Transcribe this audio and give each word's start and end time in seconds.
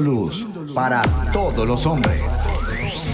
Luz 0.00 0.46
para 0.74 1.02
todos 1.32 1.66
los 1.66 1.86
hombres 1.86 2.20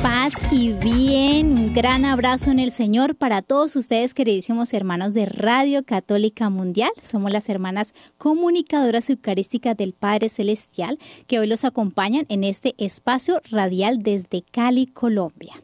paz 0.02 0.34
y 0.50 0.72
bien. 0.72 1.52
Un 1.52 1.74
gran 1.74 2.04
abrazo 2.04 2.50
en 2.50 2.58
el 2.58 2.72
Señor 2.72 3.14
para 3.14 3.40
todos 3.40 3.76
ustedes, 3.76 4.14
queridísimos 4.14 4.74
hermanos 4.74 5.14
de 5.14 5.26
Radio 5.26 5.84
Católica 5.84 6.50
Mundial. 6.50 6.90
Somos 7.02 7.30
las 7.30 7.48
hermanas 7.48 7.94
comunicadoras 8.18 9.08
eucarísticas 9.10 9.76
del 9.76 9.92
Padre 9.92 10.28
Celestial 10.28 10.98
que 11.28 11.38
hoy 11.38 11.46
los 11.46 11.64
acompañan 11.64 12.26
en 12.28 12.42
este 12.42 12.74
espacio 12.78 13.40
radial 13.50 14.02
desde 14.02 14.42
Cali, 14.42 14.86
Colombia. 14.86 15.62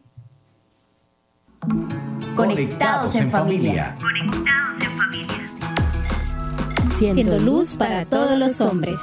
Conectados 2.36 3.16
en 3.16 3.30
familia. 3.30 3.94
Conectados 4.00 4.84
en 4.84 4.96
familia. 4.96 5.47
Siendo 6.98 7.38
luz 7.38 7.76
para 7.76 8.04
todos 8.04 8.36
los 8.36 8.60
hombres. 8.60 9.00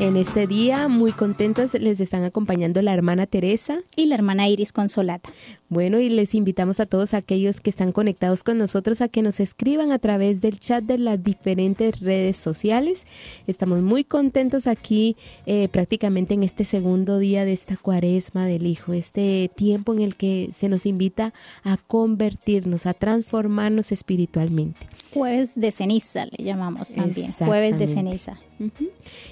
En 0.00 0.16
este 0.16 0.46
día, 0.46 0.88
muy 0.88 1.12
contentos, 1.12 1.74
les 1.74 2.00
están 2.00 2.24
acompañando 2.24 2.80
la 2.80 2.94
hermana 2.94 3.26
Teresa 3.26 3.80
y 3.96 4.06
la 4.06 4.14
hermana 4.14 4.48
Iris 4.48 4.72
Consolata. 4.72 5.28
Bueno, 5.68 6.00
y 6.00 6.08
les 6.08 6.34
invitamos 6.34 6.80
a 6.80 6.86
todos 6.86 7.12
aquellos 7.12 7.60
que 7.60 7.68
están 7.68 7.92
conectados 7.92 8.44
con 8.44 8.56
nosotros 8.56 9.02
a 9.02 9.08
que 9.08 9.20
nos 9.20 9.40
escriban 9.40 9.92
a 9.92 9.98
través 9.98 10.40
del 10.40 10.58
chat 10.58 10.82
de 10.84 10.96
las 10.96 11.22
diferentes 11.22 12.00
redes 12.00 12.38
sociales. 12.38 13.06
Estamos 13.46 13.82
muy 13.82 14.04
contentos 14.04 14.66
aquí 14.66 15.14
eh, 15.44 15.68
prácticamente 15.68 16.32
en 16.32 16.44
este 16.44 16.64
segundo 16.64 17.18
día 17.18 17.44
de 17.44 17.52
esta 17.52 17.76
cuaresma 17.76 18.46
del 18.46 18.66
Hijo, 18.66 18.94
este 18.94 19.50
tiempo 19.54 19.92
en 19.92 20.00
el 20.00 20.16
que 20.16 20.48
se 20.54 20.70
nos 20.70 20.86
invita 20.86 21.34
a 21.62 21.76
convertirnos, 21.76 22.86
a 22.86 22.94
transformarnos 22.94 23.92
espiritualmente. 23.92 24.86
Jueves 25.12 25.58
de 25.58 25.72
ceniza 25.72 26.26
le 26.26 26.44
llamamos 26.44 26.92
también, 26.92 27.32
jueves 27.32 27.78
de 27.78 27.88
ceniza. 27.88 28.38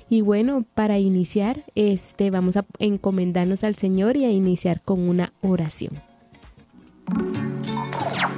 Y 0.09 0.23
bueno, 0.23 0.65
para 0.75 0.99
iniciar, 0.99 1.65
este 1.75 2.31
vamos 2.31 2.57
a 2.57 2.65
encomendarnos 2.79 3.63
al 3.63 3.75
Señor 3.75 4.17
y 4.17 4.25
a 4.25 4.31
iniciar 4.31 4.81
con 4.81 5.07
una 5.07 5.33
oración. 5.43 6.01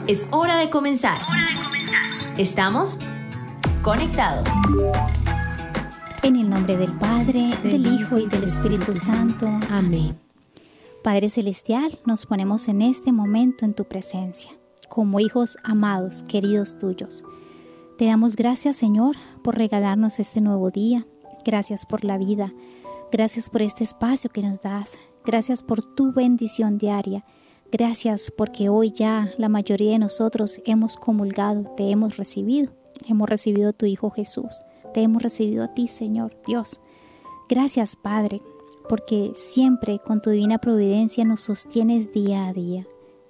Es 0.08 0.26
hora 0.30 0.58
de 0.58 0.70
comenzar. 0.70 1.20
Estamos 2.36 2.98
conectados. 3.82 4.48
En 6.22 6.36
el 6.36 6.50
nombre 6.50 6.76
del 6.76 6.92
Padre, 6.92 7.50
del 7.62 7.86
Hijo 7.86 8.18
y 8.18 8.26
del 8.26 8.44
Espíritu 8.44 8.96
Santo. 8.96 9.46
Amén. 9.70 10.18
Padre 11.04 11.28
Celestial, 11.28 11.98
nos 12.04 12.26
ponemos 12.26 12.66
en 12.66 12.82
este 12.82 13.12
momento 13.12 13.64
en 13.64 13.74
tu 13.74 13.84
presencia 13.84 14.57
como 14.98 15.20
hijos 15.20 15.58
amados, 15.62 16.24
queridos 16.24 16.76
tuyos. 16.76 17.22
Te 17.98 18.06
damos 18.06 18.34
gracias, 18.34 18.74
Señor, 18.74 19.14
por 19.44 19.56
regalarnos 19.56 20.18
este 20.18 20.40
nuevo 20.40 20.72
día. 20.72 21.06
Gracias 21.44 21.86
por 21.86 22.02
la 22.04 22.18
vida. 22.18 22.52
Gracias 23.12 23.48
por 23.48 23.62
este 23.62 23.84
espacio 23.84 24.28
que 24.28 24.42
nos 24.42 24.60
das. 24.60 24.98
Gracias 25.24 25.62
por 25.62 25.84
tu 25.94 26.12
bendición 26.12 26.78
diaria. 26.78 27.24
Gracias 27.70 28.32
porque 28.36 28.70
hoy 28.70 28.90
ya 28.90 29.28
la 29.38 29.48
mayoría 29.48 29.92
de 29.92 30.00
nosotros 30.00 30.60
hemos 30.64 30.96
comulgado, 30.96 31.72
te 31.76 31.92
hemos 31.92 32.16
recibido. 32.16 32.72
Hemos 33.08 33.30
recibido 33.30 33.68
a 33.68 33.74
tu 33.74 33.86
Hijo 33.86 34.10
Jesús. 34.10 34.64
Te 34.92 35.02
hemos 35.02 35.22
recibido 35.22 35.62
a 35.62 35.74
ti, 35.74 35.86
Señor 35.86 36.36
Dios. 36.44 36.80
Gracias, 37.48 37.94
Padre, 37.94 38.42
porque 38.88 39.30
siempre 39.36 40.00
con 40.04 40.20
tu 40.20 40.30
divina 40.30 40.58
providencia 40.58 41.24
nos 41.24 41.42
sostienes 41.42 42.12
día 42.12 42.48
a 42.48 42.52
día. 42.52 42.84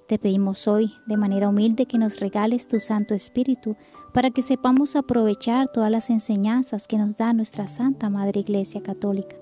Te 0.09 0.19
pedimos 0.19 0.67
hoy 0.69 0.95
de 1.05 1.19
manera 1.19 1.51
humilde 1.51 1.85
que 1.85 1.99
nos 1.99 2.19
regales 2.19 2.67
tu 2.67 2.81
Santo 2.81 3.13
Espíritu 3.13 3.77
para 4.15 4.31
que 4.31 4.41
sepamos 4.41 4.97
aprovechar 4.97 5.69
todas 5.71 5.91
las 5.91 6.09
enseñanzas 6.09 6.89
que 6.89 6.97
nos 6.97 7.19
da 7.19 7.35
nuestra 7.35 7.67
Santa 7.67 8.09
Madre 8.09 8.41
Iglesia 8.41 8.83
Católica, 8.83 9.37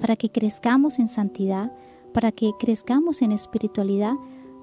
para 0.00 0.16
que 0.16 0.28
crezcamos 0.28 0.98
en 0.98 1.06
santidad, 1.06 1.70
para 2.12 2.32
que 2.32 2.50
crezcamos 2.58 3.22
en 3.22 3.30
espiritualidad, 3.30 4.14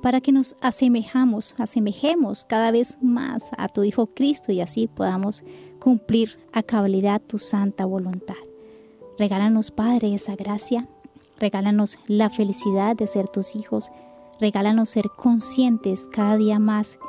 para 0.01 0.19
que 0.19 0.33
nos 0.33 0.57
asemejamos, 0.59 1.55
asemejemos 1.57 2.43
cada 2.43 2.71
vez 2.71 2.97
más 3.01 3.51
a 3.57 3.69
tu 3.69 3.85
Hijo 3.85 4.07
Cristo 4.07 4.51
y 4.51 4.59
así 4.59 4.87
podamos 4.87 5.45
cumplir 5.79 6.37
a 6.51 6.63
cabalidad 6.63 7.21
tu 7.21 7.39
santa 7.39 7.85
voluntad. 7.85 8.35
Regálanos, 9.17 9.71
Padre, 9.71 10.13
esa 10.13 10.35
gracia, 10.35 10.85
regálanos 11.39 11.97
la 12.07 12.29
felicidad 12.29 12.97
de 12.97 13.07
ser 13.07 13.29
tus 13.29 13.55
hijos, 13.55 13.89
Regálanos 14.39 14.89
ser 14.89 15.09
conscientes 15.09 16.07
cada 16.11 16.37
día 16.37 16.59
más 16.59 16.99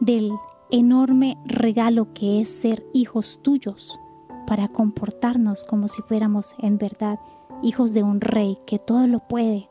del 0.00 0.32
enorme 0.70 1.38
regalo 1.46 2.12
que 2.14 2.40
es 2.40 2.48
ser 2.48 2.84
hijos 2.92 3.40
tuyos 3.42 3.98
para 4.46 4.68
comportarnos 4.68 5.64
como 5.64 5.88
si 5.88 6.02
fuéramos 6.02 6.54
en 6.58 6.78
verdad 6.78 7.18
hijos 7.62 7.94
de 7.94 8.02
un 8.02 8.20
rey 8.20 8.58
que 8.66 8.78
todo 8.78 9.06
lo 9.06 9.20
puede, 9.20 9.70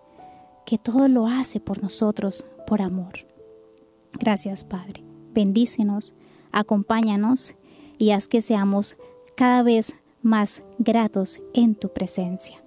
que 0.66 0.78
todo 0.78 1.07
lo 1.07 1.28
hace 1.28 1.59
por 1.59 1.84
nosotros 1.84 2.46
por 2.66 2.81
amor. 2.81 3.13
Gracias 4.13 4.63
Padre. 4.63 5.03
Bendícenos, 5.34 6.16
acompáñanos 6.51 7.56
y 7.97 8.12
haz 8.12 8.28
que 8.28 8.41
seamos 8.41 8.97
cada 9.35 9.63
vez 9.63 9.95
más 10.22 10.63
gratos 10.78 11.41
en 11.53 11.75
tu 11.75 11.91
presencia. 11.91 12.62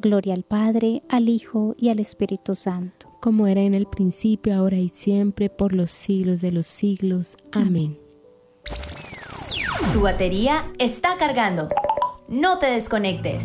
Gloria 0.00 0.34
al 0.34 0.44
Padre, 0.44 1.02
al 1.08 1.28
Hijo 1.28 1.74
y 1.78 1.88
al 1.88 2.00
Espíritu 2.00 2.54
Santo 2.54 3.08
como 3.20 3.46
era 3.46 3.62
en 3.62 3.74
el 3.74 3.86
principio, 3.86 4.54
ahora 4.54 4.76
y 4.76 4.88
siempre, 4.88 5.50
por 5.50 5.74
los 5.74 5.90
siglos 5.90 6.40
de 6.40 6.52
los 6.52 6.66
siglos. 6.66 7.36
Amén. 7.52 7.98
Tu 9.92 10.00
batería 10.00 10.72
está 10.78 11.16
cargando. 11.18 11.68
No 12.28 12.58
te 12.58 12.66
desconectes. 12.66 13.44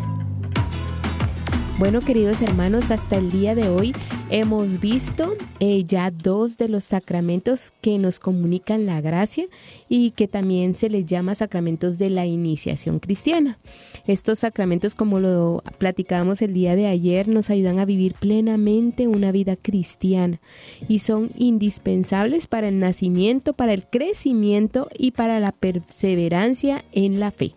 Bueno, 1.76 2.02
queridos 2.02 2.40
hermanos, 2.40 2.92
hasta 2.92 3.16
el 3.16 3.32
día 3.32 3.56
de 3.56 3.68
hoy 3.68 3.92
hemos 4.30 4.78
visto 4.78 5.34
eh, 5.58 5.82
ya 5.84 6.12
dos 6.12 6.56
de 6.56 6.68
los 6.68 6.84
sacramentos 6.84 7.72
que 7.80 7.98
nos 7.98 8.20
comunican 8.20 8.86
la 8.86 9.00
gracia 9.00 9.46
y 9.88 10.12
que 10.12 10.28
también 10.28 10.74
se 10.74 10.88
les 10.88 11.04
llama 11.04 11.34
sacramentos 11.34 11.98
de 11.98 12.10
la 12.10 12.26
iniciación 12.26 13.00
cristiana. 13.00 13.58
Estos 14.06 14.40
sacramentos, 14.40 14.94
como 14.94 15.18
lo 15.18 15.62
platicábamos 15.78 16.42
el 16.42 16.52
día 16.52 16.76
de 16.76 16.86
ayer, 16.86 17.26
nos 17.26 17.48
ayudan 17.48 17.78
a 17.78 17.86
vivir 17.86 18.14
plenamente 18.14 19.08
una 19.08 19.32
vida 19.32 19.56
cristiana 19.56 20.40
y 20.88 20.98
son 20.98 21.30
indispensables 21.36 22.46
para 22.46 22.68
el 22.68 22.78
nacimiento, 22.78 23.54
para 23.54 23.72
el 23.72 23.86
crecimiento 23.86 24.88
y 24.96 25.12
para 25.12 25.40
la 25.40 25.52
perseverancia 25.52 26.84
en 26.92 27.18
la 27.18 27.30
fe. 27.30 27.54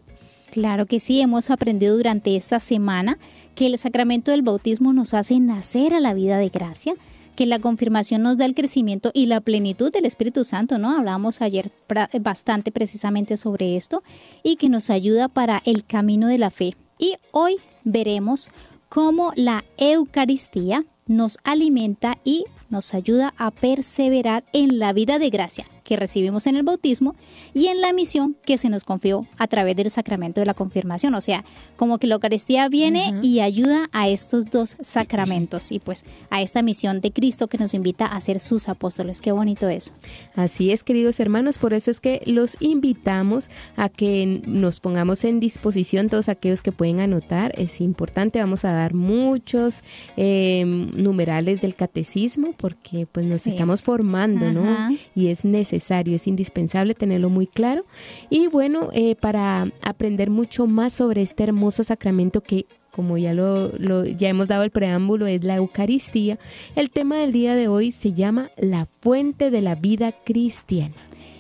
Claro 0.52 0.85
que 0.85 1.02
sí, 1.02 1.19
hemos 1.19 1.52
aprendido 1.52 1.97
durante 1.97 2.38
esta 2.38 2.62
semana 2.62 3.19
que 3.53 3.68
el 3.68 3.78
sacramento 3.78 4.31
del 4.31 4.41
bautismo 4.41 4.94
nos 4.94 5.14
hace 5.14 5.40
nacer 5.40 5.94
a 5.94 6.00
la 6.00 6.14
vida 6.14 6.38
de 6.38 6.50
gracia, 6.50 6.94
que 7.38 7.46
la 7.46 7.59
confirmación 7.59 8.24
nos 8.24 8.38
da 8.38 8.46
el 8.46 8.56
crecimiento 8.56 9.12
y 9.14 9.28
la 9.28 9.42
plenitud 9.42 9.92
del 9.92 10.06
Espíritu 10.06 10.44
Santo, 10.44 10.80
¿no? 10.80 10.98
Hablábamos 10.98 11.40
ayer 11.42 11.72
bastante 12.20 12.72
precisamente 12.72 13.38
sobre 13.38 13.78
esto 13.78 14.03
y 14.42 14.56
que 14.56 14.70
nos 14.70 14.90
ayuda 14.90 15.28
para 15.28 15.62
el 15.64 15.86
camino 15.86 16.28
de 16.28 16.40
la 16.40 16.50
fe. 16.50 16.76
Y 16.97 17.14
hoy 17.32 17.58
veremos 17.84 18.50
cómo 18.90 19.34
la 19.35 19.64
Eucaristía 19.78 20.84
nos 21.06 21.38
alimenta 21.44 22.17
y 22.23 22.46
nos 22.72 22.96
ayuda 22.96 23.35
a 23.38 23.52
perseverar 23.52 24.44
en 24.52 24.79
la 24.79 24.91
vida 24.91 25.20
de 25.20 25.29
gracia 25.29 25.67
que 25.87 25.95
recibimos 25.95 26.47
en 26.47 26.57
el 26.57 26.63
bautismo 26.63 27.16
y 27.53 27.67
en 27.67 27.79
la 27.79 27.93
misión 27.93 28.35
que 28.45 28.57
se 28.57 28.67
nos 28.67 28.84
confió 28.84 29.25
a 29.37 29.47
través 29.47 29.73
del 29.78 29.89
sacramento 29.89 30.41
de 30.41 30.45
la 30.45 30.53
confirmación. 30.53 31.16
O 31.16 31.22
sea, 31.22 31.45
como 31.78 31.97
que 31.97 32.07
la 32.07 32.16
Eucaristía 32.16 32.67
viene 32.67 33.17
y 33.23 33.39
ayuda 33.39 33.89
a 33.93 34.09
estos 34.09 34.47
dos 34.47 34.75
sacramentos 34.81 35.72
y 35.72 35.79
pues 35.79 36.03
a 36.29 36.41
esta 36.41 36.61
misión 36.61 36.99
de 36.99 37.11
Cristo 37.11 37.47
que 37.47 37.57
nos 37.57 37.73
invita 37.73 38.05
a 38.05 38.19
ser 38.19 38.41
sus 38.41 38.67
apóstoles. 38.67 39.22
Qué 39.22 39.31
bonito 39.31 39.69
eso. 39.69 39.93
Así 40.35 40.72
es, 40.72 40.84
queridos 40.84 41.22
hermanos, 41.22 41.57
por 41.57 41.73
eso 41.73 41.89
es 41.89 42.01
que 42.01 42.22
los 42.25 42.57
invitamos 42.59 43.49
a 43.78 43.87
que 43.87 44.41
nos 44.45 44.81
pongamos 44.81 45.23
en 45.23 45.39
disposición 45.39 46.09
todos 46.09 46.28
aquellos 46.28 46.61
que 46.61 46.73
pueden 46.73 46.99
anotar. 46.99 47.53
Es 47.57 47.79
importante, 47.79 48.39
vamos 48.39 48.66
a 48.66 48.73
dar 48.73 48.93
muchos 48.93 49.84
eh, 50.17 50.66
numerales 50.66 51.61
del 51.61 51.75
catecismo 51.75 52.53
porque 52.57 53.07
pues 53.09 53.25
nos 53.25 53.47
estamos 53.47 53.81
formando, 53.81 54.51
¿no? 54.51 54.89
Y 55.16 55.28
es 55.28 55.45
necesario, 55.45 55.77
es 56.16 56.28
indispensable 56.28 56.94
tenerlo 56.94 57.29
muy 57.29 57.47
claro. 57.47 57.84
Y 58.29 58.47
bueno, 58.47 58.90
eh, 58.94 59.16
para 59.16 59.72
aprender 59.82 60.29
mucho 60.29 60.68
más 60.68 60.94
sobre 60.94 61.22
este 61.22 61.44
hermoso 61.44 61.84
sacramento 61.84 62.41
que 62.41 62.66
como 62.91 63.20
ya 63.20 63.32
lo, 63.32 63.76
ya 64.06 64.28
hemos 64.28 64.47
dado 64.47 64.64
el 64.64 64.72
preámbulo, 64.72 65.28
es 65.28 65.44
la 65.44 65.58
Eucaristía. 65.58 66.40
El 66.76 66.90
tema 66.90 67.18
del 67.18 67.32
día 67.32 67.53
de 67.53 67.68
hoy 67.68 67.91
se 67.91 68.14
llama 68.14 68.50
la 68.58 68.88
fuente 69.02 69.52
de 69.52 69.62
la 69.62 69.76
vida 69.76 70.12
cristiana. 70.12 70.96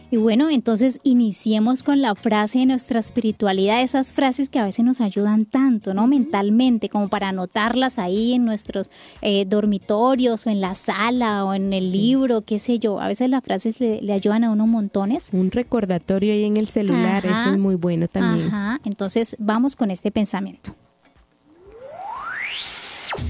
Y 0.09 0.15
bueno, 0.15 0.49
entonces 0.49 1.01
iniciemos 1.03 1.83
con 1.83 2.01
la 2.01 2.15
frase 2.15 2.59
de 2.59 2.65
nuestra 2.65 2.99
espiritualidad, 2.99 3.81
esas 3.81 4.13
frases 4.13 4.47
que 4.47 4.57
a 4.57 4.63
veces 4.63 4.85
nos 4.85 5.01
ayudan 5.01 5.43
tanto, 5.43 5.93
¿no? 5.93 6.07
Mentalmente, 6.07 6.87
como 6.87 7.09
para 7.09 7.29
anotarlas 7.29 7.99
ahí 7.99 8.33
en 8.33 8.45
nuestros 8.45 8.89
eh, 9.21 9.43
dormitorios 9.45 10.47
o 10.47 10.49
en 10.49 10.61
la 10.61 10.75
sala 10.75 11.43
o 11.43 11.53
en 11.53 11.73
el 11.73 11.91
libro, 11.91 12.43
qué 12.43 12.57
sé 12.57 12.79
yo. 12.79 13.01
A 13.01 13.07
veces 13.09 13.29
las 13.29 13.43
frases 13.43 13.81
le, 13.81 14.13
ayudan 14.13 14.45
a 14.45 14.51
uno 14.51 14.65
montones. 14.65 15.29
Un 15.33 15.51
recordatorio 15.51 16.31
ahí 16.31 16.45
en 16.45 16.55
el 16.55 16.69
celular, 16.69 17.25
eso 17.25 17.51
es 17.51 17.57
muy 17.57 17.75
bueno 17.75 18.07
también. 18.07 18.47
Ajá, 18.47 18.79
entonces 18.85 19.35
vamos 19.39 19.75
con 19.75 19.91
este 19.91 20.11
pensamiento. 20.11 20.73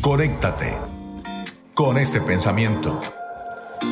Conéctate 0.01 0.77
con 1.74 1.97
este 1.97 2.21
pensamiento. 2.21 3.01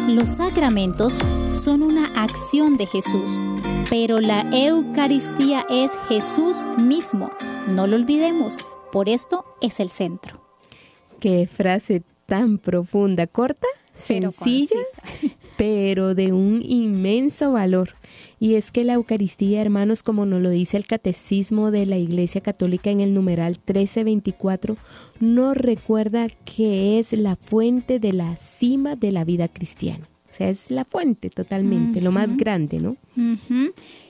Los 0.07 0.29
sacramentos 0.37 1.19
son 1.53 1.81
una 1.81 2.05
acción 2.23 2.77
de 2.77 2.87
Jesús, 2.87 3.39
pero 3.89 4.19
la 4.19 4.41
Eucaristía 4.51 5.65
es 5.69 5.97
Jesús 6.09 6.63
mismo. 6.77 7.31
No 7.67 7.87
lo 7.87 7.95
olvidemos, 7.95 8.63
por 8.91 9.09
esto 9.09 9.45
es 9.61 9.79
el 9.79 9.89
centro. 9.89 10.41
Qué 11.19 11.47
frase 11.47 12.03
tan 12.25 12.57
profunda, 12.57 13.27
corta, 13.27 13.67
sencilla, 13.93 14.79
pero 15.57 16.15
de 16.15 16.33
un 16.33 16.61
inmenso 16.63 17.51
valor. 17.51 17.95
Y 18.39 18.55
es 18.55 18.71
que 18.71 18.83
la 18.83 18.93
Eucaristía, 18.93 19.61
hermanos, 19.61 20.03
como 20.03 20.25
nos 20.25 20.41
lo 20.41 20.49
dice 20.49 20.77
el 20.77 20.87
Catecismo 20.87 21.71
de 21.71 21.85
la 21.85 21.97
Iglesia 21.97 22.41
Católica 22.41 22.89
en 22.89 23.01
el 23.01 23.13
numeral 23.13 23.53
1324, 23.53 24.77
nos 25.19 25.55
recuerda 25.55 26.27
que 26.29 26.99
es 26.99 27.13
la 27.13 27.35
fuente 27.35 27.99
de 27.99 28.13
la 28.13 28.35
cima 28.35 28.95
de 28.95 29.11
la 29.11 29.23
vida 29.23 29.47
cristiana. 29.47 30.09
O 30.29 30.37
sea, 30.37 30.49
es 30.49 30.69
la 30.69 30.83
fuente 30.83 31.29
totalmente, 31.29 32.01
lo 32.01 32.11
más 32.11 32.35
grande, 32.35 32.79
¿no? 32.79 32.97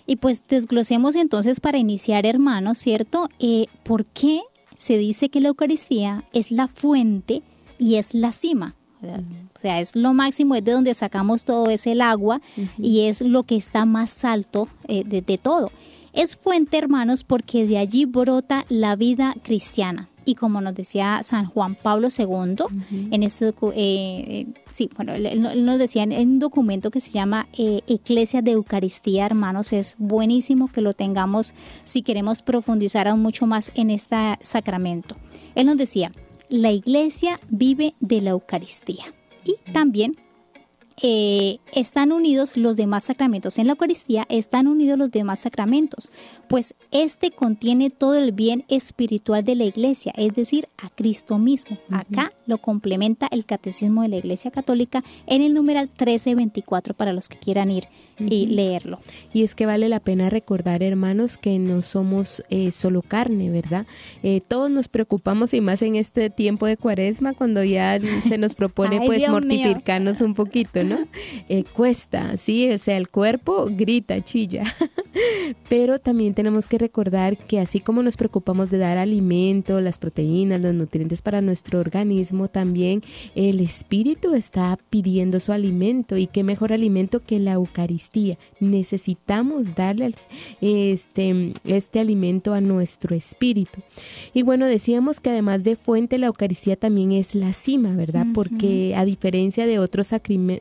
Y 0.08 0.16
pues 0.16 0.42
desglosemos 0.48 1.16
entonces 1.16 1.60
para 1.60 1.78
iniciar, 1.78 2.26
hermanos, 2.26 2.80
¿cierto? 2.80 3.30
Eh, 3.38 3.68
¿Por 3.84 4.06
qué 4.06 4.42
se 4.76 4.98
dice 4.98 5.30
que 5.30 5.40
la 5.40 5.50
Eucaristía 5.50 6.24
es 6.34 6.50
la 6.50 6.68
fuente 6.68 7.44
y 7.78 7.96
es 7.96 8.16
la 8.16 8.32
cima? 8.32 8.76
O 9.06 9.60
sea, 9.60 9.80
es 9.80 9.96
lo 9.96 10.14
máximo, 10.14 10.56
es 10.56 10.64
de 10.64 10.72
donde 10.72 10.94
sacamos 10.94 11.46
todo, 11.46 11.70
es 11.70 11.88
el 11.88 12.02
agua 12.02 12.42
y 12.78 13.02
es 13.02 13.22
lo 13.22 13.44
que 13.44 13.56
está 13.56 13.86
más 13.86 14.26
alto 14.26 14.68
eh, 14.88 15.04
de, 15.04 15.38
todo. 15.38 15.72
Es 16.14 16.36
fuente, 16.36 16.78
hermanos, 16.78 17.24
porque 17.24 17.66
de 17.66 17.78
allí 17.78 18.06
brota 18.06 18.66
la 18.70 18.96
vida 18.96 19.36
cristiana. 19.44 20.10
Y 20.26 20.36
como 20.36 20.60
nos 20.60 20.74
decía 20.74 21.22
San 21.22 21.46
Juan 21.46 21.76
Pablo 21.76 22.08
II, 22.16 22.66
en 23.12 23.22
este 23.22 23.50
eh, 23.50 23.54
eh, 23.76 24.48
sí, 24.68 24.90
bueno, 24.96 25.14
él, 25.14 25.66
nos 25.66 25.78
decía 25.78 26.02
en, 26.02 26.14
un 26.14 26.40
documento 26.40 26.90
que 26.90 27.00
se 27.00 27.12
llama 27.12 27.48
eh, 27.54 27.82
Eclesia 27.88 28.42
de 28.42 28.52
Eucaristía, 28.52 29.28
hermanos, 29.28 29.72
es 29.72 29.96
buenísimo 30.00 30.68
que 30.72 30.82
lo 30.82 30.94
tengamos 30.94 31.54
si 31.84 32.02
queremos 32.02 32.42
profundizar 32.42 33.08
aún 33.08 33.22
mucho 33.22 33.46
más 33.46 33.72
en 33.76 33.92
este 33.92 34.16
sacramento. 34.42 35.16
Él 35.54 35.68
nos 35.68 35.78
decía, 35.78 36.12
la 36.50 36.72
iglesia 36.72 37.40
vive 37.50 37.94
de 38.00 38.22
la 38.22 38.32
Eucaristía 38.32 39.06
y 39.44 39.56
también 39.72 40.16
eh, 41.02 41.60
están 41.74 42.14
unidos 42.14 42.56
los 42.56 42.78
demás 42.78 43.04
sacramentos. 43.04 43.58
En 43.58 43.68
la 43.68 43.74
Eucaristía 43.74 44.26
están 44.30 44.68
unidos 44.68 44.98
los 44.98 45.12
demás 45.12 45.42
sacramentos, 45.42 46.10
pues 46.48 46.74
este 46.92 47.32
contiene 47.32 47.90
todo 47.90 48.16
el 48.16 48.32
bien 48.32 48.64
espiritual 48.70 49.44
de 49.44 49.56
la 49.56 49.66
Iglesia, 49.66 50.14
es 50.16 50.34
decir, 50.34 50.70
a 50.78 50.90
Cristo 50.90 51.38
mismo. 51.38 51.78
Acá 51.92 52.32
lo 52.46 52.60
complementa 52.60 53.28
el 53.30 53.46
Catecismo 53.46 54.04
de 54.04 54.08
la 54.08 54.18
Iglesia 54.18 54.52
Católica 54.52 55.04
en 55.28 55.42
el 55.42 55.54
numeral 55.54 55.88
1324 55.88 56.94
para 56.94 57.12
los 57.12 57.28
que 57.28 57.38
quieran 57.38 57.72
ir 57.72 57.90
y 58.20 58.48
leerlo. 58.48 59.00
Y 59.34 59.44
es 59.44 59.56
que 59.56 59.66
vale 59.66 59.90
la 59.90 60.00
pena 60.00 60.30
recordar, 60.30 60.84
hermanos, 60.84 61.38
que 61.38 61.60
no 61.60 61.82
somos 61.82 62.44
eh, 62.50 62.72
solo 62.72 63.02
carne, 63.02 63.50
¿verdad? 63.50 63.86
Eh, 64.24 64.42
todos 64.48 64.72
nos 64.72 64.88
preocupamos 64.88 65.54
y 65.54 65.62
más 65.62 65.82
en 65.82 65.96
este 65.96 66.30
tiempo 66.30 66.66
de 66.66 66.78
cuaresma, 66.78 67.34
cuando 67.34 67.64
ya 67.64 68.00
se 68.28 68.38
nos 68.38 68.56
propone 68.56 69.02
pues 69.06 69.28
mortificarnos 69.28 70.22
un 70.22 70.34
poquito, 70.34 70.84
¿no? 70.84 71.00
Eh, 71.48 71.64
cuesta, 71.64 72.38
sí, 72.38 72.72
o 72.72 72.78
sea, 72.78 72.98
el 72.98 73.10
cuerpo 73.10 73.68
grita, 73.70 74.22
chilla. 74.22 74.64
Pero 75.70 76.00
también 76.00 76.34
tenemos 76.34 76.68
que 76.68 76.78
recordar 76.78 77.38
que 77.38 77.60
así 77.60 77.80
como 77.80 78.04
nos 78.04 78.18
preocupamos 78.18 78.70
de 78.70 78.78
dar 78.78 78.98
alimento, 78.98 79.80
las 79.82 79.98
proteínas, 79.98 80.62
los 80.62 80.74
nutrientes 80.74 81.22
para 81.22 81.42
nuestro 81.42 81.80
organismo, 81.80 82.48
también 82.48 83.02
el 83.36 83.60
espíritu 83.60 84.34
está 84.34 84.78
pidiendo 84.90 85.40
su 85.40 85.52
alimento 85.52 86.18
y 86.18 86.28
qué 86.28 86.44
mejor 86.44 86.74
alimento 86.74 87.20
que 87.20 87.40
la 87.40 87.54
Eucaristía. 87.54 88.05
Necesitamos 88.60 89.76
darle 89.76 90.14
este, 90.62 91.54
este 91.64 92.00
alimento 92.00 92.54
a 92.54 92.62
nuestro 92.62 93.16
espíritu. 93.16 93.82
Y 94.34 94.44
bueno, 94.44 94.66
decíamos 94.66 95.20
que 95.20 95.30
además 95.30 95.64
de 95.64 95.76
fuente, 95.76 96.18
la 96.18 96.28
Eucaristía 96.28 96.76
también 96.76 97.12
es 97.12 97.36
la 97.36 97.54
cima, 97.54 97.96
¿verdad? 97.96 98.26
Porque 98.34 98.94
a 98.96 99.06
diferencia 99.06 99.66
de 99.66 99.80
otros, 99.80 100.14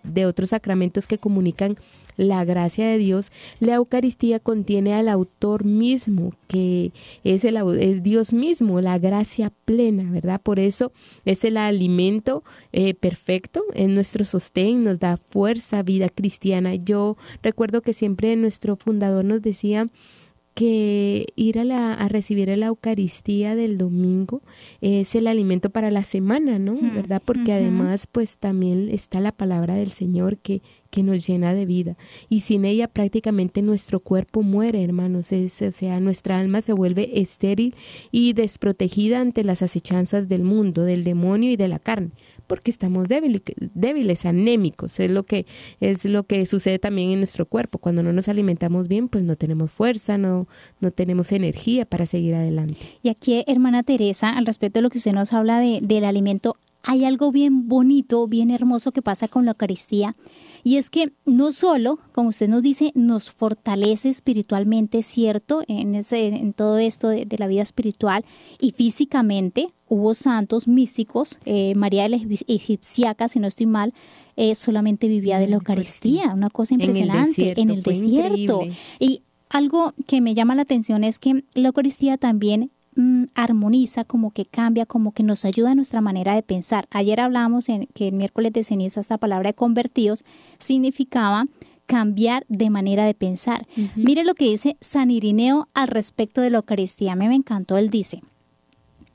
de 0.02 0.26
otros 0.26 0.50
sacramentos 0.50 1.06
que 1.06 1.18
comunican 1.18 1.76
la 2.16 2.44
gracia 2.44 2.86
de 2.86 2.98
Dios, 2.98 3.32
la 3.60 3.74
Eucaristía 3.74 4.40
contiene 4.40 4.94
al 4.94 5.08
autor 5.08 5.64
mismo, 5.64 6.32
que 6.46 6.92
es, 7.24 7.44
el, 7.44 7.56
es 7.80 8.02
Dios 8.02 8.32
mismo, 8.32 8.80
la 8.80 8.98
gracia 8.98 9.52
plena, 9.64 10.10
¿verdad? 10.10 10.40
Por 10.40 10.58
eso 10.58 10.92
es 11.24 11.44
el 11.44 11.56
alimento 11.56 12.44
eh, 12.72 12.94
perfecto, 12.94 13.64
es 13.74 13.88
nuestro 13.88 14.24
sostén, 14.24 14.84
nos 14.84 15.00
da 15.00 15.16
fuerza, 15.16 15.82
vida 15.82 16.08
cristiana. 16.08 16.74
Yo 16.74 17.16
recuerdo 17.42 17.82
que 17.82 17.92
siempre 17.92 18.36
nuestro 18.36 18.76
fundador 18.76 19.24
nos 19.24 19.42
decía, 19.42 19.88
que 20.54 21.26
ir 21.34 21.58
a, 21.58 21.64
la, 21.64 21.94
a 21.94 22.08
recibir 22.08 22.56
la 22.56 22.66
Eucaristía 22.66 23.56
del 23.56 23.76
domingo 23.76 24.40
es 24.80 25.14
el 25.16 25.26
alimento 25.26 25.70
para 25.70 25.90
la 25.90 26.04
semana, 26.04 26.58
¿no? 26.58 26.78
¿Verdad? 26.80 27.20
Porque 27.24 27.52
además 27.52 28.06
pues 28.06 28.38
también 28.38 28.88
está 28.88 29.20
la 29.20 29.32
palabra 29.32 29.74
del 29.74 29.90
Señor 29.90 30.38
que, 30.38 30.62
que 30.94 31.02
nos 31.02 31.26
llena 31.26 31.54
de 31.54 31.66
vida. 31.66 31.96
Y 32.28 32.40
sin 32.40 32.64
ella 32.64 32.86
prácticamente 32.86 33.62
nuestro 33.62 33.98
cuerpo 33.98 34.42
muere, 34.42 34.84
hermanos. 34.84 35.32
O 35.32 35.72
sea, 35.72 35.98
nuestra 35.98 36.38
alma 36.38 36.60
se 36.60 36.72
vuelve 36.72 37.20
estéril 37.20 37.74
y 38.12 38.32
desprotegida 38.32 39.20
ante 39.20 39.42
las 39.42 39.60
acechanzas 39.62 40.28
del 40.28 40.44
mundo, 40.44 40.84
del 40.84 41.02
demonio 41.02 41.50
y 41.50 41.56
de 41.56 41.66
la 41.66 41.80
carne 41.80 42.10
porque 42.46 42.70
estamos 42.70 43.08
débiles, 43.08 43.40
débiles, 43.72 44.26
anémicos, 44.26 45.00
es 45.00 45.10
lo 45.10 45.22
que 45.22 45.46
es 45.80 46.04
lo 46.04 46.24
que 46.24 46.44
sucede 46.44 46.78
también 46.78 47.10
en 47.10 47.20
nuestro 47.20 47.46
cuerpo. 47.46 47.78
Cuando 47.78 48.02
no 48.02 48.12
nos 48.12 48.28
alimentamos 48.28 48.86
bien, 48.86 49.08
pues 49.08 49.24
no 49.24 49.34
tenemos 49.34 49.70
fuerza, 49.72 50.18
no 50.18 50.46
no 50.78 50.90
tenemos 50.90 51.32
energía 51.32 51.86
para 51.86 52.04
seguir 52.04 52.34
adelante. 52.34 52.76
Y 53.02 53.08
aquí, 53.08 53.42
hermana 53.46 53.82
Teresa, 53.82 54.28
al 54.28 54.44
respecto 54.44 54.78
de 54.78 54.82
lo 54.82 54.90
que 54.90 54.98
usted 54.98 55.14
nos 55.14 55.32
habla 55.32 55.58
de, 55.58 55.80
del 55.80 56.04
alimento, 56.04 56.56
hay 56.84 57.06
algo 57.06 57.32
bien 57.32 57.66
bonito, 57.66 58.28
bien 58.28 58.50
hermoso 58.50 58.92
que 58.92 59.00
pasa 59.00 59.26
con 59.26 59.46
la 59.46 59.52
Eucaristía 59.52 60.14
y 60.64 60.78
es 60.78 60.88
que 60.88 61.12
no 61.26 61.52
solo, 61.52 61.98
como 62.12 62.30
usted 62.30 62.48
nos 62.48 62.62
dice, 62.62 62.90
nos 62.94 63.30
fortalece 63.30 64.08
espiritualmente, 64.08 65.02
¿cierto? 65.02 65.62
En, 65.68 65.94
ese, 65.94 66.26
en 66.28 66.54
todo 66.54 66.78
esto 66.78 67.08
de, 67.08 67.28
la 67.36 67.46
vida 67.46 67.60
espiritual 67.60 68.24
y 68.58 68.72
físicamente. 68.72 69.68
Hubo 69.88 70.14
santos 70.14 70.66
místicos, 70.66 71.38
eh, 71.44 71.74
María 71.76 72.04
de 72.04 72.08
la 72.08 72.18
Egipciaca, 72.48 73.28
si 73.28 73.38
no 73.38 73.46
estoy 73.46 73.66
mal, 73.66 73.92
eh, 74.36 74.54
solamente 74.54 75.06
vivía 75.06 75.38
de 75.38 75.48
la 75.48 75.56
Eucaristía, 75.56 76.32
una 76.32 76.48
cosa 76.48 76.74
impresionante, 76.74 77.60
en 77.60 77.68
el 77.68 77.82
desierto. 77.82 78.62
Y 78.98 79.20
algo 79.50 79.92
que 80.06 80.22
me 80.22 80.32
llama 80.32 80.54
la 80.54 80.62
atención 80.62 81.04
es 81.04 81.18
que 81.18 81.44
la 81.52 81.68
Eucaristía 81.68 82.16
también 82.16 82.70
Mm, 82.96 83.24
armoniza, 83.34 84.04
como 84.04 84.30
que 84.30 84.44
cambia, 84.44 84.86
como 84.86 85.12
que 85.12 85.24
nos 85.24 85.44
ayuda 85.44 85.72
a 85.72 85.74
nuestra 85.74 86.00
manera 86.00 86.34
de 86.34 86.42
pensar. 86.42 86.86
Ayer 86.90 87.20
hablábamos 87.20 87.68
en 87.68 87.86
que 87.86 88.08
el 88.08 88.14
miércoles 88.14 88.52
de 88.52 88.62
ceniza 88.62 89.00
esta 89.00 89.18
palabra 89.18 89.50
de 89.50 89.54
convertidos 89.54 90.24
significaba 90.58 91.46
cambiar 91.86 92.46
de 92.48 92.70
manera 92.70 93.04
de 93.04 93.14
pensar. 93.14 93.66
Mire 93.96 94.24
lo 94.24 94.34
que 94.34 94.46
dice 94.46 94.76
San 94.80 95.10
Irineo 95.10 95.68
al 95.74 95.88
respecto 95.88 96.40
de 96.40 96.50
la 96.50 96.58
Eucaristía. 96.58 97.16
me 97.16 97.34
encantó. 97.34 97.76
Él 97.76 97.90
dice, 97.90 98.22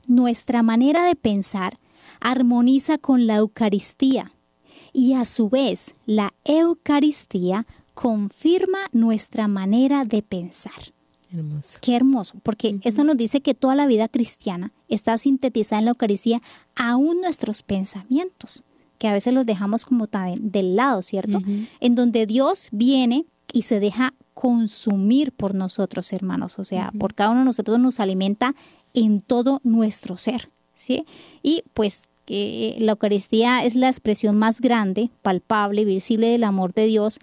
nuestra 0.06 0.62
manera 0.62 1.04
de 1.04 1.16
pensar 1.16 1.78
armoniza 2.20 2.98
con 2.98 3.26
la 3.26 3.36
Eucaristía 3.36 4.32
y 4.92 5.14
a 5.14 5.24
su 5.24 5.48
vez 5.48 5.94
la 6.04 6.34
Eucaristía 6.44 7.66
confirma 7.94 8.78
nuestra 8.92 9.48
manera 9.48 10.04
de 10.04 10.22
pensar. 10.22 10.92
Qué 11.80 11.94
hermoso, 11.94 12.38
porque 12.42 12.78
eso 12.82 13.04
nos 13.04 13.16
dice 13.16 13.40
que 13.40 13.54
toda 13.54 13.74
la 13.74 13.86
vida 13.86 14.08
cristiana 14.08 14.72
está 14.88 15.16
sintetizada 15.18 15.78
en 15.80 15.84
la 15.86 15.90
Eucaristía, 15.92 16.42
aún 16.74 17.20
nuestros 17.20 17.62
pensamientos, 17.62 18.64
que 18.98 19.08
a 19.08 19.12
veces 19.12 19.32
los 19.32 19.46
dejamos 19.46 19.84
como 19.84 20.08
del 20.38 20.76
lado, 20.76 21.02
¿cierto? 21.02 21.40
En 21.80 21.94
donde 21.94 22.26
Dios 22.26 22.68
viene 22.72 23.24
y 23.52 23.62
se 23.62 23.80
deja 23.80 24.14
consumir 24.34 25.32
por 25.32 25.54
nosotros, 25.54 26.12
hermanos, 26.12 26.58
o 26.58 26.64
sea, 26.64 26.92
por 26.98 27.14
cada 27.14 27.30
uno 27.30 27.40
de 27.40 27.46
nosotros 27.46 27.78
nos 27.78 28.00
alimenta 28.00 28.54
en 28.94 29.20
todo 29.20 29.60
nuestro 29.64 30.16
ser, 30.16 30.50
¿sí? 30.74 31.04
Y 31.42 31.64
pues 31.74 32.08
que 32.26 32.76
la 32.78 32.92
Eucaristía 32.92 33.64
es 33.64 33.74
la 33.74 33.88
expresión 33.88 34.38
más 34.38 34.60
grande, 34.60 35.10
palpable, 35.22 35.84
visible 35.84 36.28
del 36.28 36.44
amor 36.44 36.74
de 36.74 36.86
Dios 36.86 37.18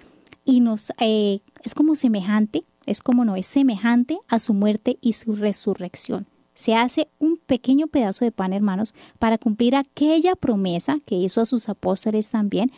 y 0.46 0.60
nos 0.60 0.92
eh, 1.00 1.40
es 1.64 1.74
como 1.74 1.96
semejante, 1.96 2.64
es 2.88 3.02
como 3.02 3.26
no, 3.26 3.36
es 3.36 3.46
semejante 3.46 4.18
a 4.28 4.40
su 4.40 4.54
muerte 4.54 4.98
y 5.02 5.14
su 5.14 5.36
resurrección. 5.36 6.26
Se 6.56 6.74
hace 6.74 7.08
un 7.20 7.38
pequeño 7.38 7.86
pedazo 7.86 8.26
de 8.26 8.32
pan, 8.32 8.52
hermanos, 8.52 8.96
para 9.20 9.38
cumplir 9.38 9.76
aquella 9.76 10.36
promesa 10.36 10.98
que 11.06 11.14
hizo 11.14 11.40
a 11.40 11.46
sus 11.46 11.70
apóstoles 11.70 12.32
también 12.32 12.72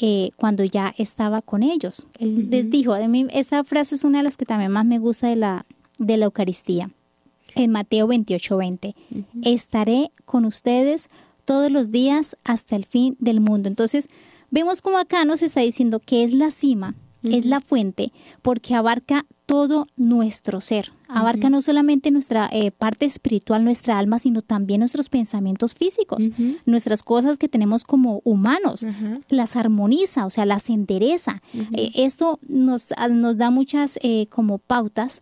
eh, 0.00 0.30
cuando 0.36 0.64
ya 0.64 0.94
estaba 0.96 1.42
con 1.42 1.62
ellos. 1.62 2.06
Él 2.18 2.48
les 2.48 2.70
dijo, 2.70 2.94
de 2.94 3.08
mí, 3.08 3.26
esta 3.30 3.62
frase 3.64 3.96
es 3.96 4.04
una 4.04 4.18
de 4.18 4.24
las 4.24 4.38
que 4.38 4.46
también 4.46 4.72
más 4.72 4.86
me 4.86 4.98
gusta 4.98 5.28
de 5.28 5.36
la, 5.36 5.66
de 5.98 6.16
la 6.16 6.24
Eucaristía. 6.24 6.90
En 7.54 7.72
Mateo 7.72 8.06
28, 8.06 8.56
20. 8.56 8.94
Estaré 9.42 10.10
con 10.24 10.46
ustedes 10.46 11.10
todos 11.44 11.70
los 11.70 11.90
días 11.90 12.36
hasta 12.44 12.76
el 12.76 12.86
fin 12.86 13.16
del 13.18 13.40
mundo. 13.40 13.68
Entonces, 13.68 14.08
vemos 14.50 14.80
como 14.80 14.96
acá 14.96 15.26
nos 15.26 15.42
está 15.42 15.60
diciendo 15.60 16.00
que 16.00 16.22
es 16.22 16.32
la 16.32 16.50
cima, 16.50 16.94
es 17.24 17.44
la 17.44 17.60
fuente, 17.60 18.12
porque 18.40 18.74
abarca 18.74 19.26
todo 19.50 19.88
nuestro 19.96 20.60
ser. 20.60 20.92
Abarca 21.08 21.50
no 21.50 21.60
solamente 21.60 22.12
nuestra 22.12 22.48
eh, 22.52 22.70
parte 22.70 23.04
espiritual, 23.04 23.64
nuestra 23.64 23.98
alma, 23.98 24.20
sino 24.20 24.42
también 24.42 24.78
nuestros 24.78 25.08
pensamientos 25.08 25.74
físicos, 25.74 26.28
nuestras 26.66 27.02
cosas 27.02 27.36
que 27.36 27.48
tenemos 27.48 27.82
como 27.82 28.22
humanos. 28.22 28.86
Las 29.28 29.56
armoniza, 29.56 30.24
o 30.24 30.30
sea, 30.30 30.44
las 30.46 30.70
endereza. 30.70 31.42
Eh, 31.72 31.90
esto 31.96 32.38
nos, 32.46 32.94
nos, 33.10 33.38
da 33.38 33.50
muchas 33.50 33.98
eh, 34.04 34.28
como 34.30 34.58
pautas 34.58 35.20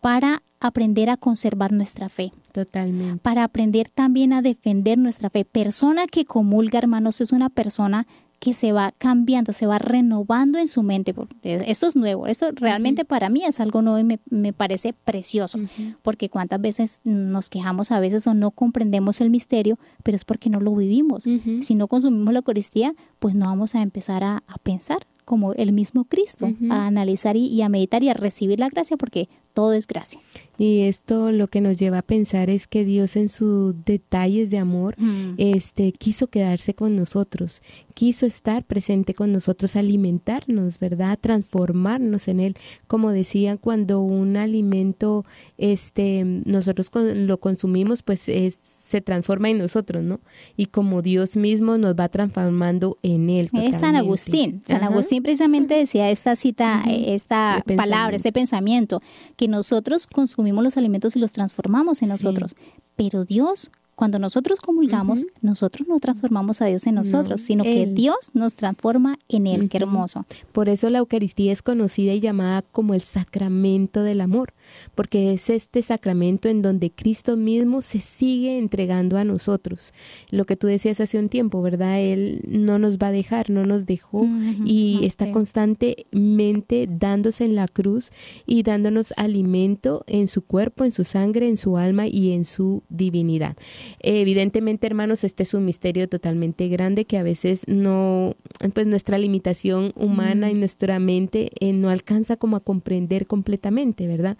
para 0.00 0.42
aprender 0.58 1.08
a 1.08 1.16
conservar 1.16 1.70
nuestra 1.70 2.08
fe. 2.08 2.32
Totalmente. 2.50 3.20
Para 3.22 3.44
aprender 3.44 3.90
también 3.90 4.32
a 4.32 4.42
defender 4.42 4.98
nuestra 4.98 5.30
fe. 5.30 5.44
Persona 5.44 6.08
que 6.08 6.24
comulga, 6.24 6.80
hermanos, 6.80 7.20
es 7.20 7.30
una 7.30 7.48
persona 7.48 8.08
que 8.38 8.52
se 8.52 8.72
va 8.72 8.92
cambiando, 8.98 9.52
se 9.52 9.66
va 9.66 9.78
renovando 9.78 10.58
en 10.58 10.68
su 10.68 10.82
mente. 10.82 11.14
Esto 11.42 11.88
es 11.88 11.96
nuevo, 11.96 12.26
esto 12.26 12.50
realmente 12.52 13.04
para 13.04 13.28
mí 13.28 13.42
es 13.44 13.58
algo 13.58 13.82
nuevo 13.82 13.98
y 13.98 14.18
me, 14.30 14.52
parece 14.52 14.92
precioso, 14.92 15.58
porque 16.02 16.28
cuántas 16.28 16.60
veces 16.60 17.00
nos 17.04 17.50
quejamos 17.50 17.90
a 17.90 18.00
veces 18.00 18.26
o 18.26 18.34
no 18.34 18.50
comprendemos 18.50 19.20
el 19.20 19.30
misterio, 19.30 19.78
pero 20.02 20.16
es 20.16 20.24
porque 20.24 20.50
no 20.50 20.60
lo 20.60 20.74
vivimos. 20.74 21.24
Si 21.60 21.74
no 21.74 21.88
consumimos 21.88 22.32
la 22.32 22.40
Eucaristía, 22.40 22.94
pues 23.18 23.34
no 23.34 23.46
vamos 23.46 23.74
a 23.74 23.82
empezar 23.82 24.22
a, 24.22 24.42
pensar 24.62 25.06
como 25.24 25.52
el 25.54 25.72
mismo 25.72 26.04
Cristo, 26.04 26.48
a 26.70 26.86
analizar 26.86 27.36
y, 27.36 27.60
a 27.62 27.68
meditar 27.68 28.02
y 28.02 28.08
a 28.08 28.14
recibir 28.14 28.60
la 28.60 28.68
gracia, 28.68 28.96
porque 28.96 29.28
todo 29.58 29.72
es 29.72 29.88
gracia. 29.88 30.20
Y 30.56 30.82
esto 30.82 31.30
lo 31.30 31.46
que 31.46 31.60
nos 31.60 31.78
lleva 31.78 31.98
a 31.98 32.02
pensar 32.02 32.50
es 32.50 32.66
que 32.66 32.84
Dios 32.84 33.16
en 33.16 33.28
sus 33.28 33.74
detalles 33.84 34.50
de 34.50 34.58
amor 34.58 34.94
mm. 34.98 35.34
este 35.38 35.92
quiso 35.92 36.26
quedarse 36.26 36.74
con 36.74 36.96
nosotros, 36.96 37.62
quiso 37.94 38.26
estar 38.26 38.64
presente 38.64 39.14
con 39.14 39.32
nosotros, 39.32 39.76
alimentarnos, 39.76 40.80
¿verdad? 40.80 41.16
Transformarnos 41.20 42.26
en 42.26 42.40
él. 42.40 42.56
Como 42.88 43.12
decían, 43.12 43.56
cuando 43.56 44.00
un 44.00 44.36
alimento 44.36 45.24
este 45.58 46.24
nosotros 46.24 46.90
lo 46.94 47.38
consumimos, 47.38 48.02
pues 48.02 48.20
se 48.20 49.00
transforma 49.00 49.50
en 49.50 49.58
nosotros, 49.58 50.02
¿no? 50.02 50.20
Y 50.56 50.66
como 50.66 51.02
Dios 51.02 51.36
mismo 51.36 51.78
nos 51.78 51.94
va 51.94 52.08
transformando 52.08 52.98
en 53.04 53.30
él. 53.30 53.48
Es 53.52 53.78
San 53.78 53.94
Agustín. 53.94 54.62
San 54.66 54.82
Agustín 54.82 55.22
precisamente 55.22 55.74
decía 55.74 56.10
esta 56.10 56.34
cita, 56.34 56.82
esta 56.88 57.64
palabra, 57.76 58.16
este 58.16 58.32
pensamiento, 58.32 59.02
que 59.36 59.47
nosotros 59.48 60.06
consumimos 60.06 60.62
los 60.62 60.76
alimentos 60.76 61.16
y 61.16 61.18
los 61.18 61.32
transformamos 61.32 62.02
en 62.02 62.08
nosotros. 62.08 62.54
Pero 62.96 63.24
Dios, 63.24 63.70
cuando 63.98 64.20
nosotros 64.20 64.60
comulgamos, 64.60 65.26
nosotros 65.40 65.88
no 65.88 65.98
transformamos 65.98 66.62
a 66.62 66.66
Dios 66.66 66.86
en 66.86 66.94
nosotros, 66.94 67.40
sino 67.40 67.64
que 67.64 67.84
Dios 67.84 68.30
nos 68.32 68.54
transforma 68.54 69.18
en 69.28 69.48
Él. 69.48 69.68
Qué 69.68 69.78
hermoso. 69.78 70.24
Por 70.52 70.68
eso 70.68 70.88
la 70.88 70.98
Eucaristía 70.98 71.50
es 71.50 71.62
conocida 71.62 72.14
y 72.14 72.20
llamada 72.20 72.62
como 72.62 72.94
el 72.94 73.00
sacramento 73.00 74.04
del 74.04 74.20
amor, 74.20 74.54
porque 74.94 75.32
es 75.32 75.50
este 75.50 75.82
sacramento 75.82 76.48
en 76.48 76.62
donde 76.62 76.92
Cristo 76.92 77.36
mismo 77.36 77.82
se 77.82 77.98
sigue 77.98 78.56
entregando 78.56 79.16
a 79.16 79.24
nosotros. 79.24 79.92
Lo 80.30 80.44
que 80.44 80.54
tú 80.54 80.68
decías 80.68 81.00
hace 81.00 81.18
un 81.18 81.28
tiempo, 81.28 81.60
¿verdad? 81.60 82.00
Él 82.00 82.42
no 82.46 82.78
nos 82.78 82.98
va 82.98 83.08
a 83.08 83.12
dejar, 83.12 83.50
no 83.50 83.64
nos 83.64 83.84
dejó 83.84 84.28
y 84.64 85.00
está 85.02 85.32
constantemente 85.32 86.88
dándose 86.88 87.44
en 87.44 87.56
la 87.56 87.66
cruz 87.66 88.10
y 88.46 88.62
dándonos 88.62 89.12
alimento 89.16 90.04
en 90.06 90.28
su 90.28 90.42
cuerpo, 90.42 90.84
en 90.84 90.92
su 90.92 91.02
sangre, 91.02 91.48
en 91.48 91.56
su 91.56 91.78
alma 91.78 92.06
y 92.06 92.30
en 92.30 92.44
su 92.44 92.84
divinidad. 92.88 93.56
Evidentemente, 94.00 94.86
hermanos, 94.86 95.24
este 95.24 95.42
es 95.42 95.54
un 95.54 95.64
misterio 95.64 96.08
totalmente 96.08 96.68
grande 96.68 97.04
que 97.04 97.18
a 97.18 97.22
veces 97.22 97.62
no, 97.66 98.36
pues 98.74 98.86
nuestra 98.86 99.18
limitación 99.18 99.92
humana 99.96 100.50
y 100.50 100.54
nuestra 100.54 100.98
mente 100.98 101.50
eh, 101.60 101.72
no 101.72 101.90
alcanza 101.90 102.36
como 102.36 102.56
a 102.56 102.60
comprender 102.60 103.26
completamente, 103.26 104.06
¿verdad? 104.06 104.36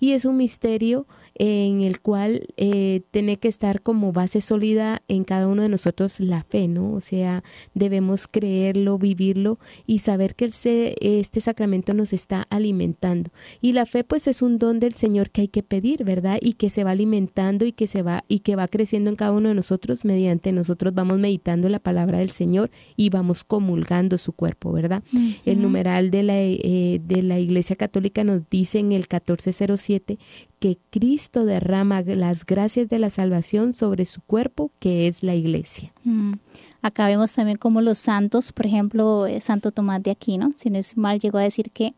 y 0.00 0.12
es 0.12 0.24
un 0.24 0.36
misterio 0.36 1.06
en 1.34 1.82
el 1.82 2.00
cual 2.00 2.46
eh, 2.56 3.02
tiene 3.10 3.38
que 3.38 3.48
estar 3.48 3.82
como 3.82 4.12
base 4.12 4.40
sólida 4.40 5.02
en 5.08 5.24
cada 5.24 5.48
uno 5.48 5.62
de 5.62 5.68
nosotros 5.68 6.20
la 6.20 6.42
fe, 6.42 6.68
¿no? 6.68 6.92
O 6.92 7.00
sea, 7.00 7.42
debemos 7.74 8.26
creerlo, 8.26 8.98
vivirlo 8.98 9.58
y 9.86 9.98
saber 9.98 10.34
que 10.34 10.44
este 10.44 11.40
sacramento 11.40 11.94
nos 11.94 12.12
está 12.12 12.46
alimentando. 12.50 13.30
Y 13.60 13.72
la 13.72 13.86
fe 13.86 14.04
pues 14.04 14.26
es 14.26 14.42
un 14.42 14.58
don 14.58 14.80
del 14.80 14.94
Señor 14.94 15.30
que 15.30 15.42
hay 15.42 15.48
que 15.48 15.62
pedir, 15.62 16.04
¿verdad? 16.04 16.38
Y 16.40 16.54
que 16.54 16.70
se 16.70 16.84
va 16.84 16.90
alimentando 16.90 17.64
y 17.64 17.72
que 17.72 17.86
se 17.86 18.02
va 18.02 18.24
y 18.28 18.40
que 18.40 18.56
va 18.56 18.68
creciendo 18.68 19.10
en 19.10 19.16
cada 19.16 19.32
uno 19.32 19.48
de 19.48 19.54
nosotros 19.54 20.04
mediante 20.04 20.52
nosotros 20.52 20.94
vamos 20.94 21.18
meditando 21.18 21.68
la 21.68 21.78
palabra 21.78 22.18
del 22.18 22.30
Señor 22.30 22.70
y 22.96 23.10
vamos 23.10 23.44
comulgando 23.44 24.18
su 24.18 24.32
cuerpo, 24.32 24.72
¿verdad? 24.72 25.02
El 25.44 25.62
numeral 25.62 26.10
de 26.10 26.22
la, 26.22 26.40
eh, 26.40 27.00
de 27.02 27.22
la 27.22 27.38
Iglesia 27.38 27.76
Católica 27.76 28.24
nos 28.24 28.48
dice 28.50 28.78
en 28.78 28.92
el 28.92 29.02
1407 29.02 30.18
que 30.62 30.78
Cristo 30.90 31.44
derrama 31.44 32.02
las 32.02 32.46
gracias 32.46 32.88
de 32.88 33.00
la 33.00 33.10
salvación 33.10 33.72
sobre 33.72 34.04
su 34.04 34.20
cuerpo, 34.20 34.70
que 34.78 35.08
es 35.08 35.24
la 35.24 35.34
iglesia. 35.34 35.92
Mm. 36.04 36.34
Acá 36.82 37.08
vemos 37.08 37.34
también 37.34 37.58
como 37.58 37.80
los 37.80 37.98
santos, 37.98 38.52
por 38.52 38.66
ejemplo, 38.66 39.26
eh, 39.26 39.40
Santo 39.40 39.72
Tomás 39.72 40.00
de 40.04 40.12
Aquino, 40.12 40.52
si 40.54 40.70
no 40.70 40.78
es 40.78 40.96
mal, 40.96 41.18
llegó 41.18 41.38
a 41.38 41.42
decir 41.42 41.72
que, 41.72 41.94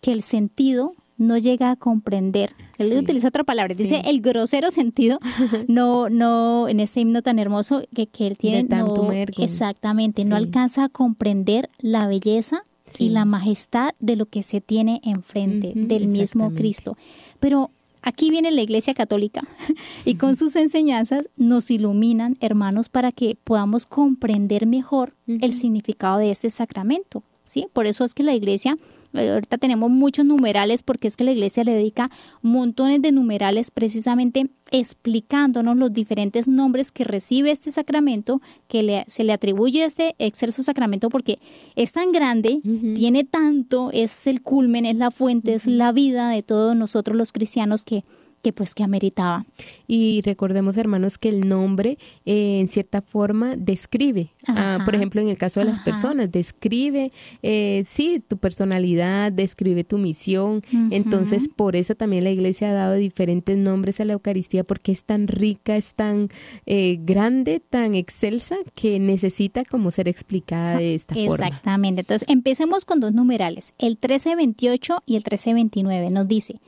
que 0.00 0.12
el 0.12 0.22
sentido 0.22 0.94
no 1.18 1.36
llega 1.36 1.70
a 1.70 1.76
comprender. 1.76 2.52
Él 2.78 2.96
utiliza 2.96 3.28
otra 3.28 3.44
palabra, 3.44 3.74
dice 3.74 4.00
el 4.06 4.22
grosero 4.22 4.70
sentido, 4.70 5.18
no, 5.68 6.08
no, 6.08 6.70
en 6.70 6.80
este 6.80 7.00
himno 7.00 7.20
tan 7.20 7.38
hermoso 7.38 7.82
que, 7.94 8.06
que 8.06 8.28
él 8.28 8.38
tiene, 8.38 8.64
tanto 8.64 9.12
exactamente, 9.12 10.24
no 10.24 10.36
alcanza 10.36 10.84
a 10.84 10.88
comprender 10.88 11.68
la 11.80 12.06
belleza 12.06 12.64
y 12.98 13.10
la 13.10 13.26
majestad 13.26 13.90
de 13.98 14.16
lo 14.16 14.24
que 14.24 14.42
se 14.42 14.62
tiene 14.62 15.02
enfrente 15.04 15.72
del 15.74 16.08
mismo 16.08 16.54
Cristo. 16.54 16.96
Pero 17.40 17.70
Aquí 18.06 18.30
viene 18.30 18.52
la 18.52 18.62
Iglesia 18.62 18.94
Católica 18.94 19.42
y 20.04 20.14
con 20.14 20.36
sus 20.36 20.54
enseñanzas 20.54 21.28
nos 21.36 21.72
iluminan, 21.72 22.36
hermanos, 22.38 22.88
para 22.88 23.10
que 23.10 23.36
podamos 23.42 23.84
comprender 23.84 24.64
mejor 24.64 25.14
el 25.26 25.52
significado 25.52 26.18
de 26.18 26.30
este 26.30 26.48
sacramento. 26.50 27.24
¿sí? 27.46 27.66
Por 27.72 27.88
eso 27.88 28.04
es 28.04 28.14
que 28.14 28.22
la 28.22 28.32
Iglesia 28.32 28.78
ahorita 29.14 29.58
tenemos 29.58 29.90
muchos 29.90 30.24
numerales 30.24 30.82
porque 30.82 31.08
es 31.08 31.16
que 31.16 31.24
la 31.24 31.32
iglesia 31.32 31.64
le 31.64 31.74
dedica 31.74 32.10
montones 32.42 33.02
de 33.02 33.12
numerales 33.12 33.70
precisamente 33.70 34.50
explicándonos 34.70 35.76
los 35.76 35.92
diferentes 35.92 36.48
nombres 36.48 36.90
que 36.90 37.04
recibe 37.04 37.50
este 37.50 37.70
sacramento, 37.70 38.40
que 38.68 39.04
se 39.06 39.24
le 39.24 39.32
atribuye 39.32 39.84
a 39.84 39.86
este 39.86 40.14
excelso 40.18 40.62
sacramento 40.62 41.08
porque 41.08 41.38
es 41.76 41.92
tan 41.92 42.12
grande, 42.12 42.60
tiene 42.94 43.24
tanto, 43.24 43.90
es 43.92 44.26
el 44.26 44.42
culmen, 44.42 44.86
es 44.86 44.96
la 44.96 45.10
fuente, 45.10 45.54
es 45.54 45.66
la 45.66 45.92
vida 45.92 46.30
de 46.30 46.42
todos 46.42 46.74
nosotros 46.74 47.16
los 47.16 47.32
cristianos 47.32 47.84
que 47.84 48.04
que 48.46 48.52
pues 48.52 48.76
que 48.76 48.84
ameritaba. 48.84 49.44
Y 49.88 50.22
recordemos, 50.24 50.76
hermanos, 50.76 51.18
que 51.18 51.28
el 51.28 51.48
nombre 51.48 51.98
eh, 52.26 52.60
en 52.60 52.68
cierta 52.68 53.02
forma 53.02 53.56
describe, 53.56 54.30
ah, 54.46 54.78
por 54.84 54.94
ejemplo, 54.94 55.20
en 55.20 55.26
el 55.26 55.36
caso 55.36 55.58
de 55.58 55.66
las 55.66 55.80
personas, 55.80 56.30
describe, 56.30 57.10
eh, 57.42 57.82
sí, 57.84 58.22
tu 58.24 58.36
personalidad, 58.36 59.32
describe 59.32 59.82
tu 59.82 59.98
misión. 59.98 60.62
Entonces, 60.92 61.48
por 61.48 61.74
eso 61.74 61.96
también 61.96 62.22
la 62.22 62.30
iglesia 62.30 62.70
ha 62.70 62.74
dado 62.74 62.94
diferentes 62.94 63.58
nombres 63.58 63.98
a 63.98 64.04
la 64.04 64.12
Eucaristía, 64.12 64.62
porque 64.62 64.92
es 64.92 65.02
tan 65.02 65.26
rica, 65.26 65.74
es 65.74 65.94
tan 65.94 66.28
eh, 66.66 67.00
grande, 67.00 67.58
tan 67.58 67.96
excelsa, 67.96 68.54
que 68.76 69.00
necesita 69.00 69.64
como 69.64 69.90
ser 69.90 70.06
explicada 70.06 70.78
de 70.78 70.94
esta 70.94 71.16
forma. 71.16 71.48
Exactamente. 71.48 72.02
Entonces, 72.02 72.28
empecemos 72.28 72.84
con 72.84 73.00
dos 73.00 73.12
numerales, 73.12 73.72
el 73.78 73.94
1328 73.94 75.02
y 75.04 75.16
el 75.16 75.24
1329. 75.24 76.10
Nos 76.10 76.28
dice, 76.28 76.60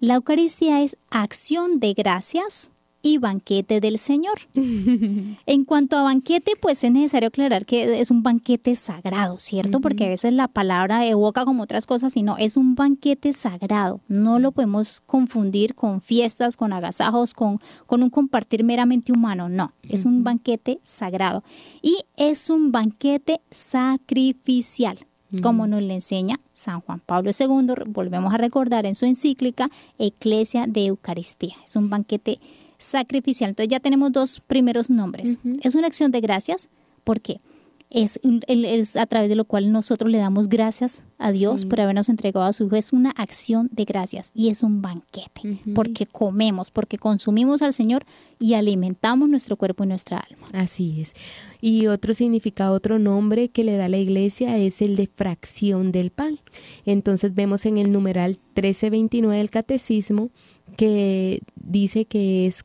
la 0.00 0.14
Eucaristía 0.14 0.82
es 0.82 0.96
acción 1.10 1.78
de 1.78 1.94
gracias 1.94 2.70
y 3.02 3.18
banquete 3.18 3.80
del 3.80 3.98
Señor. 3.98 4.40
en 4.54 5.64
cuanto 5.64 5.96
a 5.96 6.02
banquete, 6.02 6.52
pues 6.60 6.84
es 6.84 6.92
necesario 6.92 7.28
aclarar 7.28 7.64
que 7.66 8.00
es 8.00 8.10
un 8.10 8.22
banquete 8.22 8.76
sagrado, 8.76 9.38
¿cierto? 9.38 9.80
Porque 9.80 10.04
a 10.04 10.08
veces 10.08 10.32
la 10.32 10.48
palabra 10.48 11.06
evoca 11.06 11.44
como 11.44 11.62
otras 11.62 11.86
cosas, 11.86 12.12
sino 12.12 12.36
es 12.38 12.56
un 12.56 12.74
banquete 12.74 13.32
sagrado. 13.32 14.00
No 14.08 14.38
lo 14.38 14.52
podemos 14.52 15.00
confundir 15.00 15.74
con 15.74 16.00
fiestas, 16.00 16.56
con 16.56 16.72
agasajos, 16.72 17.34
con, 17.34 17.60
con 17.86 18.02
un 18.02 18.10
compartir 18.10 18.64
meramente 18.64 19.12
humano. 19.12 19.48
No, 19.48 19.72
es 19.88 20.04
un 20.04 20.24
banquete 20.24 20.80
sagrado. 20.82 21.42
Y 21.82 21.98
es 22.16 22.50
un 22.50 22.72
banquete 22.72 23.40
sacrificial. 23.50 24.98
Como 25.42 25.66
nos 25.66 25.82
le 25.82 25.94
enseña 25.94 26.40
San 26.52 26.80
Juan 26.80 27.00
Pablo 27.04 27.30
II, 27.38 27.84
volvemos 27.86 28.34
a 28.34 28.36
recordar 28.36 28.86
en 28.86 28.94
su 28.94 29.06
encíclica 29.06 29.68
Eclesia 29.98 30.66
de 30.66 30.86
Eucaristía. 30.86 31.54
Es 31.64 31.76
un 31.76 31.88
banquete 31.90 32.40
sacrificial. 32.78 33.50
Entonces 33.50 33.70
ya 33.70 33.80
tenemos 33.80 34.10
dos 34.12 34.40
primeros 34.40 34.90
nombres. 34.90 35.38
Es 35.62 35.74
una 35.74 35.86
acción 35.86 36.10
de 36.10 36.20
gracias. 36.20 36.68
¿Por 37.04 37.20
qué? 37.20 37.40
Es, 37.90 38.20
es, 38.46 38.96
a 38.96 39.06
través 39.06 39.28
de 39.28 39.34
lo 39.34 39.44
cual 39.44 39.72
nosotros 39.72 40.10
le 40.10 40.18
damos 40.18 40.48
gracias 40.48 41.02
a 41.18 41.32
Dios 41.32 41.64
por 41.64 41.80
habernos 41.80 42.08
entregado 42.08 42.46
a 42.46 42.52
su 42.52 42.64
Hijo. 42.64 42.76
Es 42.76 42.92
una 42.92 43.10
acción 43.10 43.68
de 43.72 43.84
gracias 43.84 44.30
y 44.32 44.48
es 44.48 44.62
un 44.62 44.80
banquete, 44.80 45.58
porque 45.74 46.06
comemos, 46.06 46.70
porque 46.70 46.98
consumimos 46.98 47.62
al 47.62 47.72
Señor 47.72 48.04
y 48.38 48.54
alimentamos 48.54 49.28
nuestro 49.28 49.56
cuerpo 49.56 49.82
y 49.82 49.88
nuestra 49.88 50.18
alma. 50.18 50.46
Así 50.52 51.00
es. 51.00 51.14
Y 51.60 51.88
otro 51.88 52.14
significado, 52.14 52.74
otro 52.74 53.00
nombre 53.00 53.48
que 53.48 53.64
le 53.64 53.76
da 53.76 53.88
la 53.88 53.98
iglesia 53.98 54.56
es 54.56 54.82
el 54.82 54.94
de 54.94 55.08
fracción 55.08 55.90
del 55.90 56.10
pan. 56.10 56.38
Entonces 56.86 57.34
vemos 57.34 57.66
en 57.66 57.76
el 57.76 57.90
numeral 57.90 58.38
1329 58.54 59.36
del 59.36 59.50
catecismo 59.50 60.30
que 60.76 61.40
dice 61.56 62.04
que 62.04 62.46
es... 62.46 62.62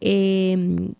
Eh, 0.00 0.92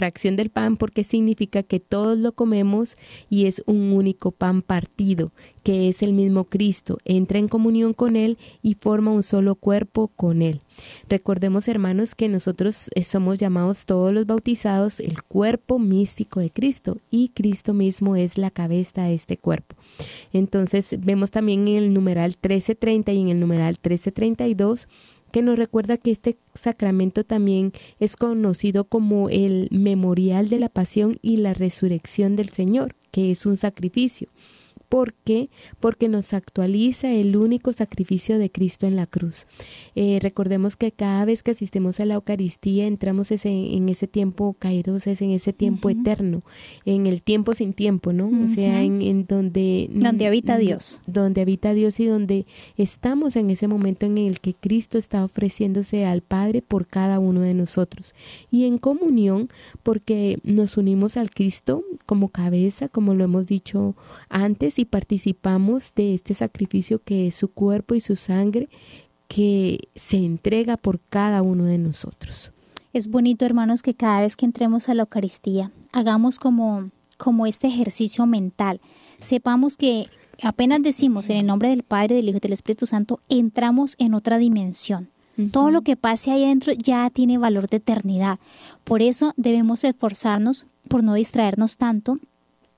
fracción 0.00 0.34
del 0.34 0.48
pan 0.48 0.78
porque 0.78 1.04
significa 1.04 1.62
que 1.62 1.78
todos 1.78 2.16
lo 2.16 2.32
comemos 2.32 2.96
y 3.28 3.44
es 3.44 3.62
un 3.66 3.92
único 3.92 4.30
pan 4.30 4.62
partido, 4.62 5.30
que 5.62 5.90
es 5.90 6.02
el 6.02 6.14
mismo 6.14 6.44
Cristo, 6.44 6.96
entra 7.04 7.38
en 7.38 7.48
comunión 7.48 7.92
con 7.92 8.16
Él 8.16 8.38
y 8.62 8.78
forma 8.80 9.10
un 9.10 9.22
solo 9.22 9.56
cuerpo 9.56 10.08
con 10.08 10.40
Él. 10.40 10.62
Recordemos, 11.10 11.68
hermanos, 11.68 12.14
que 12.14 12.30
nosotros 12.30 12.88
eh, 12.94 13.02
somos 13.02 13.38
llamados 13.38 13.84
todos 13.84 14.10
los 14.14 14.24
bautizados 14.24 15.00
el 15.00 15.22
cuerpo 15.22 15.78
místico 15.78 16.40
de 16.40 16.48
Cristo 16.48 16.96
y 17.10 17.28
Cristo 17.34 17.74
mismo 17.74 18.16
es 18.16 18.38
la 18.38 18.50
cabeza 18.50 19.02
de 19.02 19.12
este 19.12 19.36
cuerpo. 19.36 19.76
Entonces 20.32 20.96
vemos 20.98 21.30
también 21.30 21.68
en 21.68 21.76
el 21.76 21.92
numeral 21.92 22.30
1330 22.30 23.12
y 23.12 23.20
en 23.20 23.28
el 23.28 23.38
numeral 23.38 23.76
1332 23.82 24.88
que 25.30 25.42
nos 25.42 25.56
recuerda 25.56 25.96
que 25.96 26.10
este 26.10 26.38
sacramento 26.54 27.24
también 27.24 27.72
es 27.98 28.16
conocido 28.16 28.84
como 28.84 29.28
el 29.28 29.68
memorial 29.70 30.48
de 30.48 30.58
la 30.58 30.68
pasión 30.68 31.18
y 31.22 31.36
la 31.36 31.54
resurrección 31.54 32.36
del 32.36 32.50
Señor, 32.50 32.94
que 33.10 33.30
es 33.30 33.46
un 33.46 33.56
sacrificio. 33.56 34.28
¿Por 34.90 35.14
qué? 35.14 35.50
Porque 35.78 36.08
nos 36.08 36.34
actualiza 36.34 37.12
el 37.12 37.36
único 37.36 37.72
sacrificio 37.72 38.40
de 38.40 38.50
Cristo 38.50 38.88
en 38.88 38.96
la 38.96 39.06
cruz. 39.06 39.46
Eh, 39.94 40.18
recordemos 40.20 40.76
que 40.76 40.90
cada 40.90 41.24
vez 41.24 41.44
que 41.44 41.52
asistimos 41.52 42.00
a 42.00 42.04
la 42.06 42.14
Eucaristía 42.14 42.88
entramos 42.88 43.30
en 43.30 43.88
ese 43.88 44.08
tiempo 44.08 44.56
kairos, 44.58 45.06
es 45.06 45.22
en 45.22 45.30
ese 45.30 45.52
tiempo 45.52 45.90
eterno, 45.90 46.42
en 46.84 47.06
el 47.06 47.22
tiempo 47.22 47.54
sin 47.54 47.72
tiempo, 47.72 48.12
¿no? 48.12 48.32
O 48.44 48.48
sea, 48.48 48.82
en, 48.82 49.26
donde... 49.26 49.88
Donde 49.92 50.26
habita 50.26 50.58
Dios. 50.58 51.00
Donde 51.06 51.42
habita 51.42 51.72
Dios 51.72 52.00
y 52.00 52.06
donde 52.06 52.44
estamos 52.76 53.36
en 53.36 53.50
ese 53.50 53.68
momento 53.68 54.06
en 54.06 54.18
el 54.18 54.40
que 54.40 54.54
Cristo 54.54 54.98
está 54.98 55.22
ofreciéndose 55.22 56.04
al 56.04 56.20
Padre 56.20 56.62
por 56.62 56.88
cada 56.88 57.20
uno 57.20 57.42
de 57.42 57.54
nosotros. 57.54 58.16
Y 58.50 58.64
en 58.64 58.78
comunión 58.78 59.50
porque 59.84 60.40
nos 60.42 60.76
unimos 60.76 61.16
al 61.16 61.30
Cristo 61.30 61.84
como 62.06 62.28
cabeza, 62.30 62.88
como 62.88 63.14
lo 63.14 63.22
hemos 63.22 63.46
dicho 63.46 63.94
antes, 64.28 64.79
y 64.80 64.86
participamos 64.86 65.92
de 65.94 66.14
este 66.14 66.32
sacrificio 66.32 67.02
que 67.02 67.26
es 67.26 67.34
su 67.34 67.48
cuerpo 67.48 67.94
y 67.94 68.00
su 68.00 68.16
sangre 68.16 68.68
que 69.28 69.88
se 69.94 70.16
entrega 70.16 70.76
por 70.76 71.00
cada 71.10 71.42
uno 71.42 71.64
de 71.66 71.78
nosotros. 71.78 72.50
Es 72.92 73.08
bonito, 73.08 73.44
hermanos, 73.44 73.82
que 73.82 73.94
cada 73.94 74.22
vez 74.22 74.36
que 74.36 74.46
entremos 74.46 74.88
a 74.88 74.94
la 74.94 75.02
Eucaristía 75.02 75.70
hagamos 75.92 76.38
como, 76.38 76.86
como 77.18 77.46
este 77.46 77.68
ejercicio 77.68 78.24
mental. 78.26 78.80
Sepamos 79.20 79.76
que 79.76 80.06
apenas 80.42 80.82
decimos 80.82 81.28
en 81.28 81.36
el 81.36 81.46
nombre 81.46 81.68
del 81.68 81.82
Padre, 81.82 82.16
del 82.16 82.30
Hijo 82.30 82.38
y 82.38 82.40
del 82.40 82.54
Espíritu 82.54 82.86
Santo, 82.86 83.20
entramos 83.28 83.96
en 83.98 84.14
otra 84.14 84.38
dimensión. 84.38 85.10
Todo 85.52 85.70
lo 85.70 85.80
que 85.80 85.96
pase 85.96 86.30
ahí 86.30 86.44
adentro 86.44 86.74
ya 86.74 87.08
tiene 87.08 87.38
valor 87.38 87.68
de 87.68 87.78
eternidad. 87.78 88.38
Por 88.84 89.00
eso 89.00 89.32
debemos 89.38 89.84
esforzarnos 89.84 90.66
por 90.86 91.02
no 91.02 91.14
distraernos 91.14 91.78
tanto 91.78 92.18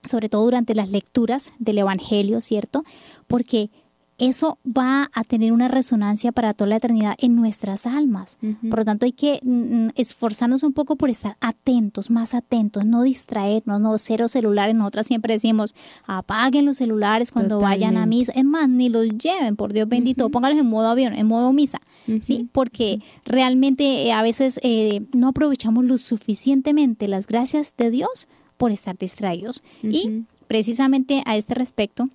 sobre 0.05 0.29
todo 0.29 0.45
durante 0.45 0.75
las 0.75 0.91
lecturas 0.91 1.53
del 1.59 1.79
Evangelio, 1.79 2.41
¿cierto? 2.41 2.85
Porque 3.27 3.71
eso 4.19 4.59
va 4.65 5.11
a 5.15 5.25
tener 5.25 5.53
una 5.53 5.67
resonancia 5.67 6.31
para 6.31 6.53
toda 6.53 6.69
la 6.69 6.77
eternidad 6.77 7.17
en 7.19 7.35
nuestras 7.35 7.87
almas. 7.87 8.39
Por 8.71 8.81
lo 8.81 8.85
tanto, 8.85 9.05
hay 9.05 9.11
que 9.11 9.41
mm, 9.43 9.87
mm, 9.87 9.91
esforzarnos 9.97 10.63
un 10.63 10.73
poco 10.73 10.95
por 10.95 11.11
estar 11.11 11.37
atentos, 11.41 12.09
más 12.09 12.33
atentos, 12.33 12.85
no 12.85 13.03
distraernos, 13.03 13.81
no 13.81 13.99
cero 13.99 14.29
celulares. 14.29 14.77
Nosotras 14.77 15.09
siempre 15.09 15.35
decimos, 15.35 15.75
apaguen 16.07 16.67
los 16.67 16.77
celulares 16.77 17.33
cuando 17.33 17.59
vayan 17.59 17.97
a 17.97 18.07
misa. 18.07 18.33
Es 18.37 18.45
más, 18.45 18.69
ni 18.69 18.91
los 18.91 19.09
lleven, 19.09 19.57
por 19.57 19.73
Dios 19.73 19.89
bendito, 19.89 20.29
pónganlos 20.29 20.61
en 20.61 20.69
modo 20.69 20.89
avión, 20.89 21.15
en 21.15 21.27
modo 21.27 21.53
misa, 21.53 21.81
¿sí? 22.21 22.49
Porque 22.53 23.01
realmente 23.25 24.05
eh, 24.05 24.13
a 24.13 24.23
veces 24.23 24.61
eh, 24.63 25.05
no 25.13 25.29
aprovechamos 25.29 25.85
lo 25.85 25.99
suficientemente 25.99 27.09
las 27.09 27.27
gracias 27.27 27.75
de 27.77 27.91
Dios 27.91 28.29
por 28.63 28.71
estar 28.71 28.97
distraídos. 28.97 29.61
Y 29.83 30.23
precisamente 30.47 31.25
a 31.27 31.37
este 31.37 31.53
respecto, 31.53 32.09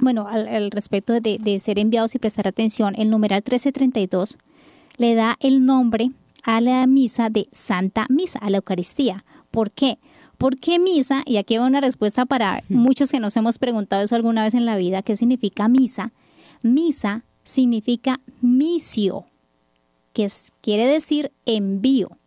bueno, 0.00 0.26
al, 0.26 0.72
respecto 0.72 1.12
de, 1.12 1.38
de, 1.38 1.60
ser 1.60 1.78
enviados 1.78 2.16
y 2.16 2.18
prestar 2.18 2.48
atención, 2.48 2.96
el 2.98 3.10
numeral 3.10 3.44
1332 3.46 4.38
le 4.96 5.14
da 5.14 5.36
el 5.38 5.64
nombre 5.64 6.10
a 6.42 6.60
la 6.60 6.84
misa 6.88 7.30
de 7.30 7.46
Santa 7.52 8.06
Misa, 8.08 8.40
a 8.40 8.50
la 8.50 8.56
Eucaristía. 8.56 9.24
¿Por 9.52 9.70
qué? 9.70 10.00
¿Por 10.36 10.58
qué 10.58 10.80
misa? 10.80 11.22
Y 11.24 11.36
aquí 11.36 11.56
va 11.56 11.66
una 11.66 11.80
respuesta 11.80 12.26
para 12.26 12.64
muchos 12.68 13.12
que 13.12 13.20
nos 13.20 13.36
hemos 13.36 13.60
preguntado 13.60 14.02
eso 14.02 14.16
alguna 14.16 14.42
vez 14.42 14.54
en 14.54 14.66
la 14.66 14.76
vida, 14.76 15.02
¿qué 15.02 15.14
significa 15.14 15.68
misa? 15.68 16.10
Misa 16.64 17.22
significa 17.44 18.18
misio, 18.40 19.26
que 20.12 20.26
quiere 20.60 20.86
decir 20.86 21.30
envío. 21.46 22.17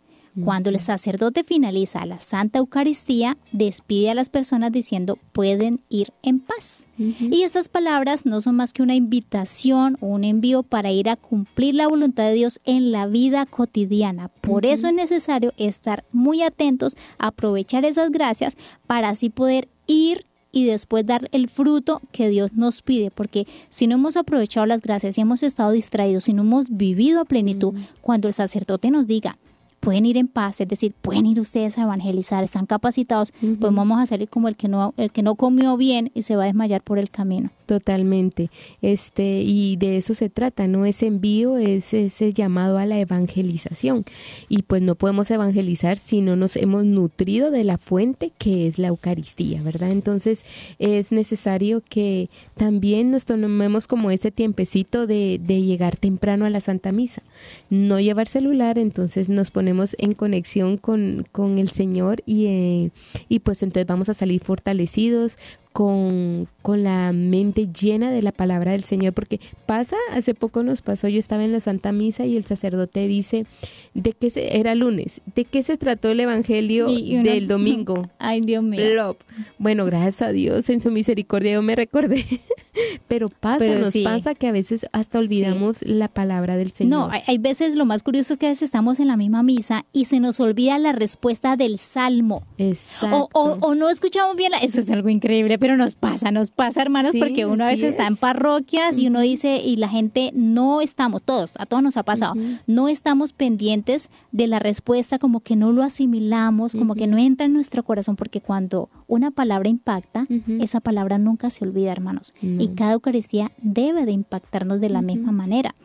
Cuando 0.43 0.69
el 0.69 0.79
sacerdote 0.79 1.43
finaliza 1.43 2.05
la 2.05 2.19
Santa 2.19 2.59
Eucaristía, 2.59 3.37
despide 3.51 4.11
a 4.11 4.15
las 4.15 4.29
personas 4.29 4.71
diciendo 4.71 5.17
pueden 5.31 5.81
ir 5.89 6.13
en 6.23 6.39
paz. 6.39 6.87
Y 6.97 7.43
estas 7.43 7.69
palabras 7.69 8.25
no 8.25 8.41
son 8.41 8.55
más 8.55 8.73
que 8.73 8.83
una 8.83 8.95
invitación 8.95 9.97
o 10.01 10.07
un 10.07 10.23
envío 10.23 10.63
para 10.63 10.91
ir 10.91 11.09
a 11.09 11.15
cumplir 11.15 11.75
la 11.75 11.87
voluntad 11.87 12.23
de 12.25 12.33
Dios 12.33 12.59
en 12.65 12.91
la 12.91 13.07
vida 13.07 13.45
cotidiana. 13.45 14.29
Por 14.41 14.65
eso 14.65 14.87
es 14.87 14.93
necesario 14.93 15.53
estar 15.57 16.03
muy 16.11 16.41
atentos, 16.41 16.95
aprovechar 17.17 17.85
esas 17.85 18.11
gracias 18.11 18.55
para 18.87 19.09
así 19.09 19.29
poder 19.29 19.67
ir 19.87 20.25
y 20.51 20.65
después 20.65 21.05
dar 21.05 21.29
el 21.31 21.49
fruto 21.49 22.01
que 22.11 22.29
Dios 22.29 22.51
nos 22.53 22.81
pide, 22.81 23.11
porque 23.11 23.47
si 23.69 23.87
no 23.87 23.95
hemos 23.95 24.17
aprovechado 24.17 24.65
las 24.65 24.81
gracias, 24.81 25.15
si 25.15 25.21
hemos 25.21 25.43
estado 25.43 25.71
distraídos, 25.71 26.25
si 26.25 26.33
no 26.33 26.41
hemos 26.41 26.69
vivido 26.69 27.21
a 27.21 27.25
plenitud, 27.25 27.73
cuando 28.01 28.27
el 28.27 28.33
sacerdote 28.33 28.91
nos 28.91 29.07
diga, 29.07 29.37
pueden 29.81 30.05
ir 30.05 30.17
en 30.17 30.29
paz, 30.29 30.61
es 30.61 30.67
decir, 30.69 30.93
pueden 31.01 31.25
ir 31.25 31.41
ustedes 31.41 31.77
a 31.77 31.81
evangelizar, 31.81 32.43
están 32.43 32.65
capacitados, 32.65 33.33
pues 33.41 33.75
vamos 33.75 33.99
a 33.99 34.05
salir 34.05 34.29
como 34.29 34.47
el 34.47 34.55
que 34.55 34.69
no 34.69 34.93
el 34.95 35.11
que 35.11 35.23
no 35.23 35.35
comió 35.35 35.75
bien 35.75 36.11
y 36.13 36.21
se 36.21 36.37
va 36.37 36.43
a 36.43 36.45
desmayar 36.45 36.81
por 36.81 36.99
el 36.99 37.09
camino. 37.09 37.49
Totalmente. 37.71 38.49
Este, 38.81 39.43
y 39.43 39.77
de 39.77 39.95
eso 39.95 40.13
se 40.13 40.29
trata, 40.29 40.67
¿no? 40.67 40.85
Ese 40.85 41.05
envío 41.05 41.57
es 41.57 41.93
ese 41.93 42.33
llamado 42.33 42.77
a 42.77 42.85
la 42.85 42.99
evangelización. 42.99 44.03
Y 44.49 44.63
pues 44.63 44.81
no 44.81 44.95
podemos 44.95 45.31
evangelizar 45.31 45.97
si 45.97 46.19
no 46.19 46.35
nos 46.35 46.57
hemos 46.57 46.83
nutrido 46.83 47.49
de 47.49 47.63
la 47.63 47.77
fuente 47.77 48.33
que 48.37 48.67
es 48.67 48.77
la 48.77 48.89
Eucaristía, 48.89 49.63
¿verdad? 49.63 49.91
Entonces 49.91 50.43
es 50.79 51.13
necesario 51.13 51.81
que 51.87 52.29
también 52.57 53.09
nos 53.09 53.23
tomemos 53.23 53.87
como 53.87 54.11
ese 54.11 54.31
tiempecito 54.31 55.07
de, 55.07 55.39
de 55.41 55.61
llegar 55.61 55.95
temprano 55.95 56.43
a 56.43 56.49
la 56.49 56.59
Santa 56.59 56.91
Misa. 56.91 57.23
No 57.69 58.01
llevar 58.01 58.27
celular, 58.27 58.79
entonces 58.79 59.29
nos 59.29 59.49
ponemos 59.49 59.95
en 59.97 60.13
conexión 60.13 60.75
con, 60.75 61.25
con 61.31 61.57
el 61.57 61.69
Señor 61.69 62.21
y, 62.25 62.47
eh, 62.47 62.91
y 63.29 63.39
pues 63.39 63.63
entonces 63.63 63.87
vamos 63.87 64.09
a 64.09 64.13
salir 64.13 64.43
fortalecidos, 64.43 65.37
con, 65.73 66.47
con, 66.61 66.83
la 66.83 67.11
mente 67.13 67.67
llena 67.71 68.11
de 68.11 68.21
la 68.21 68.31
palabra 68.31 68.71
del 68.71 68.83
Señor, 68.83 69.13
porque 69.13 69.39
pasa, 69.65 69.95
hace 70.11 70.33
poco 70.33 70.63
nos 70.63 70.81
pasó, 70.81 71.07
yo 71.07 71.19
estaba 71.19 71.43
en 71.43 71.51
la 71.51 71.59
Santa 71.59 71.91
Misa 71.91 72.25
y 72.25 72.35
el 72.37 72.45
sacerdote 72.45 73.07
dice, 73.07 73.45
¿de 73.93 74.13
qué 74.13 74.29
se, 74.29 74.57
era 74.57 74.75
lunes? 74.75 75.21
¿De 75.35 75.45
qué 75.45 75.63
se 75.63 75.77
trató 75.77 76.09
el 76.09 76.19
Evangelio 76.19 76.87
del 76.87 77.47
domingo? 77.47 78.09
Ay, 78.19 78.41
Dios 78.41 78.63
mío. 78.63 79.15
Bueno, 79.57 79.85
gracias 79.85 80.21
a 80.21 80.31
Dios, 80.31 80.69
en 80.69 80.81
su 80.81 80.91
misericordia 80.91 81.53
yo 81.53 81.61
me 81.61 81.75
recordé 81.75 82.25
Pero 83.09 83.27
pasa, 83.27 83.59
Pero 83.65 83.79
nos 83.79 83.89
sí. 83.89 84.03
pasa 84.05 84.33
que 84.33 84.47
a 84.47 84.51
veces 84.53 84.85
hasta 84.93 85.19
olvidamos 85.19 85.81
la 85.85 86.07
palabra 86.07 86.55
del 86.55 86.71
Señor. 86.71 86.89
No, 87.07 87.09
hay, 87.11 87.21
hay 87.27 87.37
veces 87.37 87.75
lo 87.75 87.85
más 87.85 88.01
curioso 88.01 88.33
es 88.33 88.39
que 88.39 88.45
a 88.45 88.49
veces 88.49 88.63
estamos 88.63 89.01
en 89.01 89.07
la 89.07 89.17
misma 89.17 89.43
misa 89.43 89.85
y 89.91 90.05
se 90.05 90.21
nos 90.21 90.39
olvida 90.39 90.77
la 90.77 90.93
respuesta 90.93 91.57
del 91.57 91.79
salmo. 91.79 92.43
Exacto. 92.57 93.27
O, 93.33 93.43
o- 93.43 93.57
o 93.61 93.75
no 93.75 93.89
escuchamos 93.89 94.37
bien, 94.37 94.51
la- 94.51 94.59
eso 94.59 94.79
es 94.79 94.89
algo 94.89 95.09
increíble, 95.09 95.59
pero 95.61 95.77
nos 95.77 95.95
pasa, 95.95 96.31
nos 96.31 96.49
pasa 96.51 96.81
hermanos, 96.81 97.11
Sí, 97.11 97.19
porque 97.19 97.45
uno 97.45 97.63
a 97.63 97.67
veces 97.67 97.89
está 97.89 98.07
en 98.07 98.17
parroquias 98.17 98.97
y 98.97 99.07
uno 99.07 99.21
dice, 99.21 99.57
y 99.57 99.75
la 99.75 99.87
gente 99.87 100.31
no 100.33 100.81
estamos, 100.81 101.21
todos, 101.21 101.53
a 101.57 101.65
todos 101.65 101.83
nos 101.83 101.97
ha 101.97 102.03
pasado, 102.03 102.33
no 102.67 102.89
estamos 102.89 103.31
pendientes 103.31 104.09
de 104.31 104.47
la 104.47 104.59
respuesta, 104.59 105.19
como 105.19 105.41
que 105.41 105.55
no 105.55 105.71
lo 105.71 105.83
asimilamos, 105.83 106.75
como 106.75 106.95
que 106.95 107.07
no 107.07 107.17
entra 107.17 107.45
en 107.45 107.53
nuestro 107.53 107.83
corazón, 107.83 108.15
porque 108.15 108.41
cuando 108.41 108.89
una 109.07 109.31
palabra 109.31 109.69
impacta, 109.69 110.25
esa 110.59 110.79
palabra 110.79 111.17
nunca 111.17 111.49
se 111.49 111.63
olvida, 111.63 111.91
hermanos, 111.91 112.33
y 112.41 112.69
cada 112.69 112.93
Eucaristía 112.93 113.51
debe 113.61 114.05
de 114.05 114.11
impactarnos 114.11 114.81
de 114.81 114.89
la 114.89 115.01
misma 115.01 115.31
manera. 115.31 115.75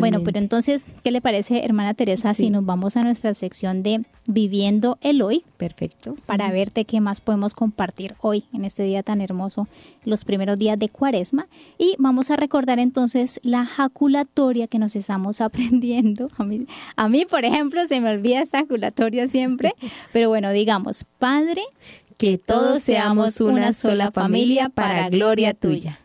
Bueno, 0.00 0.22
pero 0.24 0.38
entonces, 0.38 0.86
¿qué 1.04 1.10
le 1.10 1.20
parece, 1.20 1.64
hermana 1.64 1.94
Teresa, 1.94 2.34
si 2.34 2.50
nos 2.50 2.64
vamos 2.64 2.96
a 2.96 3.02
nuestra 3.02 3.32
sección 3.34 3.82
de 3.82 4.04
Viviendo 4.26 4.98
el 5.00 5.22
Hoy? 5.22 5.44
Perfecto. 5.56 6.16
para 6.26 6.50
verte 6.50 6.84
qué 6.84 7.00
más 7.00 7.20
podemos 7.20 7.54
compartir 7.54 8.14
hoy 8.20 8.44
en 8.52 8.64
este 8.64 8.82
día 8.82 9.02
tan 9.02 9.19
hermoso, 9.20 9.68
los 10.04 10.24
primeros 10.24 10.58
días 10.58 10.78
de 10.78 10.88
Cuaresma. 10.88 11.48
Y 11.78 11.96
vamos 11.98 12.30
a 12.30 12.36
recordar 12.36 12.78
entonces 12.78 13.40
la 13.42 13.66
jaculatoria 13.66 14.66
que 14.66 14.78
nos 14.78 14.96
estamos 14.96 15.40
aprendiendo. 15.40 16.30
A 16.38 16.44
mí, 16.44 16.66
a 16.96 17.08
mí, 17.08 17.26
por 17.26 17.44
ejemplo, 17.44 17.86
se 17.86 18.00
me 18.00 18.10
olvida 18.10 18.40
esta 18.40 18.58
jaculatoria 18.58 19.28
siempre, 19.28 19.74
pero 20.12 20.28
bueno, 20.28 20.50
digamos, 20.50 21.04
Padre, 21.18 21.62
Que 22.16 22.36
todos 22.36 22.82
seamos 22.82 23.40
una 23.40 23.72
sola 23.72 24.10
familia 24.10 24.68
para 24.68 25.08
gloria 25.08 25.54
tuya. 25.54 25.98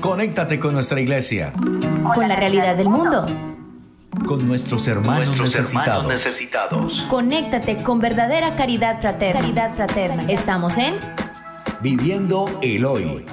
Conéctate 0.00 0.58
con 0.58 0.74
nuestra 0.74 1.00
iglesia, 1.00 1.52
Con 2.14 2.28
la 2.28 2.36
realidad 2.36 2.76
del 2.76 2.88
mundo. 2.88 3.26
Con 4.26 4.46
nuestros 4.46 4.86
hermanos 4.88 5.36
Nuestros 5.36 5.64
necesitados. 5.64 6.02
hermanos 6.04 6.24
necesitados. 6.24 7.02
Conéctate 7.10 7.82
con 7.82 7.98
verdadera 7.98 8.54
caridad 8.56 9.00
fraterna. 9.00 9.40
Caridad 9.40 9.74
fraterna. 9.74 10.24
Estamos 10.28 10.76
en 10.78 10.94
Viviendo 11.80 12.46
el 12.62 12.84
hoy. 12.84 13.24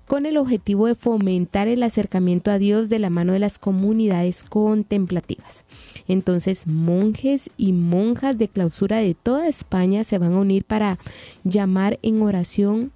con 0.08 0.26
el 0.26 0.38
objetivo 0.38 0.88
de 0.88 0.96
fomentar 0.96 1.68
el 1.68 1.84
acercamiento 1.84 2.52
a 2.52 2.60
Dios 2.60 2.90
de 2.90 3.00
la 3.00 3.10
mano 3.10 3.34
de 3.34 3.40
las 3.40 3.60
comunidades 3.60 4.44
contemplativas. 4.44 5.66
Entonces, 6.08 6.68
monjes 6.68 7.50
y 7.58 7.74
monjas 7.74 8.38
de 8.38 8.48
clausura 8.48 8.98
de 8.98 9.16
toda 9.16 9.48
España 9.48 10.04
se 10.04 10.18
van 10.18 10.34
a 10.34 10.40
unir 10.40 10.64
para 10.64 11.00
llamar 11.44 12.00
en 12.02 12.22
oración 12.22 12.92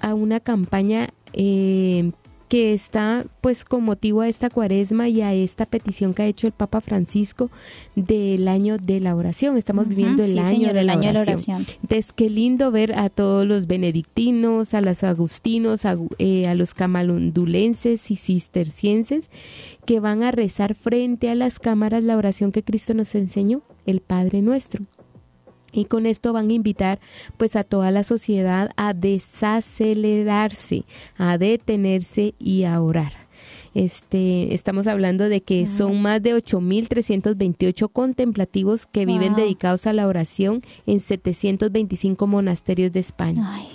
a 0.00 0.14
una 0.14 0.40
campaña 0.40 1.08
eh, 1.32 2.12
que 2.48 2.72
está 2.72 3.26
pues 3.40 3.64
con 3.64 3.84
motivo 3.84 4.22
a 4.22 4.28
esta 4.28 4.50
cuaresma 4.50 5.08
y 5.08 5.20
a 5.20 5.34
esta 5.34 5.66
petición 5.66 6.14
que 6.14 6.22
ha 6.22 6.26
hecho 6.26 6.46
el 6.46 6.52
Papa 6.52 6.80
Francisco 6.80 7.50
del 7.94 8.48
año 8.48 8.78
de 8.78 9.00
la 9.00 9.14
oración. 9.14 9.56
Estamos 9.56 9.86
viviendo 9.86 10.24
el 10.24 10.32
sí, 10.32 10.38
año, 10.38 10.48
señor, 10.48 10.72
de, 10.72 10.80
el 10.80 10.90
año 10.90 11.08
de 11.08 11.12
la 11.12 11.20
oración. 11.20 11.56
oración. 11.56 11.78
Entonces, 11.82 12.12
qué 12.12 12.30
lindo 12.30 12.70
ver 12.70 12.98
a 12.98 13.10
todos 13.10 13.44
los 13.44 13.66
benedictinos, 13.66 14.74
a 14.74 14.80
los 14.80 15.04
agustinos, 15.04 15.84
a, 15.84 15.98
eh, 16.18 16.46
a 16.46 16.54
los 16.54 16.74
camalondulenses 16.74 18.10
y 18.10 18.16
cistercienses 18.16 19.30
que 19.84 20.00
van 20.00 20.22
a 20.22 20.30
rezar 20.30 20.74
frente 20.74 21.30
a 21.30 21.34
las 21.34 21.58
cámaras 21.58 22.02
la 22.02 22.16
oración 22.16 22.52
que 22.52 22.62
Cristo 22.62 22.94
nos 22.94 23.14
enseñó, 23.14 23.62
el 23.86 24.00
Padre 24.00 24.42
Nuestro. 24.42 24.84
Y 25.72 25.84
con 25.84 26.06
esto 26.06 26.32
van 26.32 26.50
a 26.50 26.54
invitar 26.54 26.98
pues 27.36 27.56
a 27.56 27.64
toda 27.64 27.90
la 27.90 28.04
sociedad 28.04 28.70
a 28.76 28.94
desacelerarse, 28.94 30.84
a 31.16 31.38
detenerse 31.38 32.34
y 32.38 32.64
a 32.64 32.80
orar. 32.80 33.28
Este, 33.74 34.54
estamos 34.54 34.86
hablando 34.86 35.28
de 35.28 35.42
que 35.42 35.66
son 35.66 36.00
más 36.02 36.22
de 36.22 36.34
8.328 36.34 37.90
contemplativos 37.92 38.86
que 38.86 39.06
viven 39.06 39.34
dedicados 39.34 39.86
a 39.86 39.92
la 39.92 40.06
oración 40.06 40.62
en 40.86 41.00
725 41.00 42.26
monasterios 42.26 42.92
de 42.92 43.00
España. 43.00 43.54
Ay, 43.54 43.68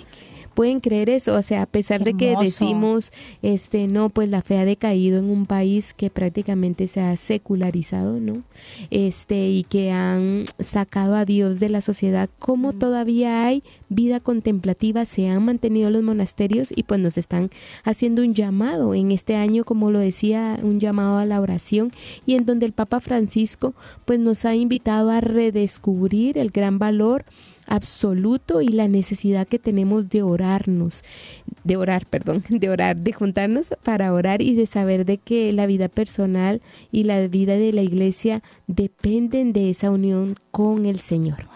¿Pueden 0.54 0.80
creer 0.80 1.10
eso? 1.10 1.34
O 1.34 1.42
sea, 1.42 1.62
a 1.62 1.66
pesar 1.66 1.98
Qué 1.98 2.12
de 2.12 2.16
que 2.16 2.28
hermoso. 2.32 2.44
decimos, 2.44 3.12
este, 3.42 3.86
no, 3.86 4.08
pues 4.08 4.28
la 4.28 4.42
fe 4.42 4.58
ha 4.58 4.64
decaído 4.64 5.18
en 5.18 5.26
un 5.26 5.46
país 5.46 5.94
que 5.94 6.10
prácticamente 6.10 6.86
se 6.86 7.00
ha 7.00 7.16
secularizado, 7.16 8.20
¿no? 8.20 8.42
Este, 8.90 9.48
y 9.48 9.64
que 9.64 9.90
han 9.90 10.44
sacado 10.58 11.16
a 11.16 11.24
Dios 11.24 11.60
de 11.60 11.68
la 11.68 11.80
sociedad, 11.80 12.28
como 12.38 12.72
todavía 12.72 13.46
hay 13.46 13.62
vida 13.88 14.20
contemplativa, 14.20 15.04
se 15.04 15.28
han 15.28 15.44
mantenido 15.44 15.90
los 15.90 16.02
monasterios 16.02 16.72
y 16.74 16.84
pues 16.84 17.00
nos 17.00 17.18
están 17.18 17.50
haciendo 17.84 18.22
un 18.22 18.34
llamado 18.34 18.94
en 18.94 19.12
este 19.12 19.36
año, 19.36 19.64
como 19.64 19.90
lo 19.90 19.98
decía, 19.98 20.58
un 20.62 20.80
llamado 20.80 21.18
a 21.18 21.24
la 21.24 21.40
oración 21.40 21.92
y 22.26 22.34
en 22.34 22.46
donde 22.46 22.66
el 22.66 22.72
Papa 22.72 23.00
Francisco 23.00 23.74
pues 24.04 24.18
nos 24.18 24.44
ha 24.44 24.54
invitado 24.54 25.10
a 25.10 25.20
redescubrir 25.20 26.38
el 26.38 26.50
gran 26.50 26.78
valor 26.78 27.24
absoluto 27.66 28.60
y 28.60 28.68
la 28.68 28.88
necesidad 28.88 29.46
que 29.46 29.58
tenemos 29.58 30.08
de 30.08 30.22
orarnos, 30.22 31.02
de 31.64 31.76
orar, 31.76 32.06
perdón, 32.06 32.44
de 32.48 32.70
orar, 32.70 32.96
de 32.96 33.12
juntarnos 33.12 33.74
para 33.82 34.12
orar 34.12 34.42
y 34.42 34.54
de 34.54 34.66
saber 34.66 35.04
de 35.04 35.18
que 35.18 35.52
la 35.52 35.66
vida 35.66 35.88
personal 35.88 36.62
y 36.90 37.04
la 37.04 37.26
vida 37.28 37.54
de 37.54 37.72
la 37.72 37.82
iglesia 37.82 38.42
dependen 38.66 39.52
de 39.52 39.70
esa 39.70 39.90
unión 39.90 40.36
con 40.50 40.86
el 40.86 41.00
Señor. 41.00 41.48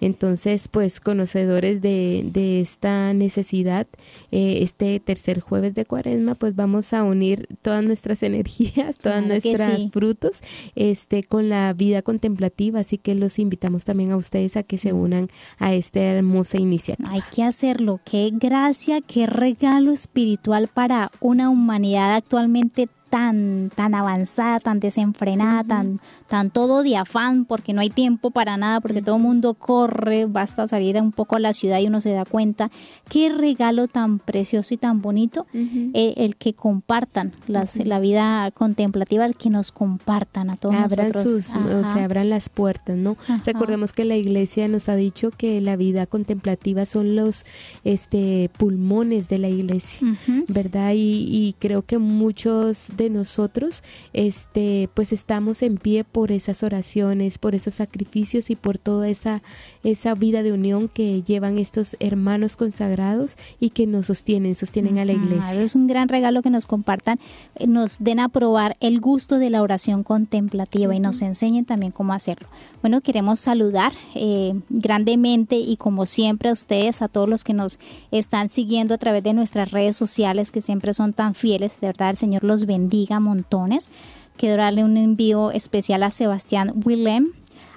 Entonces, 0.00 0.68
pues 0.68 1.00
conocedores 1.00 1.80
de, 1.80 2.22
de 2.32 2.60
esta 2.60 3.12
necesidad, 3.14 3.86
eh, 4.30 4.58
este 4.62 5.00
tercer 5.00 5.40
jueves 5.40 5.74
de 5.74 5.84
cuaresma, 5.84 6.34
pues 6.34 6.54
vamos 6.54 6.92
a 6.92 7.02
unir 7.02 7.48
todas 7.62 7.84
nuestras 7.84 8.22
energías, 8.22 8.98
todas 8.98 9.24
Claro 9.24 9.26
nuestras 9.26 9.80
sí. 9.80 9.90
frutos, 9.92 10.40
este, 10.74 11.22
con 11.22 11.48
la 11.48 11.72
vida 11.72 12.02
contemplativa. 12.02 12.80
Así 12.80 12.98
que 12.98 13.14
los 13.14 13.38
invitamos 13.38 13.84
también 13.84 14.12
a 14.12 14.16
ustedes 14.16 14.56
a 14.56 14.62
que 14.62 14.78
se 14.78 14.92
unan 14.92 15.28
a 15.58 15.74
esta 15.74 16.00
hermosa 16.00 16.58
iniciativa. 16.58 17.10
Hay 17.10 17.22
que 17.34 17.42
hacerlo. 17.42 18.00
Qué 18.04 18.30
gracia, 18.32 19.00
qué 19.00 19.26
regalo 19.26 19.92
espiritual 19.92 20.68
para 20.68 21.10
una 21.20 21.48
humanidad 21.50 22.14
actualmente 22.14 22.88
tan, 23.14 23.70
tan 23.72 23.94
avanzada, 23.94 24.58
tan 24.58 24.80
desenfrenada, 24.80 25.62
tan, 25.62 26.00
tan 26.26 26.50
todo 26.50 26.82
de 26.82 26.96
afán, 26.96 27.44
porque 27.44 27.72
no 27.72 27.80
hay 27.80 27.88
tiempo 27.88 28.32
para 28.32 28.56
nada, 28.56 28.80
porque 28.80 29.02
todo 29.02 29.18
el 29.18 29.22
mundo 29.22 29.54
corre, 29.54 30.24
basta 30.24 30.66
salir 30.66 30.96
un 30.96 31.12
poco 31.12 31.36
a 31.36 31.38
la 31.38 31.52
ciudad 31.52 31.78
y 31.78 31.86
uno 31.86 32.00
se 32.00 32.10
da 32.10 32.24
cuenta. 32.24 32.72
Qué 33.08 33.28
regalo 33.28 33.86
tan 33.86 34.18
precioso 34.18 34.74
y 34.74 34.78
tan 34.78 35.00
bonito 35.00 35.46
eh, 35.54 36.14
el 36.16 36.34
que 36.34 36.54
compartan 36.54 37.30
las, 37.46 37.76
la 37.86 38.00
vida 38.00 38.50
contemplativa, 38.50 39.24
el 39.26 39.36
que 39.36 39.48
nos 39.48 39.70
compartan 39.70 40.50
a 40.50 40.56
todos 40.56 40.74
abran 40.74 41.06
nosotros. 41.06 41.44
sus, 41.44 41.54
o 41.54 41.84
sea, 41.84 42.06
abran 42.06 42.30
las 42.30 42.48
puertas, 42.48 42.98
¿no? 42.98 43.12
Ajá. 43.28 43.42
Recordemos 43.46 43.92
que 43.92 44.04
la 44.04 44.16
iglesia 44.16 44.66
nos 44.66 44.88
ha 44.88 44.96
dicho 44.96 45.30
que 45.30 45.60
la 45.60 45.76
vida 45.76 46.06
contemplativa 46.06 46.84
son 46.84 47.14
los 47.14 47.44
este 47.84 48.50
pulmones 48.58 49.28
de 49.28 49.38
la 49.38 49.48
iglesia. 49.48 50.00
¿verdad? 50.48 50.94
Y, 50.94 51.28
y 51.30 51.54
creo 51.60 51.82
que 51.82 51.98
muchos 51.98 52.88
de 52.96 53.03
de 53.04 53.10
nosotros, 53.10 53.82
este, 54.12 54.88
pues 54.94 55.12
estamos 55.12 55.62
en 55.62 55.76
pie 55.76 56.04
por 56.04 56.32
esas 56.32 56.62
oraciones, 56.62 57.38
por 57.38 57.54
esos 57.54 57.74
sacrificios 57.74 58.50
y 58.50 58.56
por 58.56 58.78
toda 58.78 59.08
esa, 59.08 59.42
esa 59.82 60.14
vida 60.14 60.42
de 60.42 60.52
unión 60.52 60.88
que 60.88 61.22
llevan 61.22 61.58
estos 61.58 61.96
hermanos 62.00 62.56
consagrados 62.56 63.36
y 63.60 63.70
que 63.70 63.86
nos 63.86 64.06
sostienen, 64.06 64.54
sostienen 64.54 64.98
a 64.98 65.04
la 65.04 65.12
iglesia. 65.12 65.60
Es 65.60 65.74
un 65.74 65.86
gran 65.86 66.08
regalo 66.08 66.42
que 66.42 66.50
nos 66.50 66.66
compartan, 66.66 67.18
eh, 67.56 67.66
nos 67.66 67.98
den 67.98 68.20
a 68.20 68.28
probar 68.28 68.76
el 68.80 69.00
gusto 69.00 69.38
de 69.38 69.50
la 69.50 69.62
oración 69.62 70.02
contemplativa 70.02 70.94
y 70.94 71.00
nos 71.00 71.22
enseñen 71.22 71.64
también 71.64 71.92
cómo 71.92 72.12
hacerlo. 72.12 72.48
Bueno, 72.80 73.00
queremos 73.00 73.40
saludar 73.40 73.92
eh, 74.14 74.54
grandemente 74.68 75.56
y 75.56 75.76
como 75.76 76.06
siempre 76.06 76.50
a 76.50 76.52
ustedes, 76.52 77.02
a 77.02 77.08
todos 77.08 77.28
los 77.28 77.44
que 77.44 77.54
nos 77.54 77.78
están 78.10 78.48
siguiendo 78.48 78.94
a 78.94 78.98
través 78.98 79.22
de 79.22 79.34
nuestras 79.34 79.70
redes 79.70 79.96
sociales 79.96 80.50
que 80.50 80.60
siempre 80.60 80.94
son 80.94 81.12
tan 81.12 81.34
fieles. 81.34 81.80
De 81.80 81.88
verdad, 81.88 82.10
el 82.10 82.16
Señor 82.16 82.44
los 82.44 82.66
bendiga 82.66 82.83
montones. 83.20 83.90
Quiero 84.36 84.62
darle 84.62 84.84
un 84.84 84.96
envío 84.96 85.50
especial 85.52 86.02
a 86.02 86.10
Sebastián 86.10 86.72
Willem, 86.84 87.32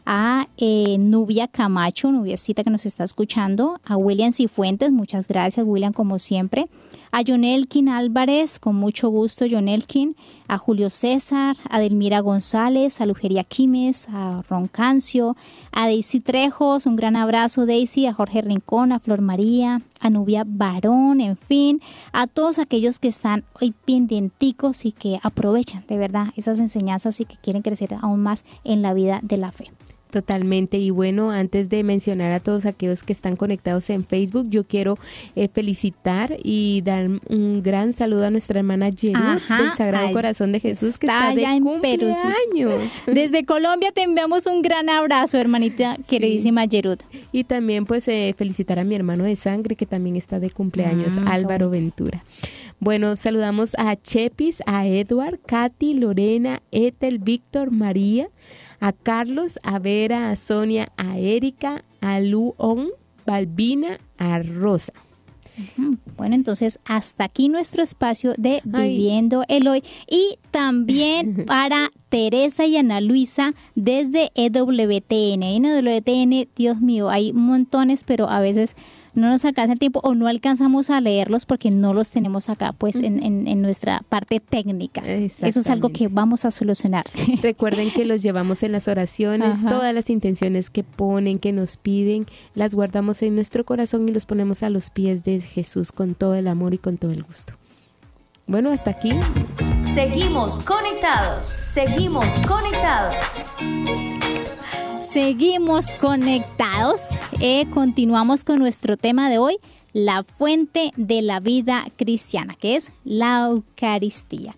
a 0.05 0.47
eh, 0.57 0.97
Nubia 0.99 1.47
Camacho, 1.47 2.11
Nubiacita 2.11 2.63
que 2.63 2.69
nos 2.69 2.85
está 2.85 3.03
escuchando, 3.03 3.79
a 3.83 3.97
William 3.97 4.31
Cifuentes, 4.31 4.91
muchas 4.91 5.27
gracias 5.27 5.65
William 5.67 5.93
como 5.93 6.17
siempre, 6.17 6.67
a 7.11 7.21
Jonelkin 7.23 7.89
Álvarez, 7.89 8.59
con 8.59 8.75
mucho 8.75 9.09
gusto 9.09 9.45
Jonelkin, 9.49 10.15
a 10.47 10.57
Julio 10.57 10.89
César, 10.89 11.55
a 11.69 11.79
Delmira 11.79 12.19
González, 12.19 13.01
a 13.01 13.05
Lujeria 13.05 13.43
Quimes, 13.43 14.07
a 14.09 14.41
Ron 14.49 14.67
Cancio, 14.67 15.35
a 15.71 15.87
Daisy 15.87 16.19
Trejos, 16.19 16.85
un 16.85 16.95
gran 16.95 17.15
abrazo 17.15 17.65
Daisy, 17.65 18.05
a 18.05 18.13
Jorge 18.13 18.41
Rincón, 18.41 18.91
a 18.91 18.99
Flor 18.99 19.21
María, 19.21 19.81
a 19.99 20.09
Nubia 20.09 20.43
Barón, 20.45 21.21
en 21.21 21.37
fin, 21.37 21.81
a 22.11 22.27
todos 22.27 22.59
aquellos 22.59 22.99
que 22.99 23.07
están 23.07 23.43
hoy 23.59 23.73
pendienticos 23.85 24.85
y 24.85 24.91
que 24.91 25.19
aprovechan 25.23 25.85
de 25.87 25.97
verdad 25.97 26.27
esas 26.35 26.59
enseñanzas 26.59 27.19
y 27.19 27.25
que 27.25 27.37
quieren 27.37 27.61
crecer 27.61 27.95
aún 28.01 28.21
más 28.21 28.45
en 28.63 28.81
la 28.81 28.93
vida 28.93 29.19
de 29.23 29.37
la 29.37 29.51
fe. 29.51 29.71
Totalmente. 30.11 30.77
Y 30.77 30.89
bueno, 30.89 31.31
antes 31.31 31.69
de 31.69 31.83
mencionar 31.83 32.31
a 32.31 32.39
todos 32.39 32.65
aquellos 32.65 33.03
que 33.03 33.13
están 33.13 33.35
conectados 33.35 33.89
en 33.89 34.05
Facebook, 34.05 34.47
yo 34.49 34.63
quiero 34.65 34.97
eh, 35.35 35.49
felicitar 35.51 36.37
y 36.43 36.81
dar 36.85 37.09
un 37.29 37.61
gran 37.61 37.93
saludo 37.93 38.25
a 38.25 38.29
nuestra 38.29 38.59
hermana 38.59 38.89
Jerut 38.95 39.41
del 39.47 39.73
Sagrado 39.73 40.11
Corazón 40.13 40.51
de 40.51 40.59
Jesús 40.59 40.97
que 40.97 41.07
está, 41.07 41.35
de 41.35 41.43
en 41.43 41.63
cumpleaños. 41.63 43.03
Desde 43.05 43.45
Colombia 43.45 43.91
te 43.91 44.03
enviamos 44.03 44.45
un 44.45 44.61
gran 44.61 44.89
abrazo, 44.89 45.37
hermanita 45.37 45.97
queridísima 46.07 46.67
Jerut. 46.67 47.03
Y 47.31 47.43
también 47.43 47.85
pues 47.85 48.07
eh, 48.07 48.33
felicitar 48.37 48.79
a 48.79 48.83
mi 48.83 48.95
hermano 48.95 49.25
de 49.25 49.35
sangre 49.35 49.75
que 49.75 49.85
también 49.85 50.15
está 50.15 50.39
de 50.39 50.49
cumpleaños, 50.49 51.17
ah, 51.17 51.33
Álvaro 51.33 51.69
Ventura. 51.69 52.23
Bueno, 52.79 53.15
saludamos 53.15 53.73
a 53.77 53.95
Chepis, 53.95 54.61
a 54.65 54.85
Edward, 54.85 55.39
Katy, 55.45 55.95
Lorena, 55.95 56.61
Ethel, 56.71 57.19
Víctor, 57.19 57.71
María 57.71 58.29
a 58.79 58.93
Carlos, 58.93 59.59
a 59.63 59.79
Vera, 59.79 60.29
a 60.29 60.35
Sonia, 60.35 60.89
a 60.97 61.17
Erika, 61.17 61.83
a 62.01 62.19
Luón, 62.19 62.89
Balbina, 63.25 63.99
a 64.17 64.39
Rosa. 64.39 64.93
Bueno, 66.17 66.35
entonces 66.35 66.77
hasta 66.85 67.23
aquí 67.23 67.49
nuestro 67.49 67.81
espacio 67.81 68.35
de 68.37 68.61
Viviendo 68.63 69.43
el 69.47 69.67
Hoy. 69.67 69.83
Y 70.07 70.37
también 70.51 71.45
para 71.47 71.91
Teresa 72.09 72.67
y 72.67 72.77
Ana 72.77 73.01
Luisa 73.01 73.55
desde 73.73 74.31
EWTN. 74.35 75.41
En 75.41 75.65
EWTN, 75.65 76.49
Dios 76.55 76.79
mío, 76.79 77.09
hay 77.09 77.33
montones, 77.33 78.03
pero 78.03 78.29
a 78.29 78.39
veces 78.39 78.75
no 79.17 79.29
nos 79.29 79.43
alcanza 79.45 79.73
el 79.73 79.79
tiempo 79.79 79.99
o 80.03 80.13
no 80.13 80.27
alcanzamos 80.27 80.91
a 80.91 81.01
leerlos 81.01 81.45
porque 81.45 81.71
no 81.71 81.93
los 81.93 82.11
tenemos 82.11 82.49
acá 82.49 82.71
pues 82.71 82.97
en, 82.97 83.23
en, 83.23 83.61
nuestra 83.63 84.03
parte 84.07 84.39
técnica. 84.39 85.01
Eso 85.01 85.59
es 85.59 85.69
algo 85.69 85.89
que 85.89 86.07
vamos 86.07 86.45
a 86.45 86.51
solucionar. 86.51 87.05
Recuerden 87.41 87.89
que 87.91 88.05
los 88.05 88.21
llevamos 88.21 88.61
en 88.61 88.73
las 88.73 88.87
oraciones, 88.87 89.65
todas 89.65 89.93
las 89.93 90.11
intenciones 90.11 90.69
que 90.69 90.83
ponen, 90.83 91.39
que 91.39 91.51
nos 91.51 91.77
piden, 91.77 92.27
las 92.53 92.75
guardamos 92.75 93.23
en 93.23 93.33
nuestro 93.33 93.65
corazón 93.65 94.07
y 94.07 94.11
los 94.11 94.27
ponemos 94.27 94.61
a 94.61 94.69
los 94.69 94.91
pies 94.91 95.23
de 95.23 95.39
Jesús 95.39 95.91
con 95.91 96.13
todo 96.13 96.35
el 96.35 96.47
amor 96.47 96.75
y 96.75 96.77
con 96.77 96.97
todo 96.97 97.11
el 97.11 97.23
gusto. 97.23 97.53
Bueno, 98.45 98.71
hasta 98.71 98.91
aquí. 98.91 99.11
Seguimos 99.95 100.59
conectados, 100.59 101.47
seguimos 101.47 102.25
conectados. 102.47 103.15
Seguimos 105.11 105.93
conectados. 105.93 107.17
Eh, 107.39 107.65
continuamos 107.73 108.43
con 108.43 108.59
nuestro 108.59 108.97
tema 108.97 109.29
de 109.29 109.37
hoy, 109.37 109.57
la 109.93 110.23
fuente 110.23 110.91
de 110.97 111.21
la 111.21 111.39
vida 111.39 111.85
cristiana, 111.95 112.55
que 112.59 112.75
es 112.75 112.91
la 113.05 113.45
Eucaristía. 113.45 114.57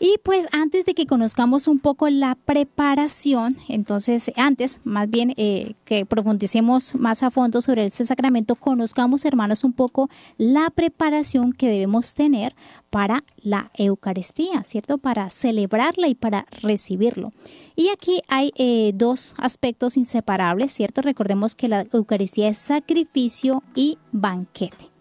Y 0.00 0.16
pues 0.22 0.46
antes 0.52 0.84
de 0.84 0.94
que 0.94 1.06
conozcamos 1.06 1.66
un 1.66 1.80
poco 1.80 2.08
la 2.08 2.36
preparación, 2.36 3.56
entonces 3.68 4.30
antes 4.36 4.78
más 4.84 5.10
bien 5.10 5.34
eh, 5.36 5.74
que 5.84 6.06
profundicemos 6.06 6.94
más 6.94 7.24
a 7.24 7.32
fondo 7.32 7.60
sobre 7.60 7.84
este 7.84 8.04
sacramento, 8.04 8.54
conozcamos 8.54 9.24
hermanos 9.24 9.64
un 9.64 9.72
poco 9.72 10.08
la 10.36 10.70
preparación 10.70 11.52
que 11.52 11.68
debemos 11.68 12.14
tener 12.14 12.54
para 12.90 13.24
la 13.42 13.72
Eucaristía, 13.74 14.62
¿cierto? 14.62 14.98
Para 14.98 15.30
celebrarla 15.30 16.06
y 16.06 16.14
para 16.14 16.46
recibirlo. 16.62 17.32
Y 17.74 17.88
aquí 17.88 18.22
hay 18.28 18.52
eh, 18.56 18.92
dos 18.94 19.34
aspectos 19.36 19.96
inseparables, 19.96 20.72
¿cierto? 20.72 21.02
Recordemos 21.02 21.56
que 21.56 21.68
la 21.68 21.84
Eucaristía 21.92 22.48
es 22.48 22.58
sacrificio 22.58 23.64
y 23.74 23.98
banquete. 24.12 24.97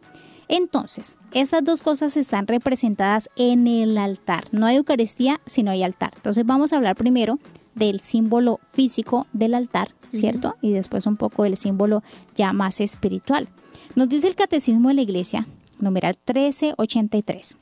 Entonces, 0.50 1.18
estas 1.34 1.64
dos 1.64 1.82
cosas 1.82 2.16
están 2.16 2.48
representadas 2.48 3.30
en 3.36 3.68
el 3.68 3.98
altar. 3.98 4.46
No 4.52 4.66
hay 4.66 4.78
Eucaristía 4.78 5.42
si 5.46 5.64
no 5.64 5.72
hay 5.72 5.84
altar. 5.84 6.14
Entonces 6.16 6.46
vamos 6.46 6.72
a 6.72 6.78
hablar 6.78 6.96
primero 6.96 7.40
del 7.76 8.00
símbolo 8.00 8.60
físico 8.72 9.28
del 9.34 9.54
altar, 9.54 9.94
¿cierto? 10.10 10.56
Y 10.62 10.72
después 10.72 11.06
un 11.06 11.18
poco 11.18 11.44
del 11.44 11.58
símbolo 11.58 12.02
ya 12.34 12.54
más 12.54 12.82
espiritual. 12.82 13.50
Nos 13.96 14.10
dice 14.10 14.28
el 14.28 14.36
Catecismo 14.36 14.90
de 14.90 14.96
la 14.96 15.02
Iglesia, 15.02 15.48
numeral 15.80 16.16
1383. 16.26 17.58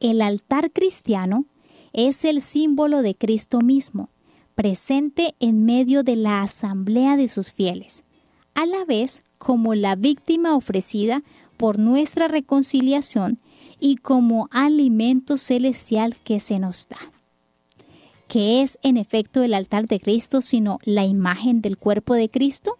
El 0.00 0.20
altar 0.20 0.70
cristiano 0.72 1.44
es 1.92 2.24
el 2.24 2.42
símbolo 2.42 3.02
de 3.02 3.14
Cristo 3.14 3.60
mismo, 3.60 4.10
presente 4.54 5.34
en 5.38 5.64
medio 5.64 6.02
de 6.02 6.16
la 6.16 6.42
asamblea 6.42 7.16
de 7.16 7.28
sus 7.28 7.52
fieles, 7.52 8.04
a 8.54 8.66
la 8.66 8.84
vez 8.84 9.22
como 9.38 9.74
la 9.74 9.94
víctima 9.94 10.56
ofrecida 10.56 11.22
por 11.64 11.78
nuestra 11.78 12.28
reconciliación 12.28 13.40
y 13.80 13.96
como 13.96 14.50
alimento 14.50 15.38
celestial 15.38 16.14
que 16.22 16.38
se 16.38 16.58
nos 16.58 16.88
da. 16.90 16.98
¿Qué 18.28 18.60
es 18.60 18.78
en 18.82 18.98
efecto 18.98 19.42
el 19.42 19.54
altar 19.54 19.86
de 19.86 19.98
Cristo 19.98 20.42
sino 20.42 20.78
la 20.84 21.06
imagen 21.06 21.62
del 21.62 21.78
cuerpo 21.78 22.12
de 22.12 22.28
Cristo? 22.28 22.76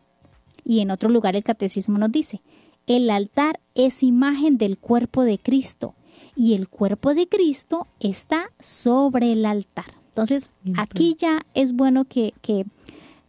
Y 0.66 0.80
en 0.80 0.90
otro 0.90 1.08
lugar 1.08 1.34
el 1.34 1.42
catecismo 1.42 1.96
nos 1.96 2.12
dice, 2.12 2.42
el 2.86 3.08
altar 3.08 3.58
es 3.74 4.02
imagen 4.02 4.58
del 4.58 4.76
cuerpo 4.76 5.22
de 5.22 5.38
Cristo 5.38 5.94
y 6.36 6.52
el 6.52 6.68
cuerpo 6.68 7.14
de 7.14 7.26
Cristo 7.26 7.86
está 8.00 8.50
sobre 8.60 9.32
el 9.32 9.46
altar. 9.46 9.94
Entonces, 10.08 10.50
aquí 10.76 11.16
ya 11.18 11.46
es 11.54 11.72
bueno 11.72 12.04
que, 12.04 12.34
que, 12.42 12.66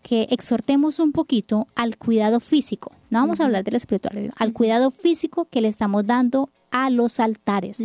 que 0.05 0.27
exhortemos 0.29 0.99
un 0.99 1.11
poquito 1.11 1.67
al 1.73 1.97
cuidado 1.97 2.39
físico. 2.39 2.91
No 3.09 3.21
vamos 3.21 3.39
a 3.39 3.45
hablar 3.45 3.63
del 3.63 3.73
espiritual, 3.73 4.31
al 4.37 4.53
cuidado 4.53 4.91
físico 4.91 5.45
que 5.45 5.61
le 5.61 5.67
estamos 5.67 6.05
dando 6.05 6.51
a 6.69 6.91
los 6.91 7.19
altares. 7.19 7.83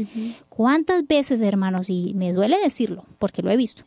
¿Cuántas 0.50 1.06
veces, 1.06 1.40
hermanos, 1.40 1.88
y 1.88 2.12
me 2.12 2.34
duele 2.34 2.58
decirlo, 2.62 3.06
porque 3.18 3.40
lo 3.40 3.50
he 3.50 3.56
visto, 3.56 3.84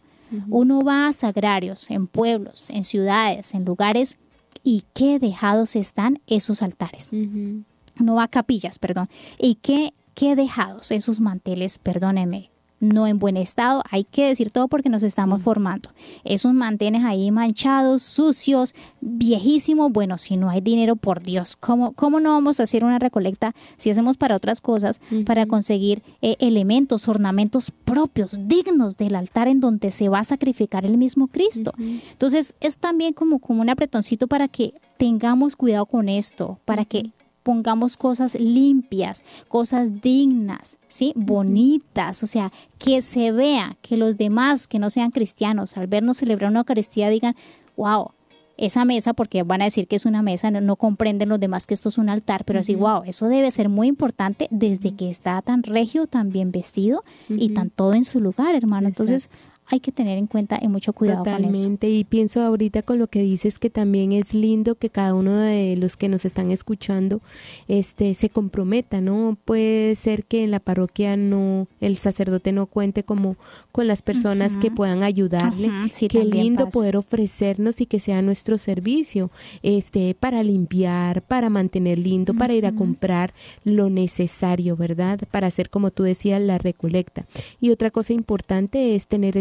uno 0.50 0.82
va 0.82 1.08
a 1.08 1.14
sagrarios, 1.14 1.92
en 1.92 2.08
pueblos, 2.08 2.72
en 2.72 2.84
ciudades, 2.84 3.54
en 3.54 3.66
lugares, 3.66 4.18
y 4.64 4.84
qué 4.96 5.20
dejados 5.20 5.76
están 5.76 6.20
esos 6.26 6.64
altares? 6.64 7.12
No 7.14 8.16
va 8.16 8.24
a 8.24 8.28
capillas, 8.30 8.80
perdón. 8.80 9.10
¿Y 9.38 9.56
qué, 9.62 9.94
qué 10.16 10.36
dejados 10.36 10.90
esos 10.90 11.20
manteles, 11.20 11.78
perdónenme, 11.78 12.50
no 12.84 13.08
en 13.08 13.18
buen 13.18 13.38
estado. 13.38 13.84
Hay 13.90 14.04
que 14.04 14.28
decir 14.28 14.52
todo 14.52 14.68
porque 14.68 14.90
nos 14.90 15.04
estamos 15.04 15.42
formando. 15.42 15.90
Esos 16.24 16.54
mantenes 16.54 17.06
ahí 17.06 17.32
manchados, 17.32 18.04
sucios, 18.04 18.76
viejísimos. 19.02 19.92
Bueno, 19.92 20.18
si 20.18 20.38
no 20.38 20.50
hay 20.50 20.62
dinero, 20.62 20.96
por 20.96 21.24
Dios, 21.24 21.56
¿cómo, 21.56 21.94
cómo 21.94 22.20
no 22.20 22.32
vamos 22.32 22.60
a 22.60 22.64
hacer 22.64 22.84
una 22.84 23.00
recolecta 23.00 23.56
si 23.78 23.90
hacemos 23.90 24.18
para 24.18 24.36
otras 24.36 24.62
cosas, 24.62 25.00
para 25.26 25.46
conseguir 25.46 26.04
eh, 26.22 26.36
elementos, 26.40 27.08
ornamentos 27.08 27.72
propios, 27.72 28.32
dignos 28.38 28.98
del 28.98 29.16
altar 29.16 29.48
en 29.48 29.60
donde 29.60 29.92
se 29.92 30.10
va 30.10 30.20
a 30.20 30.24
sacrificar 30.24 30.86
el 30.86 30.98
mismo 30.98 31.28
Cristo? 31.28 31.74
Entonces, 31.78 32.56
es 32.60 32.78
también 32.78 33.14
como, 33.14 33.40
como 33.40 33.62
un 33.62 33.70
apretoncito 33.70 34.28
para 34.28 34.48
que 34.48 34.74
tengamos 34.98 35.56
cuidado 35.56 35.86
con 35.86 36.10
esto, 36.10 36.60
para 36.66 36.86
que 36.86 37.12
pongamos 37.44 37.98
cosas 37.98 38.36
limpias, 38.36 39.24
cosas 39.48 40.02
dignas, 40.02 40.78
¿sí? 40.88 41.14
Bonitas, 41.16 42.24
o 42.24 42.28
sea, 42.28 42.52
que 42.80 43.02
se 43.02 43.32
vea, 43.32 43.78
que 43.82 43.98
los 43.98 44.18
demás 44.18 44.68
que 44.68 44.80
no 44.80 44.90
sean 44.90 45.12
cristianos, 45.12 45.78
al 45.78 45.88
vernos 45.88 46.18
celebrar 46.18 46.50
una 46.50 46.62
Eucaristía, 46.62 47.10
digan, 47.10 47.36
wow, 47.76 48.12
esa 48.58 48.86
mesa, 48.86 49.14
porque 49.14 49.44
van 49.44 49.62
a 49.62 49.66
decir 49.66 49.88
que 49.88 49.96
es 49.96 50.06
una 50.06 50.22
mesa, 50.22 50.52
no, 50.52 50.76
comprenden 50.76 51.30
los 51.30 51.40
demás 51.40 51.68
que 51.68 51.74
esto 51.74 51.90
es 51.90 51.98
un 51.98 52.10
altar, 52.10 52.46
pero 52.46 52.60
así, 52.60 52.76
wow, 52.76 53.04
eso 53.06 53.28
debe 53.28 53.50
ser 53.52 53.68
muy 53.68 53.88
importante 53.88 54.48
desde 54.52 54.96
que 54.96 55.10
está 55.10 55.42
tan 55.42 55.64
regio, 55.64 56.08
tan 56.08 56.30
bien 56.30 56.52
vestido 56.52 57.04
y 57.30 57.50
tan 57.50 57.70
todo 57.70 57.94
en 57.94 58.04
su 58.04 58.20
lugar, 58.20 58.56
hermano. 58.56 58.88
Entonces, 58.88 59.30
hay 59.68 59.80
que 59.80 59.92
tener 59.92 60.18
en 60.18 60.28
cuenta 60.28 60.60
y 60.62 60.68
mucho 60.68 60.94
cuidado 60.94 61.24
Totalmente. 61.24 61.90
Y 61.90 62.04
pienso 62.04 62.42
ahorita 62.42 62.82
con 62.82 63.00
lo 63.00 63.08
que 63.08 63.22
dices 63.22 63.60
que 63.60 63.70
también 63.70 64.12
es 64.12 64.34
lindo 64.34 64.76
que 64.76 64.90
cada 64.90 65.14
uno 65.14 65.38
de 65.38 65.78
los 65.78 65.98
que 65.98 66.10
nos 66.10 66.26
están 66.26 66.52
escuchando 66.52 67.22
este 67.68 68.14
se 68.14 68.30
comprometa, 68.30 69.02
¿no? 69.02 69.38
Puede 69.46 69.96
ser 69.96 70.26
que 70.26 70.44
en 70.44 70.52
la 70.52 70.60
parroquia 70.60 71.16
no 71.18 71.68
el 71.80 71.98
sacerdote 71.98 72.52
no 72.52 72.66
cuente 72.66 73.04
como 73.04 73.38
con 73.72 73.88
las 73.88 74.02
personas 74.02 74.58
que 74.58 74.72
puedan 74.72 75.04
ayudarle. 75.04 75.72
Qué 76.10 76.26
lindo 76.26 76.70
poder 76.70 76.98
ofrecernos 76.98 77.82
y 77.82 77.86
que 77.86 78.00
sea 78.00 78.22
nuestro 78.22 78.58
servicio, 78.58 79.32
este 79.62 80.16
para 80.16 80.44
limpiar, 80.44 81.22
para 81.22 81.50
mantener 81.50 82.00
lindo, 82.00 82.34
para 82.34 82.54
ir 82.54 82.66
a 82.66 82.76
comprar 82.76 83.34
lo 83.64 83.90
necesario, 83.90 84.76
¿verdad? 84.76 85.20
Para 85.32 85.48
hacer 85.48 85.70
como 85.70 85.92
tú 85.92 86.04
decías 86.04 86.42
la 86.42 86.58
recolecta. 86.58 87.26
Y 87.60 87.72
otra 87.72 87.92
cosa 87.92 88.14
importante 88.14 88.96
es 88.96 89.08
tener 89.08 89.38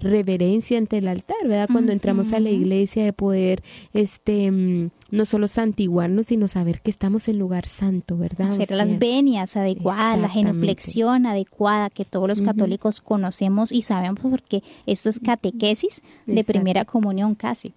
reverencia 0.00 0.78
ante 0.78 0.98
el 0.98 1.08
altar, 1.08 1.36
¿verdad? 1.44 1.68
Cuando 1.70 1.92
entramos 1.92 2.32
a 2.32 2.40
la 2.40 2.50
iglesia 2.50 3.04
de 3.04 3.12
poder, 3.12 3.62
este, 3.92 4.50
mm, 4.50 4.90
no 5.10 5.24
solo 5.24 5.48
santiguarnos, 5.48 6.26
sino 6.26 6.48
saber 6.48 6.80
que 6.80 6.90
estamos 6.90 7.28
en 7.28 7.38
lugar 7.38 7.66
santo, 7.66 8.16
¿verdad? 8.16 8.48
Hacer 8.48 8.70
las 8.70 8.98
venias 8.98 9.56
adecuadas, 9.56 10.18
la 10.18 10.28
genuflexión 10.28 11.26
adecuada 11.26 11.90
que 11.90 12.04
todos 12.04 12.28
los 12.28 12.42
católicos 12.42 13.00
conocemos 13.00 13.72
y 13.72 13.82
sabemos 13.82 14.20
porque 14.20 14.62
esto 14.86 15.08
es 15.08 15.20
catequesis 15.20 16.02
de 16.26 16.44
primera 16.44 16.84
comunión 16.84 17.34
casi. 17.34 17.72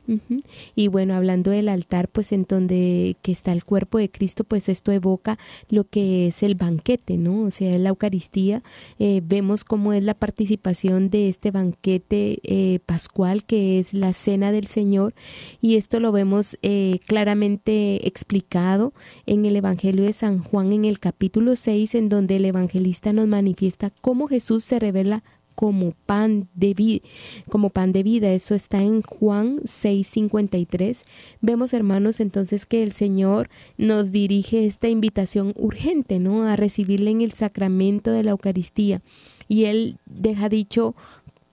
Y 0.76 0.88
bueno, 0.88 1.16
hablando 1.16 1.52
del 1.52 1.70
altar, 1.70 2.08
pues 2.08 2.32
en 2.32 2.46
donde 2.48 3.16
que 3.22 3.32
está 3.32 3.52
el 3.52 3.64
cuerpo 3.64 3.98
de 3.98 4.10
Cristo, 4.10 4.44
pues 4.44 4.70
esto 4.70 4.92
evoca 4.92 5.38
lo 5.70 5.84
que 5.86 6.28
es 6.28 6.44
el 6.44 6.56
banquete, 6.56 7.18
¿no? 7.18 7.44
O 7.44 7.52
sea, 7.52 7.78
la 7.78 7.90
Eucaristía, 7.90 8.64
eh, 9.00 9.22
vemos 9.24 9.64
cómo 9.64 9.94
es 9.94 10.04
la 10.04 10.14
participación 10.14 11.10
de 11.10 11.30
este 11.30 11.52
banquete 11.52 12.40
eh, 12.44 12.80
pascual, 12.86 13.44
que 13.44 13.80
es 13.80 13.94
la 13.94 14.14
cena 14.14 14.52
del 14.52 14.68
Señor, 14.68 15.14
y 15.62 15.76
esto 15.76 16.00
lo 16.00 16.12
vemos 16.12 16.58
eh, 16.62 17.00
claramente 17.06 17.23
claramente 17.24 18.06
explicado 18.06 18.92
en 19.26 19.46
el 19.46 19.56
Evangelio 19.56 20.04
de 20.04 20.12
San 20.12 20.40
Juan 20.40 20.74
en 20.74 20.84
el 20.84 21.00
capítulo 21.00 21.56
6, 21.56 21.96
en 21.96 22.10
donde 22.10 22.36
el 22.36 22.44
evangelista 22.44 23.14
nos 23.14 23.28
manifiesta 23.28 23.92
cómo 24.02 24.28
Jesús 24.28 24.66
se 24.66 24.78
revela 24.78 25.24
como 25.56 25.94
pan 26.06 26.50
de 26.54 26.74
vida, 26.74 27.08
como 27.48 27.70
pan 27.70 27.94
de 27.94 28.04
vida. 28.04 28.34
Eso 28.34 28.56
está 28.56 28.84
en 28.84 29.04
Juan 29.04 29.62
6:53. 29.64 31.06
Vemos, 31.40 31.72
hermanos, 31.72 32.20
entonces 32.20 32.66
que 32.66 32.84
el 32.84 32.92
Señor 32.92 33.48
nos 33.78 34.12
dirige 34.12 34.66
esta 34.66 34.90
invitación 34.90 35.54
urgente, 35.56 36.20
¿no? 36.20 36.44
A 36.44 36.58
recibirle 36.58 37.12
en 37.12 37.22
el 37.22 37.32
sacramento 37.32 38.12
de 38.12 38.24
la 38.24 38.32
Eucaristía. 38.32 39.02
Y 39.48 39.64
él 39.64 39.98
deja 40.06 40.50
dicho 40.50 40.94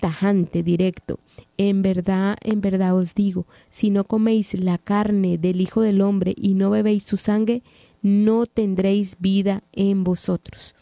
tajante, 0.01 0.65
directo. 0.65 1.21
En 1.57 1.83
verdad, 1.83 2.37
en 2.43 2.61
verdad 2.61 2.97
os 2.97 3.15
digo, 3.15 3.47
si 3.69 3.91
no 3.91 4.05
coméis 4.05 4.55
la 4.55 4.79
carne 4.79 5.39
del 5.39 5.61
Hijo 5.61 5.81
del 5.83 6.01
Hombre 6.01 6.35
y 6.37 6.55
no 6.55 6.71
bebéis 6.71 7.05
su 7.05 7.17
sangre, 7.17 7.63
no 8.03 8.47
tendréis 8.47 9.17
vida 9.19 9.63
en 9.73 10.05
vosotros. 10.05 10.75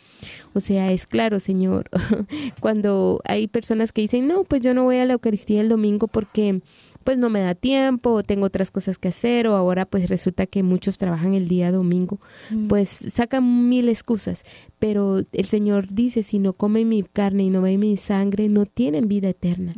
O 0.52 0.60
sea, 0.60 0.90
es 0.90 1.06
claro, 1.06 1.40
Señor, 1.40 1.88
cuando 2.60 3.20
hay 3.24 3.46
personas 3.46 3.92
que 3.92 4.00
dicen, 4.00 4.26
no, 4.26 4.44
pues 4.44 4.62
yo 4.62 4.74
no 4.74 4.84
voy 4.84 4.96
a 4.96 5.04
la 5.04 5.14
Eucaristía 5.14 5.60
el 5.60 5.68
domingo 5.68 6.08
porque 6.08 6.60
pues 7.04 7.16
no 7.16 7.30
me 7.30 7.40
da 7.40 7.54
tiempo, 7.54 8.10
o 8.10 8.22
tengo 8.22 8.44
otras 8.44 8.70
cosas 8.70 8.98
que 8.98 9.08
hacer, 9.08 9.46
o 9.46 9.56
ahora 9.56 9.86
pues 9.86 10.10
resulta 10.10 10.44
que 10.44 10.62
muchos 10.62 10.98
trabajan 10.98 11.32
el 11.32 11.48
día 11.48 11.72
domingo, 11.72 12.20
mm. 12.50 12.68
pues 12.68 12.90
sacan 12.90 13.70
mil 13.70 13.88
excusas, 13.88 14.44
pero 14.78 15.22
el 15.32 15.46
Señor 15.46 15.86
dice, 15.88 16.22
si 16.22 16.38
no 16.38 16.52
comen 16.52 16.86
mi 16.86 17.02
carne 17.02 17.44
y 17.44 17.50
no 17.50 17.62
ven 17.62 17.80
mi 17.80 17.96
sangre, 17.96 18.50
no 18.50 18.66
tienen 18.66 19.08
vida 19.08 19.30
eterna. 19.30 19.74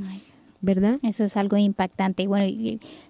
¿Verdad? 0.60 0.98
Eso 1.02 1.24
es 1.24 1.36
algo 1.36 1.56
impactante. 1.56 2.26
Bueno, 2.26 2.46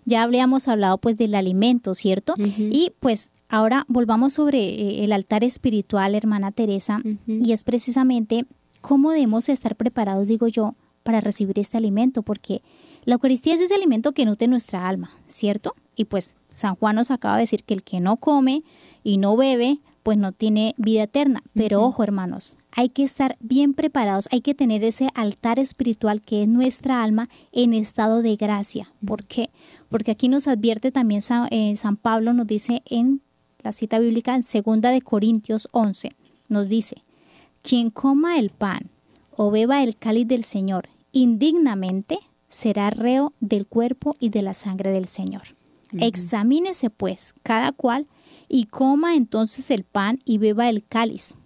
ya 0.04 0.22
habíamos 0.22 0.68
hablado 0.68 0.98
pues 0.98 1.16
del 1.16 1.34
alimento, 1.34 1.94
¿cierto? 1.94 2.34
Y 2.38 2.92
pues 3.00 3.32
ahora 3.48 3.84
volvamos 3.88 4.34
sobre 4.34 4.58
eh, 4.58 5.04
el 5.04 5.12
altar 5.12 5.44
espiritual, 5.44 6.14
hermana 6.14 6.52
Teresa, 6.52 7.00
y 7.26 7.52
es 7.52 7.64
precisamente 7.64 8.46
cómo 8.80 9.10
debemos 9.10 9.48
estar 9.48 9.76
preparados, 9.76 10.28
digo 10.28 10.48
yo, 10.48 10.74
para 11.02 11.20
recibir 11.20 11.58
este 11.58 11.76
alimento, 11.76 12.22
porque 12.22 12.62
la 13.04 13.14
Eucaristía 13.14 13.54
es 13.54 13.60
ese 13.60 13.74
alimento 13.74 14.12
que 14.12 14.24
nutre 14.24 14.46
nuestra 14.46 14.88
alma, 14.88 15.10
¿cierto? 15.26 15.74
Y 15.96 16.04
pues 16.04 16.34
San 16.50 16.76
Juan 16.76 16.96
nos 16.96 17.10
acaba 17.10 17.36
de 17.36 17.42
decir 17.42 17.64
que 17.64 17.74
el 17.74 17.82
que 17.82 18.00
no 18.00 18.16
come 18.16 18.62
y 19.02 19.18
no 19.18 19.36
bebe, 19.36 19.78
pues 20.02 20.18
no 20.18 20.32
tiene 20.32 20.74
vida 20.76 21.04
eterna. 21.04 21.42
Pero 21.54 21.82
ojo, 21.82 22.02
hermanos, 22.02 22.56
hay 22.72 22.88
que 22.88 23.02
estar 23.02 23.36
bien 23.40 23.74
preparados, 23.74 24.28
hay 24.30 24.40
que 24.40 24.54
tener 24.54 24.84
ese 24.84 25.08
altar 25.14 25.58
espiritual 25.58 26.22
que 26.22 26.42
es 26.42 26.48
nuestra 26.48 27.02
alma 27.02 27.28
en 27.52 27.74
estado 27.74 28.22
de 28.22 28.36
gracia. 28.36 28.92
¿Por 29.04 29.26
qué? 29.26 29.50
Porque 29.88 30.12
aquí 30.12 30.28
nos 30.28 30.46
advierte 30.46 30.92
también 30.92 31.22
San, 31.22 31.48
eh, 31.50 31.74
San 31.76 31.96
Pablo, 31.96 32.32
nos 32.32 32.46
dice 32.46 32.82
en 32.86 33.22
la 33.62 33.72
cita 33.72 33.98
bíblica 33.98 34.34
en 34.34 34.42
segunda 34.42 34.90
de 34.90 35.02
Corintios 35.02 35.68
11, 35.72 36.12
nos 36.48 36.68
dice, 36.68 37.02
quien 37.62 37.90
coma 37.90 38.38
el 38.38 38.50
pan 38.50 38.90
o 39.36 39.50
beba 39.50 39.82
el 39.82 39.96
cáliz 39.96 40.26
del 40.28 40.44
Señor 40.44 40.88
indignamente, 41.12 42.18
será 42.48 42.90
reo 42.90 43.32
del 43.40 43.66
cuerpo 43.66 44.16
y 44.18 44.30
de 44.30 44.42
la 44.42 44.54
sangre 44.54 44.90
del 44.90 45.08
Señor. 45.08 45.42
Examínese 45.92 46.88
pues 46.88 47.34
cada 47.42 47.72
cual 47.72 48.06
y 48.48 48.66
coma 48.66 49.16
entonces 49.16 49.70
el 49.70 49.84
pan 49.84 50.18
y 50.24 50.38
beba 50.38 50.68
el 50.68 50.84
cáliz 50.84 51.36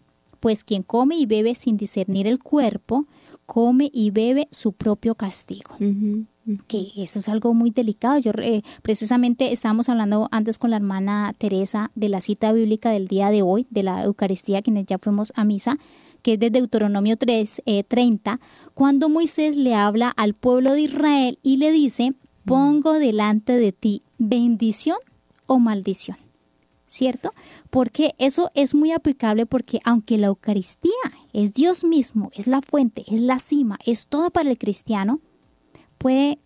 pues 0.44 0.62
quien 0.62 0.82
come 0.82 1.16
y 1.16 1.24
bebe 1.24 1.54
sin 1.54 1.78
discernir 1.78 2.26
el 2.26 2.38
cuerpo, 2.38 3.06
come 3.46 3.88
y 3.94 4.10
bebe 4.10 4.46
su 4.50 4.74
propio 4.74 5.14
castigo. 5.14 5.74
Que 6.66 6.88
eso 6.98 7.18
es 7.18 7.30
algo 7.30 7.54
muy 7.54 7.70
delicado. 7.70 8.18
Yo 8.18 8.30
eh, 8.42 8.60
precisamente 8.82 9.52
estábamos 9.52 9.88
hablando 9.88 10.28
antes 10.32 10.58
con 10.58 10.68
la 10.68 10.76
hermana 10.76 11.34
Teresa 11.38 11.90
de 11.94 12.10
la 12.10 12.20
cita 12.20 12.52
bíblica 12.52 12.90
del 12.90 13.08
día 13.08 13.30
de 13.30 13.40
hoy, 13.40 13.66
de 13.70 13.84
la 13.84 14.04
Eucaristía, 14.04 14.60
quienes 14.60 14.84
ya 14.84 14.98
fuimos 14.98 15.32
a 15.34 15.44
misa, 15.44 15.78
que 16.20 16.34
es 16.34 16.38
de 16.38 16.50
Deuteronomio 16.50 17.16
3, 17.16 17.62
30, 17.88 18.32
eh, 18.32 18.38
cuando 18.74 19.08
Moisés 19.08 19.56
le 19.56 19.74
habla 19.74 20.10
al 20.10 20.34
pueblo 20.34 20.74
de 20.74 20.82
Israel 20.82 21.38
y 21.42 21.56
le 21.56 21.72
dice, 21.72 22.12
pongo 22.44 22.92
delante 22.92 23.56
de 23.56 23.72
ti 23.72 24.02
bendición 24.18 24.98
o 25.46 25.58
maldición. 25.58 26.18
¿cierto? 26.94 27.34
Porque 27.74 28.14
eso 28.18 28.52
es 28.54 28.72
muy 28.72 28.92
aplicable 28.92 29.46
porque 29.46 29.80
aunque 29.82 30.16
la 30.16 30.28
Eucaristía 30.28 30.92
es 31.32 31.54
Dios 31.54 31.82
mismo, 31.82 32.30
es 32.32 32.46
la 32.46 32.60
fuente, 32.60 33.02
es 33.08 33.20
la 33.20 33.40
cima, 33.40 33.80
es 33.84 34.06
todo 34.06 34.30
para 34.30 34.48
el 34.48 34.58
cristiano, 34.58 35.18
puede, 35.98 36.38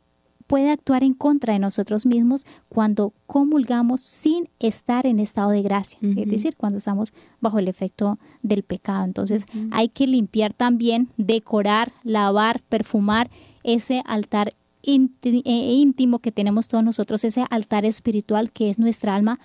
puede 0.47 0.71
actuar 0.71 1.05
en 1.05 1.13
contra 1.13 1.53
de 1.53 1.59
nosotros 1.59 2.07
mismos 2.07 2.47
cuando 2.71 3.13
comulgamos 3.27 4.01
sin 4.01 4.49
estar 4.59 5.05
en 5.05 5.19
estado 5.19 5.51
de 5.51 5.61
gracia, 5.61 5.99
es 6.01 6.31
decir, 6.31 6.57
cuando 6.57 6.79
estamos 6.79 7.13
bajo 7.43 7.59
el 7.59 7.69
efecto 7.69 8.19
del 8.43 8.63
pecado. 8.63 9.05
Entonces 9.05 9.45
hay 9.71 9.91
que 9.91 10.07
limpiar 10.07 10.55
también, 10.55 11.11
decorar, 11.19 11.93
lavar, 12.05 12.63
perfumar 12.71 13.29
ese 13.65 14.03
altar 14.07 14.55
eh, 14.83 15.73
íntimo 15.75 16.21
que 16.21 16.33
tenemos 16.33 16.69
todos 16.69 16.83
nosotros, 16.83 17.23
ese 17.25 17.45
altar 17.51 17.85
espiritual 17.85 18.51
que 18.51 18.71
es 18.71 18.79
nuestra 18.79 19.15
alma 19.15 19.39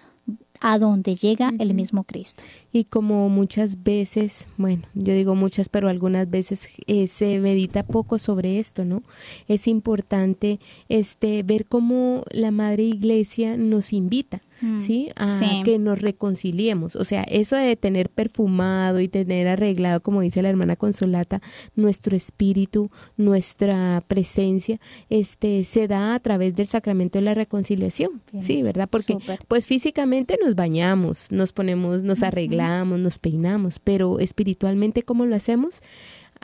a 0.64 0.80
donde 0.80 1.14
llega 1.14 1.52
el 1.60 1.74
mismo 1.74 2.06
Cristo. 2.06 2.44
Y 2.72 2.86
como 2.86 3.28
muchas 3.28 3.84
veces, 3.84 4.48
bueno, 4.58 4.84
yo 4.94 5.14
digo 5.14 5.36
muchas, 5.36 5.68
pero 5.68 5.90
algunas 5.90 6.30
veces 6.30 6.70
eh, 6.88 7.10
se 7.10 7.38
medita 7.40 7.84
poco 7.84 8.18
sobre 8.18 8.60
esto, 8.60 8.86
¿no? 8.86 9.04
Es 9.50 9.68
importante 9.68 10.62
este 10.88 11.44
ver 11.44 11.66
cómo 11.66 12.24
la 12.32 12.52
Madre 12.52 12.84
Iglesia 12.84 13.58
nos 13.58 13.92
invita 13.92 14.42
Mm. 14.64 14.82
¿sí? 14.82 15.10
A 15.16 15.62
que 15.66 15.78
nos 15.78 16.00
reconciliemos. 16.00 16.96
O 16.96 17.04
sea, 17.04 17.24
eso 17.24 17.56
de 17.56 17.76
tener 17.76 18.10
perfumado 18.10 19.00
y 19.00 19.08
tener 19.08 19.48
arreglado, 19.48 20.02
como 20.02 20.22
dice 20.22 20.42
la 20.42 20.50
hermana 20.50 20.76
Consolata, 20.76 21.42
nuestro 21.76 22.16
espíritu, 22.16 22.90
nuestra 23.18 24.04
presencia, 24.08 24.80
este, 25.10 25.64
se 25.66 25.88
da 25.88 26.16
a 26.16 26.20
través 26.20 26.56
del 26.56 26.68
sacramento 26.68 27.20
de 27.20 27.26
la 27.26 27.34
reconciliación, 27.34 28.22
¿sí? 28.40 28.64
¿Verdad? 28.64 28.88
Porque, 28.90 29.18
pues 29.48 29.66
físicamente 29.66 30.38
nos 30.44 30.53
bañamos, 30.56 31.32
nos 31.32 31.52
ponemos, 31.52 32.04
nos 32.04 32.24
arreglamos, 32.24 33.00
nos 33.00 33.20
peinamos, 33.20 33.80
pero 33.80 34.20
espiritualmente, 34.20 35.04
¿cómo 35.04 35.26
lo 35.26 35.36
hacemos? 35.36 35.82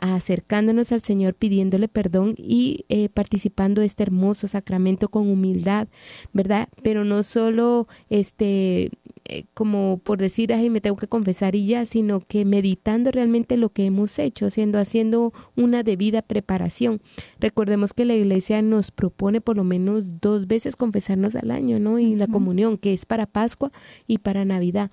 acercándonos 0.00 0.92
al 0.92 1.02
Señor 1.02 1.34
pidiéndole 1.34 1.86
perdón 1.86 2.34
y 2.38 2.86
eh, 2.88 3.10
participando 3.10 3.82
de 3.82 3.86
este 3.86 4.02
hermoso 4.02 4.48
sacramento 4.48 5.10
con 5.10 5.28
humildad, 5.28 5.88
¿verdad? 6.32 6.68
Pero 6.82 7.04
no 7.04 7.22
solo 7.22 7.86
este 8.08 8.90
eh, 9.30 9.44
como 9.54 10.00
por 10.02 10.18
decir, 10.18 10.52
ay, 10.52 10.70
me 10.70 10.80
tengo 10.80 10.96
que 10.96 11.06
confesar 11.06 11.54
y 11.54 11.64
ya, 11.64 11.86
sino 11.86 12.18
que 12.18 12.44
meditando 12.44 13.12
realmente 13.12 13.56
lo 13.56 13.68
que 13.68 13.86
hemos 13.86 14.18
hecho, 14.18 14.46
haciendo, 14.46 14.80
haciendo 14.80 15.32
una 15.54 15.84
debida 15.84 16.20
preparación. 16.20 17.00
Recordemos 17.38 17.92
que 17.92 18.04
la 18.04 18.14
iglesia 18.14 18.60
nos 18.60 18.90
propone 18.90 19.40
por 19.40 19.56
lo 19.56 19.62
menos 19.62 20.20
dos 20.20 20.48
veces 20.48 20.74
confesarnos 20.74 21.36
al 21.36 21.52
año, 21.52 21.78
¿no? 21.78 22.00
Y 22.00 22.16
la 22.16 22.26
comunión, 22.26 22.76
que 22.76 22.92
es 22.92 23.06
para 23.06 23.26
Pascua 23.26 23.70
y 24.08 24.18
para 24.18 24.44
Navidad. 24.44 24.90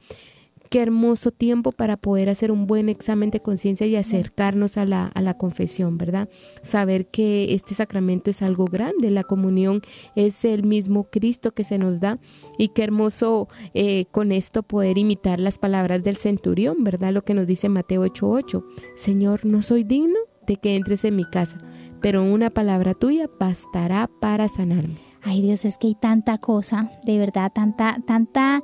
Qué 0.69 0.81
hermoso 0.81 1.31
tiempo 1.31 1.71
para 1.71 1.97
poder 1.97 2.29
hacer 2.29 2.51
un 2.51 2.67
buen 2.67 2.89
examen 2.89 3.31
de 3.31 3.39
conciencia 3.39 3.87
y 3.87 3.95
acercarnos 3.95 4.77
a 4.77 4.85
la, 4.85 5.07
a 5.07 5.21
la 5.21 5.35
confesión, 5.35 5.97
¿verdad? 5.97 6.29
Saber 6.61 7.07
que 7.07 7.53
este 7.53 7.73
sacramento 7.73 8.29
es 8.29 8.41
algo 8.41 8.65
grande, 8.65 9.09
la 9.09 9.23
comunión 9.23 9.81
es 10.15 10.43
el 10.45 10.63
mismo 10.63 11.05
Cristo 11.05 11.53
que 11.53 11.63
se 11.63 11.77
nos 11.77 12.01
da 12.01 12.19
y 12.57 12.69
qué 12.69 12.83
hermoso 12.83 13.47
eh, 13.73 14.05
con 14.11 14.31
esto 14.31 14.63
poder 14.63 14.97
imitar 14.97 15.39
las 15.39 15.57
palabras 15.57 16.03
del 16.03 16.17
centurión, 16.17 16.83
¿verdad? 16.83 17.13
Lo 17.13 17.23
que 17.23 17.33
nos 17.33 17.47
dice 17.47 17.69
Mateo 17.69 18.03
8:8. 18.03 18.63
Señor, 18.95 19.45
no 19.45 19.61
soy 19.61 19.83
digno 19.83 20.19
de 20.45 20.57
que 20.57 20.75
entres 20.75 21.03
en 21.03 21.15
mi 21.15 21.25
casa, 21.25 21.57
pero 22.01 22.23
una 22.23 22.49
palabra 22.49 22.93
tuya 22.93 23.29
bastará 23.39 24.09
para 24.19 24.47
sanarme. 24.47 24.97
Ay 25.21 25.41
Dios, 25.41 25.65
es 25.65 25.77
que 25.77 25.87
hay 25.87 25.95
tanta 25.95 26.37
cosa, 26.37 26.91
de 27.03 27.17
verdad, 27.17 27.51
tanta, 27.53 27.97
tanta, 28.05 28.63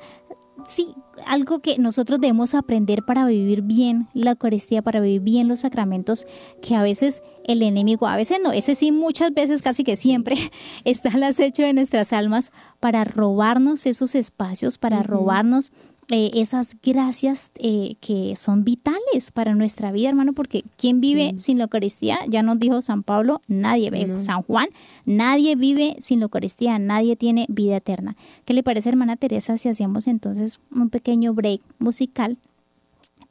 sí, 0.63 0.95
algo 1.27 1.59
que 1.59 1.77
nosotros 1.77 2.19
debemos 2.19 2.53
aprender 2.55 3.03
para 3.03 3.25
vivir 3.25 3.61
bien 3.61 4.07
la 4.13 4.31
Eucaristía, 4.31 4.81
para 4.81 4.99
vivir 4.99 5.21
bien 5.21 5.47
los 5.47 5.61
sacramentos, 5.61 6.27
que 6.61 6.75
a 6.75 6.83
veces 6.83 7.21
el 7.45 7.61
enemigo, 7.61 8.07
a 8.07 8.17
veces 8.17 8.39
no, 8.43 8.51
ese 8.51 8.75
sí 8.75 8.91
muchas 8.91 9.33
veces, 9.33 9.61
casi 9.61 9.83
que 9.83 9.95
siempre, 9.95 10.35
está 10.83 11.09
al 11.09 11.23
acecho 11.23 11.63
de 11.63 11.73
nuestras 11.73 12.13
almas 12.13 12.51
para 12.79 13.03
robarnos 13.03 13.85
esos 13.85 14.15
espacios, 14.15 14.77
para 14.77 15.03
robarnos 15.03 15.71
eh, 16.09 16.31
esas 16.33 16.75
gracias 16.83 17.51
eh, 17.55 17.95
que 18.01 18.35
son 18.35 18.63
vitales 18.63 19.31
para 19.31 19.55
nuestra 19.55 19.91
vida, 19.91 20.09
hermano, 20.09 20.33
porque 20.33 20.63
¿quién 20.77 20.99
vive 20.99 21.33
sin 21.37 21.57
la 21.57 21.65
Eucaristía? 21.65 22.19
Ya 22.27 22.43
nos 22.43 22.59
dijo 22.59 22.81
San 22.81 23.03
Pablo, 23.03 23.41
nadie 23.47 23.89
vive, 23.89 24.21
San 24.21 24.43
Juan, 24.43 24.67
nadie 25.05 25.55
vive 25.55 25.95
sin 25.99 26.19
la 26.19 26.25
Eucaristía, 26.25 26.77
nadie 26.77 27.15
tiene 27.15 27.45
vida 27.47 27.77
eterna. 27.77 28.17
¿Qué 28.45 28.53
le 28.53 28.63
parece, 28.63 28.89
hermana 28.89 29.15
Teresa, 29.15 29.57
si 29.57 29.69
hacemos 29.69 30.07
entonces 30.07 30.59
un 30.71 30.89
pequeño 30.89 31.33
break 31.33 31.61
musical? 31.79 32.37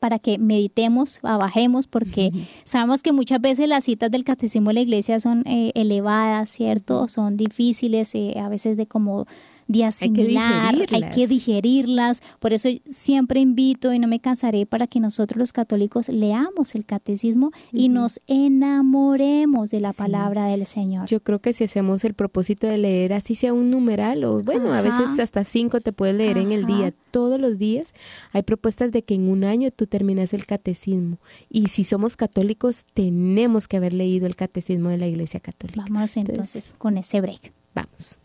para 0.00 0.18
que 0.18 0.36
meditemos, 0.36 1.20
bajemos, 1.22 1.86
porque 1.86 2.32
sabemos 2.64 3.04
que 3.04 3.12
muchas 3.12 3.40
veces 3.40 3.68
las 3.68 3.84
citas 3.84 4.10
del 4.10 4.24
catecismo 4.24 4.70
de 4.70 4.74
la 4.74 4.80
iglesia 4.80 5.20
son 5.20 5.44
eh, 5.46 5.70
elevadas, 5.76 6.50
¿cierto? 6.50 7.06
Son 7.06 7.36
difíciles, 7.36 8.12
a 8.36 8.48
veces 8.48 8.76
de 8.76 8.86
como 8.88 9.28
de 9.68 9.84
asimilar, 9.84 10.74
hay 10.90 11.10
que, 11.10 11.26
digerirlas. 11.26 12.22
Por 12.38 12.52
eso 12.52 12.68
siempre 12.86 13.40
invito 13.40 13.92
y 13.92 13.98
no 13.98 14.08
me 14.08 14.20
cansaré 14.20 14.66
para 14.66 14.86
que 14.86 15.00
nosotros 15.00 15.38
los 15.38 15.52
católicos 15.52 16.08
leamos 16.08 16.74
el 16.74 16.84
catecismo 16.84 17.50
y 17.72 17.88
nos 17.88 18.20
enamoremos 18.26 19.70
de 19.70 19.80
la 19.80 19.92
palabra 19.92 20.46
del 20.46 20.66
Señor. 20.66 21.06
Yo 21.06 21.20
creo 21.20 21.40
que 21.40 21.52
si 21.52 21.64
hacemos 21.64 22.04
el 22.04 22.14
propósito 22.14 22.66
de 22.66 22.78
leer 22.78 23.12
así 23.12 23.34
sea 23.34 23.52
un 23.52 23.70
numeral 23.70 24.24
o 24.24 24.42
bueno, 24.42 24.72
a 24.72 24.82
veces 24.82 25.18
hasta 25.18 25.44
cinco 25.44 25.80
te 25.80 25.92
puedes 25.92 26.14
leer 26.14 26.38
en 26.38 26.52
el 26.52 26.66
día, 26.66 26.92
todos 27.10 27.40
los 27.40 27.58
días, 27.58 27.92
hay 28.32 28.42
propuestas 28.42 28.92
de 28.92 29.02
que 29.02 29.14
en 29.14 29.28
un 29.28 29.44
año 29.44 29.70
tú 29.70 29.86
terminas 29.86 30.32
el 30.32 30.46
catecismo. 30.46 31.18
Y 31.48 31.68
si 31.68 31.84
somos 31.84 32.16
católicos, 32.16 32.84
tenemos 32.94 33.68
que 33.68 33.76
haber 33.76 33.92
leído 33.92 34.26
el 34.26 34.36
catecismo 34.36 34.88
de 34.88 34.98
la 34.98 35.06
Iglesia 35.06 35.40
Católica. 35.40 35.84
Vamos 35.88 36.16
entonces 36.16 36.74
con 36.78 36.98
este 36.98 37.20
break. 37.20 37.52
Vamos. 37.74 38.21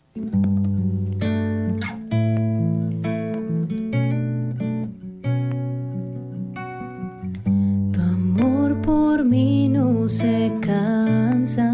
Tu 7.92 8.00
amor 8.00 8.80
por 8.82 9.24
mí 9.24 9.68
no 9.68 10.08
se 10.08 10.52
cansa. 10.60 11.72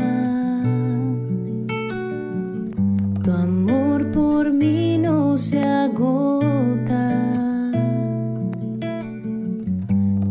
Tu 3.23 3.31
amor 3.31 4.11
por 4.13 4.53
mí 4.53 4.99
no 4.99 5.39
se 5.39 5.61
agota. 5.61 7.21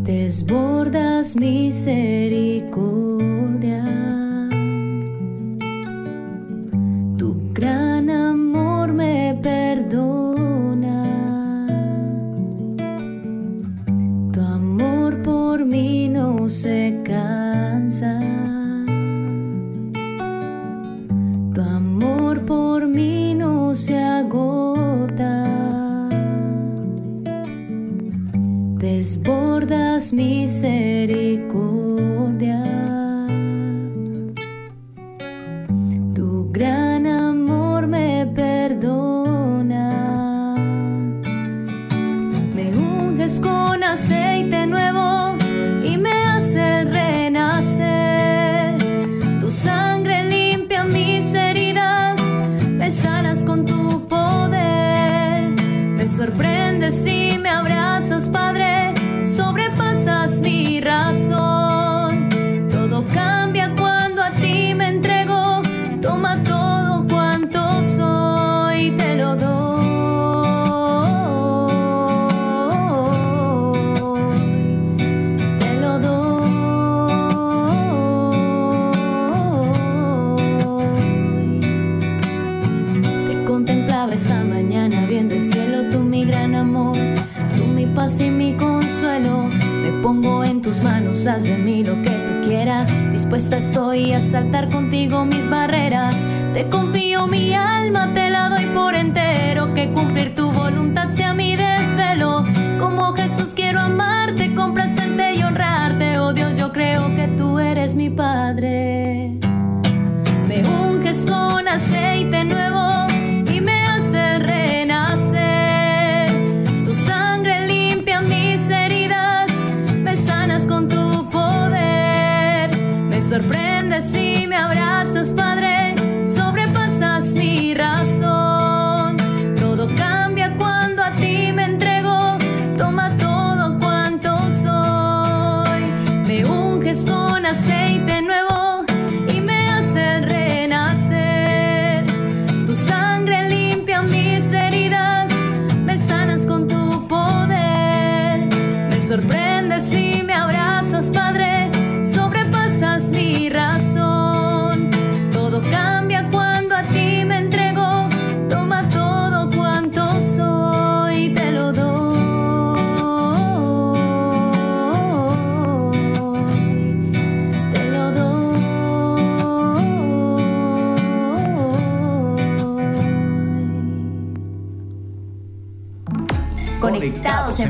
Desbordas 0.04 1.34
misericordia. 1.36 4.23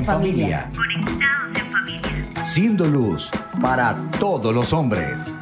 En 0.04 0.06
familia. 0.06 0.68
Conectados 0.74 1.56
en 1.56 1.72
familia. 1.72 2.44
Siendo 2.44 2.86
luz 2.86 3.30
para 3.62 3.96
todos 4.18 4.54
los 4.54 4.72
hombres. 4.72 5.33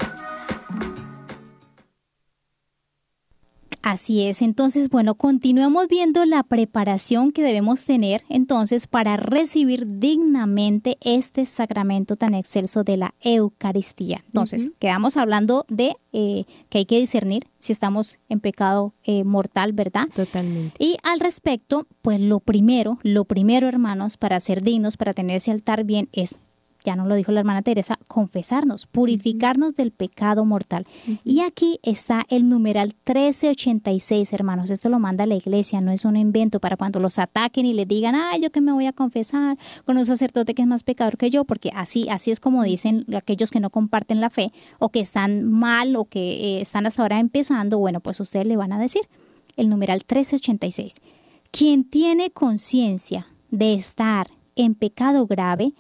Así 4.03 4.27
es, 4.27 4.43
entonces, 4.43 4.89
bueno, 4.89 5.15
continuemos 5.15 5.87
viendo 5.87 6.25
la 6.25 6.43
preparación 6.43 7.31
que 7.31 7.45
debemos 7.45 7.85
tener 7.85 8.25
entonces 8.29 8.89
para 8.89 9.17
recibir 9.17 10.01
dignamente 10.01 10.99
este 11.03 11.47
sacramento 11.47 12.17
tan 12.17 12.35
excelso 12.35 12.83
de 12.83 12.97
la 12.97 13.15
Eucaristía. 13.21 14.25
Entonces, 14.27 14.73
quedamos 14.81 15.17
hablando 15.17 15.67
de 15.69 15.95
eh, 16.13 16.47
que 16.69 16.79
hay 16.79 16.85
que 16.85 16.99
discernir 16.99 17.47
si 17.61 17.73
estamos 17.73 18.19
en 18.29 18.41
pecado 18.41 18.93
eh, 19.05 19.23
mortal, 19.23 19.73
¿verdad? 19.73 20.09
Totalmente. 20.13 20.75
Y 20.81 20.97
al 21.05 21.21
respecto, 21.21 21.87
pues 22.03 22.19
lo 22.19 22.41
primero, 22.41 22.99
lo 23.05 23.25
primero, 23.25 23.69
hermanos, 23.69 24.17
para 24.17 24.41
ser 24.41 24.65
dignos, 24.65 24.97
para 24.97 25.13
tener 25.13 25.37
ese 25.37 25.53
altar 25.53 25.85
bien, 25.85 26.09
es 26.11 26.41
ya 26.85 26.97
no 26.97 27.07
lo 27.07 27.15
dijo 27.15 27.33
la 27.33 27.41
hermana 27.41 27.63
Teresa, 27.63 27.99
confesarnos, 28.09 28.87
purificarnos 28.87 29.75
del 29.75 29.91
pecado 29.91 30.45
mortal. 30.45 30.87
Y 31.25 31.41
aquí 31.41 31.79
está 31.83 32.25
el 32.29 32.49
numeral 32.49 32.95
1386, 33.07 34.33
hermanos. 34.33 34.71
Esto 34.71 34.89
lo 34.89 34.99
manda 34.99 35.27
la 35.27 35.35
iglesia, 35.35 35.81
no 35.81 35.91
es 35.91 36.05
un 36.05 36.17
invento 36.17 36.61
para 36.61 36.77
cuando 36.77 37.01
los 37.01 37.19
ataquen 37.19 37.67
y 37.67 37.75
les 37.75 37.89
digan, 37.89 38.15
ay, 38.15 38.41
yo 38.41 38.51
que 38.51 38.61
me 38.61 38.73
voy 38.73 38.87
a 38.87 38.93
confesar 38.93 39.59
con 39.85 39.99
un 39.99 40.07
sacerdote 40.07 40.55
que 40.55 40.63
es 40.63 40.69
más 40.69 40.83
pecador 40.83 41.17
que 41.17 41.31
yo, 41.31 41.45
porque 41.45 41.71
así, 41.75 42.09
así 42.09 42.31
es 42.31 42.41
como 42.41 42.63
dicen 42.63 43.07
aquellos 43.17 43.51
que 43.51 43.61
no 43.61 43.71
comparten 43.71 44.21
la 44.21 44.31
fe 44.31 44.53
o 44.79 44.89
que 44.91 45.01
están 45.01 45.45
mal 45.45 45.97
o 45.97 46.05
que 46.05 46.59
eh, 46.59 46.61
están 46.61 46.87
hasta 46.87 47.03
ahora 47.03 47.21
empezando. 47.21 47.79
Bueno, 47.79 48.01
pues 48.01 48.21
ustedes 48.21 48.47
le 48.47 48.57
van 48.57 48.73
a 48.73 48.79
decir 48.79 49.03
el 49.57 49.69
numeral 49.69 49.99
1386. 49.99 51.01
Quien 51.51 51.85
tiene 51.85 52.31
conciencia 52.31 53.27
de 53.51 53.75
estar 53.75 54.29
en 54.57 54.75
pecado 54.75 55.27
grave, 55.27 55.73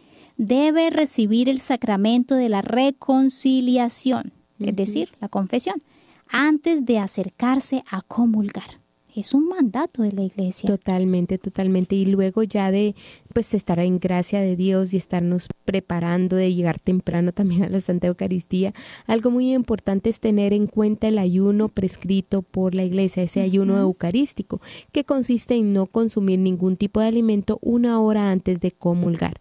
debe 0.46 0.90
recibir 0.90 1.48
el 1.48 1.60
sacramento 1.60 2.34
de 2.34 2.48
la 2.48 2.62
reconciliación, 2.62 4.32
es 4.58 4.74
decir, 4.74 5.12
la 5.20 5.28
confesión, 5.28 5.80
antes 6.28 6.84
de 6.84 6.98
acercarse 6.98 7.84
a 7.88 8.02
comulgar. 8.02 8.81
Es 9.14 9.34
un 9.34 9.48
mandato 9.48 10.02
de 10.02 10.12
la 10.12 10.22
iglesia. 10.22 10.66
Totalmente, 10.66 11.36
totalmente. 11.36 11.94
Y 11.94 12.06
luego 12.06 12.42
ya 12.42 12.70
de 12.70 12.94
pues 13.34 13.52
estar 13.52 13.78
en 13.78 13.98
gracia 13.98 14.40
de 14.40 14.56
Dios 14.56 14.94
y 14.94 14.96
estarnos 14.96 15.48
preparando 15.64 16.36
de 16.36 16.54
llegar 16.54 16.78
temprano 16.78 17.32
también 17.32 17.64
a 17.64 17.68
la 17.68 17.80
Santa 17.80 18.06
Eucaristía. 18.06 18.72
Algo 19.06 19.30
muy 19.30 19.52
importante 19.54 20.08
es 20.10 20.20
tener 20.20 20.52
en 20.52 20.66
cuenta 20.66 21.08
el 21.08 21.18
ayuno 21.18 21.68
prescrito 21.68 22.42
por 22.42 22.74
la 22.74 22.84
iglesia, 22.84 23.22
ese 23.22 23.40
ayuno 23.40 23.78
eucarístico, 23.78 24.60
que 24.92 25.04
consiste 25.04 25.54
en 25.56 25.72
no 25.72 25.86
consumir 25.86 26.38
ningún 26.38 26.76
tipo 26.76 27.00
de 27.00 27.06
alimento 27.06 27.58
una 27.62 28.00
hora 28.00 28.30
antes 28.30 28.60
de 28.60 28.72
comulgar. 28.72 29.38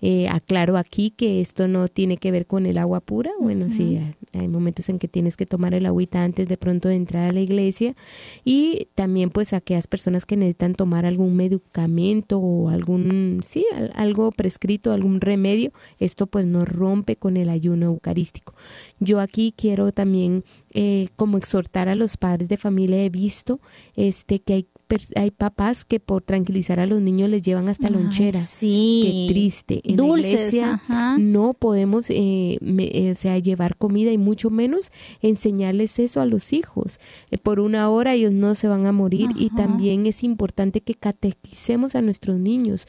Eh, 0.00 0.28
aclaro 0.28 0.76
aquí 0.76 1.10
que 1.10 1.40
esto 1.40 1.68
no 1.68 1.88
tiene 1.88 2.18
que 2.18 2.30
ver 2.30 2.46
con 2.46 2.66
el 2.66 2.78
agua 2.78 3.00
pura. 3.00 3.32
Bueno, 3.40 3.68
sí, 3.70 3.98
hay 4.32 4.48
momentos 4.48 4.88
en 4.88 4.98
que 4.98 5.08
tienes 5.08 5.36
que 5.36 5.46
tomar 5.46 5.74
el 5.74 5.86
agüita 5.86 6.22
antes 6.22 6.48
de 6.48 6.56
pronto 6.56 6.88
de 6.88 6.96
entrar 6.96 7.30
a 7.30 7.32
la 7.32 7.40
iglesia 7.40 7.94
y 8.44 8.88
también 8.94 9.05
pues 9.32 9.52
aquellas 9.52 9.86
personas 9.86 10.26
que 10.26 10.36
necesitan 10.36 10.74
tomar 10.74 11.06
algún 11.06 11.36
medicamento 11.36 12.38
o 12.38 12.68
algún 12.68 13.40
sí, 13.46 13.64
algo 13.94 14.32
prescrito, 14.32 14.92
algún 14.92 15.20
remedio, 15.20 15.72
esto 15.98 16.26
pues 16.26 16.44
no 16.44 16.64
rompe 16.64 17.16
con 17.16 17.36
el 17.36 17.48
ayuno 17.48 17.86
eucarístico. 17.86 18.54
Yo 19.00 19.20
aquí 19.20 19.54
quiero 19.56 19.92
también 19.92 20.44
eh, 20.72 21.08
como 21.16 21.38
exhortar 21.38 21.88
a 21.88 21.94
los 21.94 22.16
padres 22.16 22.48
de 22.48 22.56
familia, 22.56 23.02
he 23.02 23.10
visto 23.10 23.60
este 23.94 24.40
que 24.40 24.52
hay 24.54 24.66
hay 25.16 25.30
papás 25.30 25.84
que 25.84 25.98
por 26.00 26.22
tranquilizar 26.22 26.78
a 26.78 26.86
los 26.86 27.00
niños 27.00 27.28
les 27.28 27.42
llevan 27.42 27.68
hasta 27.68 27.90
lonchera. 27.90 28.38
Sí. 28.38 29.26
Qué 29.28 29.32
triste. 29.32 29.80
En 29.84 29.96
Dulces, 29.96 30.32
la 30.32 30.38
iglesia 30.38 30.82
no 31.18 31.54
podemos 31.54 32.08
eh, 32.10 32.58
eh, 32.60 33.10
o 33.10 33.14
sea, 33.14 33.38
llevar 33.38 33.76
comida 33.76 34.12
y 34.12 34.18
mucho 34.18 34.50
menos 34.50 34.92
enseñarles 35.22 35.98
eso 35.98 36.20
a 36.20 36.26
los 36.26 36.52
hijos. 36.52 37.00
Eh, 37.30 37.38
por 37.38 37.60
una 37.60 37.88
hora 37.90 38.14
ellos 38.14 38.32
no 38.32 38.54
se 38.54 38.68
van 38.68 38.86
a 38.86 38.92
morir 38.92 39.30
y 39.36 39.50
también 39.50 40.06
es 40.06 40.22
importante 40.22 40.80
que 40.80 40.94
catequicemos 40.94 41.94
a 41.94 42.02
nuestros 42.02 42.38
niños. 42.38 42.86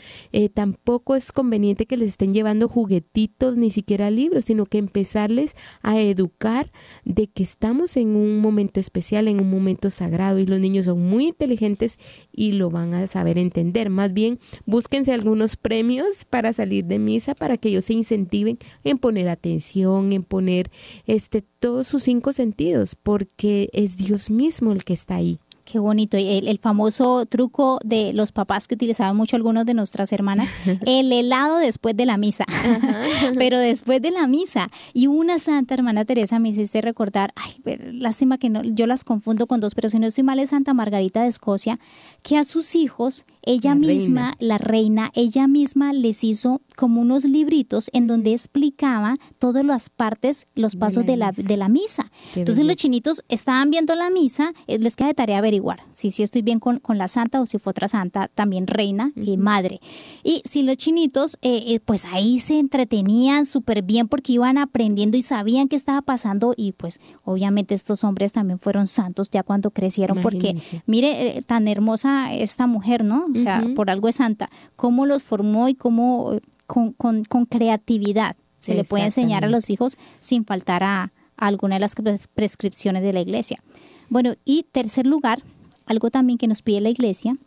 tampoco 0.54 1.16
es 1.16 1.32
conveniente 1.32 1.86
que 1.86 1.98
les 1.98 2.10
estén 2.10 2.34
llevando 2.34 2.68
juguetitos 2.68 3.58
ni 3.58 3.72
siquiera 3.72 4.12
libros, 4.12 4.45
sino 4.45 4.66
que 4.66 4.78
empezarles 4.78 5.56
a 5.82 6.00
educar 6.00 6.72
de 7.06 7.28
que 7.28 7.43
estamos 7.43 7.98
en 7.98 8.16
un 8.16 8.39
momento 8.39 8.80
especial, 8.80 9.28
en 9.28 9.41
un 9.41 9.50
momento 9.50 9.89
sagrado 9.89 10.39
y 10.39 10.45
los 10.45 10.60
niños 10.60 10.86
son 10.86 11.02
muy 11.02 11.28
inteligentes 11.28 11.87
y 12.32 12.54
lo 12.54 12.70
van 12.70 12.94
a 12.94 13.08
saber 13.08 13.38
entender. 13.38 13.90
Más 13.90 14.14
bien, 14.14 14.40
búsquense 14.66 15.14
algunos 15.14 15.56
premios 15.56 16.26
para 16.26 16.54
salir 16.54 16.86
de 16.86 17.00
misa 17.00 17.36
para 17.36 17.58
que 17.58 17.70
ellos 17.70 17.86
se 17.86 17.94
incentiven 17.94 18.60
en 18.84 18.98
poner 18.98 19.30
atención, 19.30 20.14
en 20.14 20.24
poner 20.24 20.70
este 21.06 21.42
todos 21.42 21.88
sus 21.88 22.04
cinco 22.04 22.34
sentidos, 22.34 22.96
porque 22.96 23.70
es 23.74 23.98
Dios 23.98 24.30
mismo 24.30 24.72
el 24.72 24.84
que 24.84 24.94
está 24.94 25.16
ahí. 25.16 25.40
Qué 25.70 25.80
bonito. 25.80 26.15
El, 26.15 26.47
el, 26.47 26.59
famoso 26.59 27.26
truco 27.26 27.80
de 27.84 28.13
los 28.13 28.32
papás 28.32 28.70
que 28.70 28.76
utilizaban 28.76 29.18
mucho 29.18 29.36
algunos 29.36 29.65
de 29.65 29.74
nuestras 29.74 30.13
hermanas, 30.13 30.47
el 30.86 31.11
helado 31.11 31.57
después 31.57 31.97
de 31.97 32.05
la 32.05 32.15
misa. 32.15 32.45
Pero 33.38 33.59
después 33.59 34.01
de 34.01 34.11
la 34.11 34.28
misa. 34.28 34.72
Y 34.93 35.07
una 35.07 35.39
santa 35.39 35.74
hermana 35.74 36.05
Teresa 36.05 36.39
me 36.39 36.49
hiciste 36.49 36.80
recordar, 36.80 37.34
ay, 37.36 37.61
lástima 37.91 38.38
que 38.38 38.49
no, 38.49 38.63
yo 38.63 38.88
las 38.88 39.03
confundo 39.03 39.45
con 39.45 39.59
dos, 39.59 39.76
pero 39.76 39.89
si 39.89 39.99
no 39.99 40.07
estoy 40.07 40.24
mal 40.24 40.39
es 40.39 40.51
Santa 40.51 40.74
Margarita 40.74 41.24
de 41.24 41.28
Escocia, 41.28 41.80
que 42.24 42.38
a 42.38 42.45
sus 42.45 42.76
hijos, 42.76 43.26
ella 43.48 43.76
misma, 43.76 44.36
la 44.39 44.58
reina, 44.58 45.10
ella 45.16 45.48
misma 45.48 45.93
les 45.93 46.26
hizo 46.26 46.62
como 46.76 47.00
unos 47.02 47.24
libritos 47.24 47.89
en 47.93 48.06
donde 48.06 48.34
explicaba 48.34 49.16
todas 49.39 49.66
las 49.66 49.89
partes, 49.89 50.48
los 50.54 50.76
pasos 50.76 51.06
de 51.06 51.16
la, 51.16 51.32
de 51.32 51.56
la, 51.56 51.70
misa. 51.70 52.12
Entonces 52.36 52.66
los 52.66 52.76
chinitos 52.76 53.24
estaban 53.30 53.72
viendo 53.72 53.95
la 53.95 54.10
misa, 54.10 54.54
eh, 54.68 54.80
les 54.80 54.98
queda 54.98 55.08
de 55.08 55.14
tarea 55.14 55.38
averiguar 55.38 55.82
si, 55.93 56.12
si 56.12 56.24
estoy 56.24 56.41
bien 56.41 56.60
con, 56.60 56.80
con 56.80 56.98
la 56.98 57.08
santa 57.08 57.39
o 57.39 57.45
si 57.45 57.58
fue 57.58 57.72
otra 57.72 57.88
santa, 57.88 58.28
también 58.28 58.68
reina 58.68 59.14
y 59.16 59.38
madre. 59.38 59.80
Y 60.24 60.41
si 60.43 60.64
los 60.64 60.76
chinitos, 60.76 61.38
eh, 61.41 61.64
eh, 61.68 61.80
pues 61.80 62.04
ahí 62.06 62.41
se 62.41 62.60
entretenían 62.60 63.45
súper 63.45 63.82
bien 63.82 64.10
porque 64.10 64.34
iban 64.34 64.58
aprendiendo 64.58 65.16
y 65.16 65.22
sabían 65.22 65.70
qué 65.70 65.78
estaba 65.78 66.02
pasando 66.02 66.54
y 66.58 66.74
pues 66.74 67.00
obviamente 67.24 67.76
estos 67.76 68.04
hombres 68.04 68.34
también 68.34 68.60
fueron 68.60 68.88
santos 68.88 69.30
ya 69.32 69.43
cuando 69.43 69.72
crecieron 69.72 70.22
porque 70.22 70.58
mire 70.86 71.41
tan 71.45 71.68
hermosa 71.68 72.34
esta 72.34 72.68
mujer, 72.68 73.06
¿no? 73.06 73.26
O 73.38 73.42
sea, 73.42 73.64
por 73.76 73.90
algo 73.90 74.08
es 74.08 74.16
santa, 74.16 74.50
cómo 74.76 75.06
los 75.06 75.24
formó 75.24 75.70
y 75.70 75.76
cómo 75.76 76.40
con, 76.66 76.92
con, 76.94 77.24
con 77.24 77.46
creatividad 77.46 78.36
se 78.60 78.74
le 78.74 78.84
puede 78.84 79.06
enseñar 79.06 79.46
a 79.46 79.50
los 79.50 79.70
hijos 79.70 79.98
sin 80.20 80.44
faltar 80.44 80.84
a, 80.84 81.12
alguna 81.38 81.76
de 81.76 81.82
las 81.82 81.96
prescripciones 82.34 83.04
de 83.04 83.14
la 83.14 83.22
iglesia. 83.22 83.62
Bueno, 84.10 84.34
y 84.44 84.64
tercer 84.64 85.06
lugar, 85.06 85.44
algo 85.86 86.10
también 86.10 86.38
que 86.38 86.48
nos 86.48 86.62
pide 86.62 86.82
la 86.82 86.90
iglesia 86.90 87.38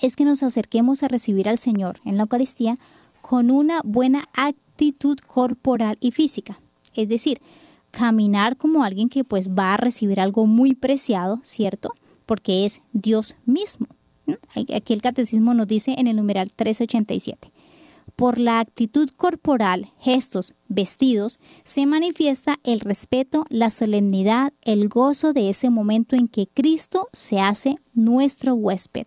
es 0.00 0.16
que 0.16 0.24
nos 0.24 0.42
acerquemos 0.42 1.02
a 1.02 1.08
recibir 1.08 1.48
al 1.48 1.58
Señor 1.58 2.00
en 2.04 2.16
la 2.16 2.24
Eucaristía 2.24 2.78
con 3.20 3.50
una 3.50 3.80
buena 3.84 4.24
actitud 4.32 5.18
corporal 5.18 5.96
y 6.00 6.10
física. 6.10 6.60
Es 6.94 7.08
decir, 7.08 7.40
caminar 7.90 8.56
como 8.56 8.82
alguien 8.82 9.08
que 9.08 9.22
pues 9.22 9.50
va 9.50 9.74
a 9.74 9.76
recibir 9.76 10.20
algo 10.20 10.46
muy 10.46 10.74
preciado, 10.74 11.40
¿cierto? 11.44 11.94
Porque 12.26 12.64
es 12.64 12.80
Dios 12.92 13.36
mismo. 13.44 13.86
Aquí 14.74 14.92
el 14.92 15.02
catecismo 15.02 15.54
nos 15.54 15.66
dice 15.66 15.94
en 15.98 16.06
el 16.06 16.16
numeral 16.16 16.52
387. 16.54 17.50
Por 18.16 18.38
la 18.38 18.60
actitud 18.60 19.08
corporal, 19.16 19.90
gestos, 19.98 20.54
vestidos, 20.68 21.40
se 21.64 21.86
manifiesta 21.86 22.58
el 22.62 22.80
respeto, 22.80 23.46
la 23.48 23.70
solemnidad, 23.70 24.52
el 24.62 24.88
gozo 24.88 25.32
de 25.32 25.48
ese 25.48 25.70
momento 25.70 26.14
en 26.14 26.28
que 26.28 26.46
Cristo 26.46 27.08
se 27.12 27.40
hace 27.40 27.76
nuestro 27.94 28.54
huésped. 28.54 29.06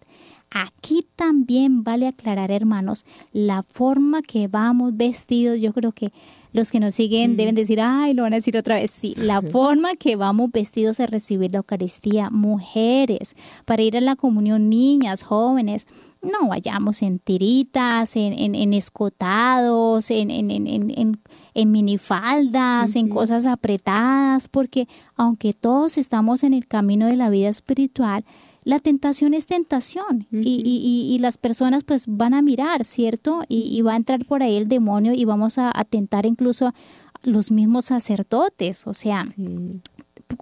Aquí 0.50 1.06
también 1.16 1.84
vale 1.84 2.08
aclarar, 2.08 2.52
hermanos, 2.52 3.06
la 3.34 3.64
forma 3.64 4.22
que 4.22 4.48
vamos 4.48 4.96
vestidos. 4.96 5.60
Yo 5.60 5.74
creo 5.74 5.92
que 5.92 6.12
los 6.56 6.72
que 6.72 6.80
nos 6.80 6.96
siguen 6.96 7.38
deben 7.38 7.54
decir, 7.56 7.80
ay, 7.82 8.14
lo 8.14 8.24
van 8.24 8.34
a 8.34 8.38
decir 8.38 8.58
otra 8.58 8.76
vez. 8.76 8.92
Sí, 8.92 9.14
la 9.18 9.42
forma 9.42 9.96
que 9.96 10.16
vamos 10.16 10.52
vestidos 10.52 11.00
a 11.00 11.06
recibir 11.06 11.52
la 11.52 11.58
Eucaristía, 11.58 12.30
mujeres, 12.30 13.36
para 13.66 13.82
ir 13.84 13.98
a 13.98 14.02
la 14.02 14.16
comunión, 14.16 14.70
niñas, 14.70 15.24
jóvenes 15.24 15.86
no 16.26 16.48
vayamos 16.48 17.04
en 17.04 17.20
tiritas, 17.20 18.16
en, 18.16 18.56
en, 18.56 18.74
escotados, 18.74 20.10
en, 20.10 20.32
en 20.32 21.72
minifaldas, 21.72 22.96
en 22.96 23.10
cosas 23.10 23.46
apretadas, 23.46 24.48
porque 24.48 24.88
aunque 25.16 25.54
todos 25.54 25.98
estamos 25.98 26.44
en 26.44 26.54
el 26.54 26.68
camino 26.68 27.06
de 27.06 27.16
la 27.16 27.30
vida 27.30 27.50
espiritual, 27.50 28.26
la 28.66 28.80
tentación 28.80 29.36
es 29.36 29.46
tentación 29.46 30.28
y, 30.32 31.08
y, 31.14 31.20
las 31.20 31.38
personas 31.38 31.84
pues 31.84 32.06
van 32.08 32.34
a 32.34 32.42
mirar, 32.42 32.84
¿cierto? 32.84 33.44
Y, 33.48 33.80
va 33.84 33.94
a 33.94 33.96
entrar 33.96 34.26
por 34.26 34.42
ahí 34.42 34.58
el 34.58 34.68
demonio 34.68 35.14
y 35.14 35.24
vamos 35.24 35.60
a 35.60 35.72
atentar 35.74 36.26
incluso 36.26 36.68
a 36.68 36.74
los 37.22 37.52
mismos 37.52 37.86
sacerdotes, 37.86 38.88
o 38.88 38.96
sea, 38.96 39.26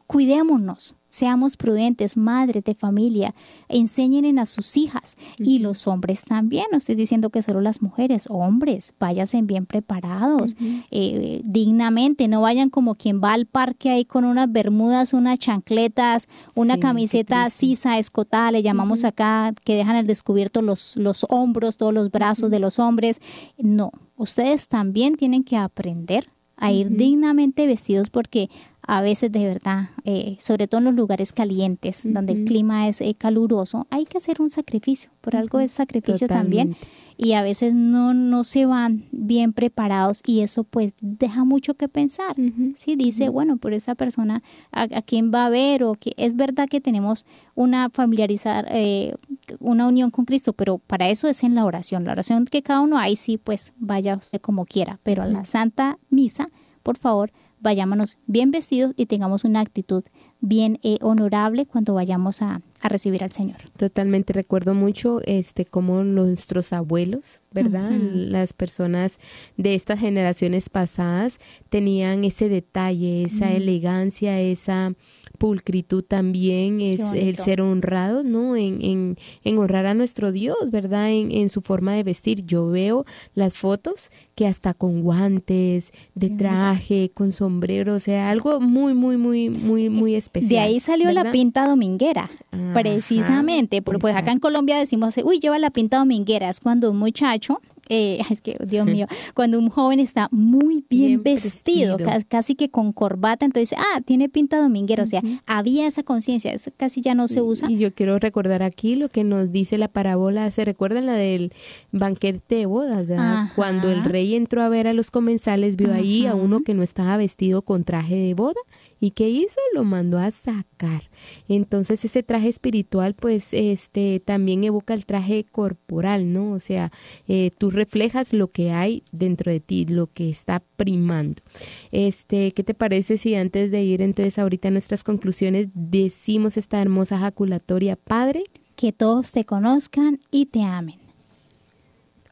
cuidémonos, 0.08 0.96
seamos 1.14 1.58
prudentes, 1.58 2.18
madres 2.18 2.64
de 2.64 2.74
familia, 2.74 3.36
enseñen 3.70 4.40
a 4.40 4.48
sus 4.48 4.78
hijas 4.78 5.16
y 5.38 5.60
los 5.60 5.86
hombres 5.86 6.24
también. 6.24 6.66
No 6.72 6.80
estoy 6.80 6.96
diciendo 6.96 7.30
que 7.30 7.44
solo 7.44 7.62
las 7.62 7.84
mujeres, 7.84 8.26
hombres, 8.32 8.94
váyanse 9.00 9.40
bien 9.44 9.68
preparados, 9.68 10.56
eh, 10.90 11.42
dignamente, 11.44 12.28
no 12.28 12.42
vayan 12.42 12.72
como 12.72 12.96
quien 12.96 13.22
va 13.22 13.34
al 13.34 13.46
parque 13.46 13.92
ahí 13.92 14.06
con 14.06 14.26
unas 14.26 14.52
bermudas, 14.52 15.14
unas 15.14 15.38
chancletas, 15.38 16.30
una 16.56 16.76
Sí, 16.76 16.80
camiseta 16.80 17.48
sisa, 17.52 18.00
escotada, 18.00 18.50
le 18.50 18.64
llamamos 18.64 19.04
acá, 19.04 19.54
que 19.64 19.76
dejan 19.76 19.96
al 19.96 20.08
descubierto 20.08 20.64
los, 20.64 20.98
los 20.98 21.28
hombros, 21.30 21.78
todos 21.78 21.94
los 21.94 22.10
brazos 22.10 22.50
de 22.50 22.58
los 22.58 22.80
hombres. 22.80 23.22
No, 23.60 23.92
ustedes 24.18 24.68
también 24.68 25.14
tienen 25.16 25.44
que 25.44 25.58
aprender 25.58 26.32
a 26.58 26.72
ir 26.72 26.90
dignamente 26.90 27.68
vestidos 27.68 28.10
porque 28.10 28.50
a 28.86 29.02
veces 29.02 29.32
de 29.32 29.46
verdad, 29.46 29.90
eh, 30.04 30.38
sobre 30.40 30.68
todo 30.68 30.80
en 30.80 30.86
los 30.86 30.94
lugares 30.94 31.32
calientes, 31.32 32.02
donde 32.06 32.34
el 32.34 32.44
clima 32.44 32.88
es 32.90 33.00
eh, 33.00 33.16
caluroso, 33.18 33.88
hay 33.90 34.06
que 34.06 34.18
hacer 34.18 34.42
un 34.42 34.50
sacrificio. 34.50 35.10
Por 35.22 35.36
algo 35.38 35.60
es 35.60 35.72
sacrificio 35.72 36.28
también. 36.28 36.76
Y 37.16 37.34
a 37.34 37.44
veces 37.44 37.76
no, 37.76 38.14
no 38.14 38.44
se 38.44 38.66
van 38.66 39.06
bien 39.12 39.54
preparados 39.54 40.22
y 40.26 40.42
eso 40.42 40.64
pues 40.64 40.96
deja 41.00 41.46
mucho 41.46 41.76
que 41.76 41.88
pensar. 41.88 42.36
Sí, 42.76 42.96
dice, 42.96 43.30
bueno, 43.30 43.58
por 43.58 43.74
esta 43.74 43.96
persona, 43.96 44.42
¿a, 44.72 44.82
a 44.82 45.02
quién 45.04 45.32
va 45.32 45.46
a 45.46 45.50
ver? 45.50 45.84
O 45.84 45.94
que 45.94 46.14
es 46.18 46.36
verdad 46.36 46.68
que 46.68 46.82
tenemos 46.82 47.26
una 47.56 47.90
familiarizar, 47.92 48.68
eh, 48.72 49.14
una 49.60 49.88
unión 49.88 50.10
con 50.10 50.26
Cristo, 50.26 50.54
pero 50.54 50.80
para 50.80 51.08
eso 51.10 51.28
es 51.28 51.44
en 51.44 51.56
la 51.56 51.66
oración. 51.66 52.04
La 52.04 52.12
oración 52.14 52.46
que 52.46 52.64
cada 52.64 52.82
uno 52.82 52.98
ahí 52.98 53.16
sí, 53.16 53.38
pues 53.38 53.74
vaya 53.78 54.16
usted 54.16 54.42
como 54.42 54.66
quiera, 54.66 55.00
pero 55.04 55.22
a 55.22 55.28
la 55.28 55.46
Santa 55.46 56.00
Misa, 56.10 56.50
por 56.82 56.98
favor, 56.98 57.32
vayámonos 57.64 58.18
bien 58.28 58.52
vestidos 58.52 58.94
y 58.96 59.08
tengamos 59.08 59.44
una 59.44 59.62
actitud 59.62 60.04
bien 60.42 60.80
eh, 60.84 60.98
honorable 61.02 61.66
cuando 61.66 61.94
vayamos 61.94 62.42
a, 62.42 62.62
a 62.82 62.90
recibir 62.90 63.24
al 63.24 63.32
Señor. 63.32 63.58
Totalmente 63.78 64.34
recuerdo 64.34 64.74
mucho 64.74 65.22
este 65.26 65.66
como 65.66 66.04
nuestros 66.04 66.74
abuelos, 66.74 67.40
¿verdad? 67.52 67.90
Las 67.92 68.54
personas 68.54 69.20
de 69.58 69.74
estas 69.74 70.00
generaciones 70.00 70.70
pasadas 70.70 71.40
tenían 71.70 72.26
ese 72.26 72.50
detalle, 72.50 73.24
esa 73.24 73.52
elegancia, 73.52 74.40
esa 74.40 74.94
pulcritud 75.38 76.04
también, 76.04 76.80
es 76.80 77.02
el 77.14 77.36
ser 77.36 77.62
honrados, 77.62 78.24
¿no? 78.24 78.56
En, 78.56 78.82
en, 78.82 79.18
en 79.44 79.58
honrar 79.58 79.86
a 79.86 79.94
nuestro 79.94 80.32
Dios, 80.32 80.58
¿verdad? 80.70 81.12
En, 81.12 81.32
en 81.32 81.50
su 81.50 81.62
forma 81.62 81.94
de 81.94 82.04
vestir. 82.04 82.46
Yo 82.46 82.68
veo 82.70 83.06
las 83.34 83.56
fotos 83.56 84.12
que 84.36 84.48
hasta 84.48 84.74
con 84.74 85.02
guantes, 85.02 85.92
de 86.16 86.30
traje, 86.30 87.12
con 87.14 87.32
sombrero, 87.32 87.96
o 87.96 88.00
sea, 88.00 88.30
algo 88.30 88.60
muy, 88.60 88.94
muy, 88.94 89.18
muy, 89.18 89.50
muy, 89.50 89.90
muy 89.90 90.16
especial. 90.16 90.50
De 90.50 90.60
ahí 90.60 90.80
salió 90.80 91.12
la 91.12 91.32
pinta 91.32 91.68
dominguera, 91.68 92.30
Ajá, 92.52 92.74
precisamente. 92.74 93.82
Porque 93.82 94.00
pues 94.00 94.16
acá 94.16 94.32
en. 94.32 94.44
Colombia 94.44 94.78
decimos, 94.78 95.16
uy, 95.24 95.40
lleva 95.40 95.58
la 95.58 95.70
pinta 95.70 95.98
dominguera. 96.00 96.50
Es 96.50 96.60
cuando 96.60 96.92
un 96.92 96.98
muchacho, 96.98 97.62
eh, 97.90 98.20
es 98.30 98.42
que, 98.42 98.56
Dios 98.66 98.86
mío, 98.86 99.08
cuando 99.34 99.60
un 99.60 99.70
joven 99.70 100.00
está 100.00 100.28
muy 100.32 100.84
bien, 100.90 101.22
Bien 101.22 101.24
vestido, 101.24 101.98
vestido. 101.98 102.20
ca- 102.20 102.24
casi 102.28 102.56
que 102.56 102.70
con 102.70 102.94
corbata, 102.94 103.46
entonces, 103.46 103.78
ah, 103.78 104.02
tiene 104.06 104.30
pinta 104.30 104.58
dominguera. 104.62 105.04
O 105.04 105.06
sea, 105.06 105.22
había 105.46 105.86
esa 105.88 106.04
conciencia, 106.04 106.52
eso 106.54 106.72
casi 106.78 107.02
ya 107.02 107.14
no 107.16 107.28
se 107.28 107.42
usa. 107.42 107.70
Y 107.70 107.78
yo 107.78 107.94
quiero 107.94 108.18
recordar 108.20 108.64
aquí 108.64 108.96
lo 108.96 109.10
que 109.10 109.24
nos 109.24 109.52
dice 109.52 109.78
la 109.78 109.88
parábola. 109.88 110.50
¿Se 110.52 110.64
recuerdan 110.66 111.06
la 111.06 111.14
del 111.14 111.52
banquete 111.92 112.56
de 112.56 112.66
bodas? 112.66 113.10
Ajá. 113.10 113.52
Cuando 113.56 113.92
el 113.92 114.04
rey 114.04 114.36
entró 114.36 114.62
a 114.62 114.70
ver 114.70 114.88
a 114.88 114.94
los 114.94 115.12
comensales, 115.12 115.76
vio 115.76 115.94
ahí 115.94 116.26
a 116.26 116.36
uno 116.36 116.62
que 116.64 116.74
no 116.74 116.84
estaba 116.84 117.18
vestido 117.18 117.62
con 117.62 117.84
traje 117.84 118.16
de 118.16 118.34
boda. 118.34 118.60
¿Y 119.04 119.12
qué 119.12 119.28
hizo? 119.28 119.60
Lo 119.74 119.84
mandó 119.84 120.18
a 120.18 120.32
sacar. 120.32 121.10
Entonces 121.50 122.06
ese 122.06 122.24
traje 122.24 122.48
espiritual 122.48 123.16
pues 123.16 123.50
este 123.52 124.22
también 124.24 124.64
evoca 124.64 124.94
el 124.94 125.06
traje 125.06 125.44
corporal, 125.44 126.32
¿no? 126.32 126.54
O 126.54 126.60
sea, 126.60 126.90
eh, 127.28 127.52
tú 127.58 127.70
reflejas 127.70 128.32
lo 128.32 128.48
que 128.48 128.72
hay 128.72 129.04
dentro 129.12 129.52
de 129.52 129.60
ti, 129.60 129.86
lo 129.86 130.08
que 130.08 130.30
está 130.30 130.64
primando. 130.78 131.44
Este, 131.92 132.54
¿qué 132.54 132.64
te 132.64 132.74
parece 132.74 133.18
si 133.18 133.36
antes 133.36 133.72
de 133.72 133.84
ir 133.84 134.02
entonces 134.02 134.40
ahorita 134.40 134.70
a 134.70 134.72
nuestras 134.72 135.04
conclusiones 135.04 135.68
decimos 135.74 136.56
esta 136.56 136.82
hermosa 136.82 137.20
jaculatoria, 137.20 137.98
Padre? 137.98 138.46
Que 138.78 138.94
todos 138.94 139.34
te 139.34 139.44
conozcan 139.44 140.22
y 140.32 140.46
te 140.46 140.64
amen. 140.64 141.00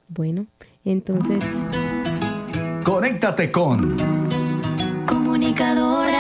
Bueno, 0.08 0.48
entonces 0.86 1.44
Conéctate 2.86 3.52
con 3.52 3.98
Comunicadoras. 5.06 6.11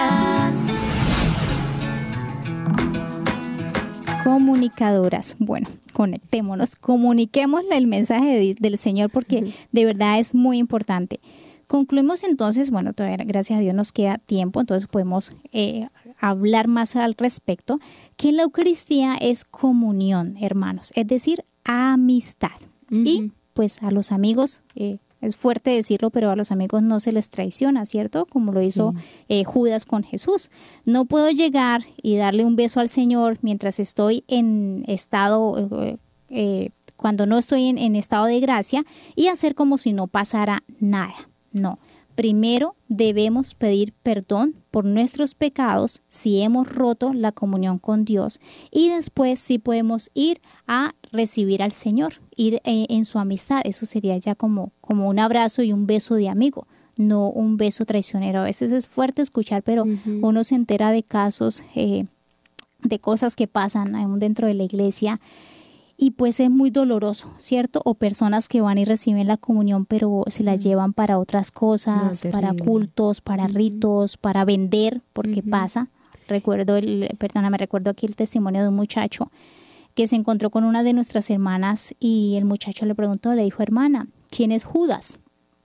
Comunicadoras. 4.23 5.35
Bueno, 5.39 5.67
conectémonos, 5.93 6.75
comuniquémosle 6.75 7.77
el 7.77 7.87
mensaje 7.87 8.37
de- 8.39 8.55
del 8.59 8.77
Señor 8.77 9.09
porque 9.09 9.53
de 9.71 9.85
verdad 9.85 10.19
es 10.19 10.33
muy 10.35 10.57
importante. 10.57 11.19
Concluimos 11.67 12.23
entonces, 12.23 12.69
bueno, 12.69 12.93
todavía 12.93 13.17
gracias 13.25 13.57
a 13.57 13.61
Dios 13.61 13.73
nos 13.73 13.91
queda 13.91 14.17
tiempo, 14.17 14.59
entonces 14.59 14.87
podemos 14.87 15.31
eh, 15.53 15.87
hablar 16.19 16.67
más 16.67 16.95
al 16.95 17.13
respecto, 17.15 17.79
que 18.17 18.31
la 18.31 18.43
Eucaristía 18.43 19.15
es 19.15 19.45
comunión, 19.45 20.35
hermanos, 20.41 20.91
es 20.95 21.07
decir, 21.07 21.45
amistad. 21.63 22.51
Y 22.89 23.31
pues 23.53 23.81
a 23.83 23.89
los 23.91 24.11
amigos, 24.11 24.61
eh, 24.75 24.97
es 25.21 25.35
fuerte 25.35 25.69
decirlo, 25.69 26.09
pero 26.09 26.31
a 26.31 26.35
los 26.35 26.51
amigos 26.51 26.81
no 26.81 26.99
se 26.99 27.11
les 27.11 27.29
traiciona, 27.29 27.85
¿cierto? 27.85 28.25
Como 28.25 28.51
lo 28.51 28.61
hizo 28.61 28.93
eh, 29.29 29.43
Judas 29.43 29.85
con 29.85 30.03
Jesús. 30.03 30.49
No 30.85 31.05
puedo 31.05 31.29
llegar 31.29 31.83
y 32.01 32.15
darle 32.15 32.43
un 32.43 32.55
beso 32.55 32.79
al 32.79 32.89
Señor 32.89 33.37
mientras 33.41 33.79
estoy 33.79 34.23
en 34.27 34.83
estado, 34.87 35.69
eh, 35.83 35.97
eh, 36.29 36.69
cuando 36.97 37.25
no 37.25 37.37
estoy 37.37 37.67
en, 37.67 37.77
en 37.77 37.95
estado 37.95 38.25
de 38.25 38.39
gracia 38.39 38.83
y 39.15 39.27
hacer 39.27 39.55
como 39.55 39.77
si 39.77 39.93
no 39.93 40.07
pasara 40.07 40.63
nada. 40.79 41.13
No. 41.53 41.79
Primero 42.21 42.75
debemos 42.87 43.55
pedir 43.55 43.93
perdón 44.03 44.53
por 44.69 44.85
nuestros 44.85 45.33
pecados 45.33 46.03
si 46.07 46.43
hemos 46.43 46.67
roto 46.71 47.13
la 47.13 47.31
comunión 47.31 47.79
con 47.79 48.05
Dios 48.05 48.39
y 48.69 48.89
después 48.89 49.39
sí 49.39 49.57
podemos 49.57 50.11
ir 50.13 50.39
a 50.67 50.93
recibir 51.11 51.63
al 51.63 51.71
Señor, 51.71 52.21
ir 52.35 52.61
eh, 52.63 52.85
en 52.89 53.05
su 53.05 53.17
amistad. 53.17 53.61
Eso 53.63 53.87
sería 53.87 54.15
ya 54.17 54.35
como, 54.35 54.71
como 54.81 55.09
un 55.09 55.17
abrazo 55.17 55.63
y 55.63 55.73
un 55.73 55.87
beso 55.87 56.13
de 56.13 56.29
amigo, 56.29 56.67
no 56.95 57.27
un 57.27 57.57
beso 57.57 57.85
traicionero. 57.85 58.41
A 58.41 58.43
veces 58.43 58.71
es 58.71 58.87
fuerte 58.87 59.23
escuchar, 59.23 59.63
pero 59.63 59.83
uno 60.21 60.43
se 60.43 60.53
entera 60.53 60.91
de 60.91 61.01
casos, 61.01 61.63
eh, 61.73 62.05
de 62.83 62.99
cosas 62.99 63.35
que 63.35 63.47
pasan 63.47 63.95
aún 63.95 64.19
dentro 64.19 64.45
de 64.45 64.53
la 64.53 64.63
iglesia 64.63 65.19
y 66.03 66.09
pues 66.09 66.39
es 66.39 66.49
muy 66.49 66.71
doloroso, 66.71 67.31
¿cierto? 67.37 67.79
O 67.85 67.93
personas 67.93 68.49
que 68.49 68.59
van 68.59 68.79
y 68.79 68.85
reciben 68.85 69.27
la 69.27 69.37
comunión 69.37 69.85
pero 69.85 70.23
se 70.25 70.41
la 70.41 70.55
llevan 70.55 70.93
para 70.93 71.19
otras 71.19 71.51
cosas, 71.51 72.25
No, 72.25 72.31
para 72.31 72.55
cultos, 72.55 73.21
para 73.21 73.45
ritos, 73.45 74.17
para 74.17 74.43
vender, 74.43 75.03
porque 75.13 75.43
pasa. 75.43 75.89
Recuerdo 76.27 76.75
el, 76.77 77.07
perdóname, 77.19 77.59
recuerdo 77.59 77.91
aquí 77.91 78.07
el 78.07 78.15
testimonio 78.15 78.63
de 78.63 78.69
un 78.69 78.75
muchacho 78.75 79.31
que 79.93 80.07
se 80.07 80.15
encontró 80.15 80.49
con 80.49 80.63
una 80.63 80.81
de 80.81 80.93
nuestras 80.93 81.29
hermanas 81.29 81.93
y 81.99 82.33
el 82.35 82.45
muchacho 82.45 82.87
le 82.87 82.95
preguntó, 82.95 83.35
le 83.35 83.43
dijo, 83.43 83.61
hermana, 83.61 84.07
¿quién 84.31 84.51
es 84.51 84.63
Judas? 84.63 85.19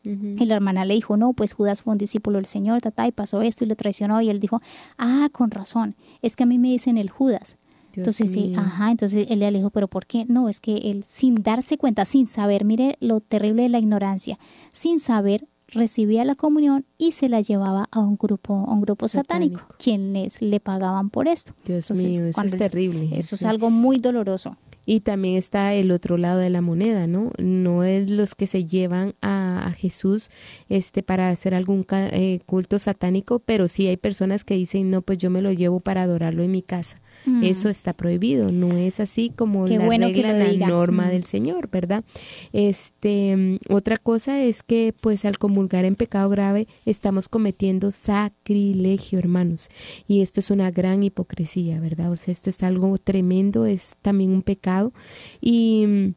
Y 0.05 0.45
la 0.45 0.55
hermana 0.55 0.85
le 0.85 0.95
dijo, 0.95 1.17
no, 1.17 1.33
pues 1.33 1.55
Judas 1.55 1.81
fue 1.81 1.93
un 1.93 1.99
discípulo 1.99 2.37
del 2.37 2.47
Señor, 2.47 2.83
tata, 2.83 3.09
y 3.09 3.11
pasó 3.11 3.41
esto 3.41 3.65
y 3.65 3.69
lo 3.69 3.75
traicionó. 3.75 4.21
Y 4.21 4.29
él 4.29 4.39
dijo, 4.39 4.61
ah, 4.99 5.31
con 5.33 5.51
razón, 5.51 5.97
es 6.21 6.37
que 6.37 6.43
a 6.43 6.47
mí 6.47 6.59
me 6.59 6.69
dicen 6.69 6.99
el 6.99 7.09
Judas. 7.09 7.57
Entonces, 7.97 8.31
sí, 8.33 8.55
ajá, 8.57 8.91
entonces 8.91 9.27
él 9.29 9.41
le 9.41 9.51
dijo, 9.51 9.71
pero 9.71 9.89
¿por 9.89 10.07
qué? 10.07 10.25
No, 10.27 10.49
es 10.49 10.61
que 10.61 10.77
él 10.77 11.05
sin 11.05 11.37
darse 11.43 11.79
cuenta, 11.79 12.05
sin 12.05 12.27
saber, 12.27 12.65
mire 12.65 12.97
lo 13.01 13.21
terrible 13.21 13.63
de 13.63 13.69
la 13.71 13.79
ignorancia, 13.79 14.39
sin 14.73 14.99
saber, 14.99 15.49
recibía 15.69 16.25
la 16.25 16.35
comunión 16.35 16.85
y 16.99 17.13
se 17.13 17.29
la 17.29 17.41
llevaba 17.41 17.89
a 17.91 18.01
un 18.01 18.17
grupo, 18.17 18.65
a 18.69 18.73
un 18.73 18.81
grupo 18.81 19.09
satánico, 19.09 19.59
Satánico. 19.59 19.77
quienes 19.83 20.41
le 20.41 20.61
pagaban 20.61 21.11
por 21.11 21.29
esto. 21.29 21.55
Dios 21.65 21.91
Entonces, 21.91 22.21
mío, 22.21 22.27
eso 22.27 22.43
es 22.43 22.57
terrible. 22.57 23.11
Eso 23.13 23.35
es 23.35 23.45
algo 23.45 23.71
muy 23.71 23.99
doloroso. 23.99 24.57
Y 24.89 25.01
también 25.01 25.35
está 25.35 25.75
el 25.75 25.91
otro 25.91 26.17
lado 26.17 26.39
de 26.39 26.49
la 26.49 26.61
moneda, 26.61 27.09
¿no? 27.09 27.33
No 27.39 27.83
es 27.83 28.09
los 28.09 28.37
que 28.37 28.47
se 28.47 28.65
llevan 28.65 29.15
a, 29.21 29.67
a 29.67 29.73
Jesús 29.73 30.31
este, 30.69 31.03
para 31.03 31.29
hacer 31.29 31.57
algún 31.57 31.85
eh, 31.91 32.39
culto 32.47 32.79
satánico, 32.79 33.41
pero 33.41 33.67
sí 33.67 33.89
hay 33.89 33.97
personas 33.97 34.45
que 34.45 34.55
dicen, 34.55 34.91
no, 34.91 35.03
pues 35.03 35.19
yo 35.19 35.29
me 35.29 35.43
lo 35.43 35.51
llevo 35.51 35.81
para 35.81 36.03
adorarlo 36.03 36.45
en 36.45 36.53
mi 36.53 36.63
casa. 36.63 37.01
Mm. 37.27 37.43
Eso 37.45 37.69
está 37.69 37.93
prohibido, 37.93 38.53
no 38.53 38.77
es 38.77 39.01
así 39.01 39.31
como 39.35 39.65
Qué 39.65 39.79
la 39.79 39.85
bueno 39.85 40.07
regla, 40.07 40.33
la 40.33 40.49
diga. 40.49 40.69
norma 40.69 41.07
Mm. 41.07 41.11
del 41.11 41.25
Señor, 41.25 41.69
¿verdad? 41.71 42.05
Este, 42.53 43.37
mm, 43.37 43.57
otra 43.75 43.97
cosa 43.97 44.43
es 44.43 44.63
que 44.63 44.95
pues 45.01 45.25
al 45.25 45.39
comulgar 45.39 45.85
en 45.85 45.97
pecado 45.97 46.29
grave 46.31 46.69
estamos 46.85 47.29
cometiendo 47.29 47.91
sacrilegio, 47.91 49.19
hermanos, 49.19 49.69
y 50.07 50.21
esto 50.23 50.41
es 50.41 50.51
una 50.51 50.71
gran 50.71 51.03
hipocresía, 51.03 51.81
¿verdad? 51.81 52.11
O 52.13 52.17
sea, 52.17 52.33
esto 52.33 52.49
es 52.51 52.63
algo 52.63 52.97
tremendo, 52.99 53.67
es 53.67 53.97
también 54.03 54.31
un 54.31 54.43
pecado 54.43 54.93
y 55.41 55.85
mm, 55.87 56.15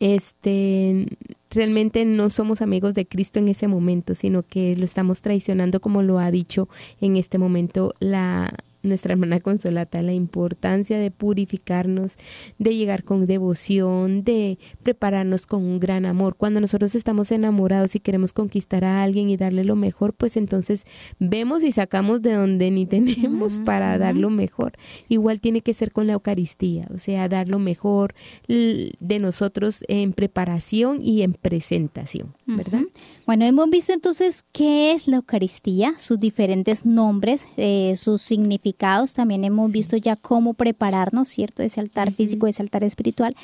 este 0.00 1.06
realmente 1.50 2.04
no 2.04 2.30
somos 2.30 2.62
amigos 2.62 2.94
de 2.94 3.06
Cristo 3.06 3.38
en 3.38 3.48
ese 3.48 3.68
momento, 3.68 4.14
sino 4.14 4.42
que 4.42 4.74
lo 4.76 4.84
estamos 4.84 5.20
traicionando 5.20 5.80
como 5.80 6.02
lo 6.02 6.18
ha 6.18 6.30
dicho 6.30 6.68
en 7.00 7.16
este 7.16 7.38
momento 7.38 7.92
la 8.00 8.54
nuestra 8.82 9.12
hermana 9.12 9.40
Consolata 9.40 10.02
la 10.02 10.12
importancia 10.12 10.98
de 10.98 11.10
purificarnos, 11.10 12.16
de 12.58 12.76
llegar 12.76 13.04
con 13.04 13.26
devoción, 13.26 14.24
de 14.24 14.58
prepararnos 14.82 15.46
con 15.46 15.62
un 15.62 15.80
gran 15.80 16.06
amor. 16.06 16.36
Cuando 16.36 16.60
nosotros 16.60 16.94
estamos 16.94 17.30
enamorados 17.32 17.94
y 17.94 18.00
queremos 18.00 18.32
conquistar 18.32 18.84
a 18.84 19.02
alguien 19.02 19.30
y 19.30 19.36
darle 19.36 19.64
lo 19.64 19.76
mejor, 19.76 20.14
pues 20.14 20.36
entonces 20.36 20.86
vemos 21.18 21.62
y 21.62 21.72
sacamos 21.72 22.22
de 22.22 22.34
donde 22.34 22.70
ni 22.70 22.86
tenemos 22.86 23.58
para 23.58 23.98
dar 23.98 24.16
lo 24.16 24.30
mejor. 24.30 24.72
Igual 25.08 25.40
tiene 25.40 25.60
que 25.60 25.74
ser 25.74 25.92
con 25.92 26.06
la 26.06 26.14
Eucaristía, 26.14 26.86
o 26.94 26.98
sea, 26.98 27.28
dar 27.28 27.48
lo 27.48 27.58
mejor 27.58 28.14
de 28.48 29.18
nosotros 29.18 29.84
en 29.88 30.12
preparación 30.12 31.00
y 31.02 31.22
en 31.22 31.34
presentación, 31.34 32.34
¿verdad? 32.46 32.82
Bueno, 33.26 33.44
hemos 33.44 33.70
visto 33.70 33.92
entonces 33.92 34.44
qué 34.52 34.92
es 34.92 35.06
la 35.06 35.16
Eucaristía, 35.16 35.94
sus 35.98 36.18
diferentes 36.18 36.84
nombres, 36.84 37.46
eh, 37.56 37.94
sus 37.96 38.22
significados. 38.22 38.69
También 39.14 39.44
hemos 39.44 39.70
visto 39.70 39.96
ya 39.96 40.16
cómo 40.16 40.54
prepararnos, 40.54 41.28
¿cierto? 41.28 41.62
Ese 41.62 41.80
altar 41.80 42.12
físico, 42.12 42.46
ese 42.46 42.62
altar 42.62 42.84
espiritual. 42.84 43.34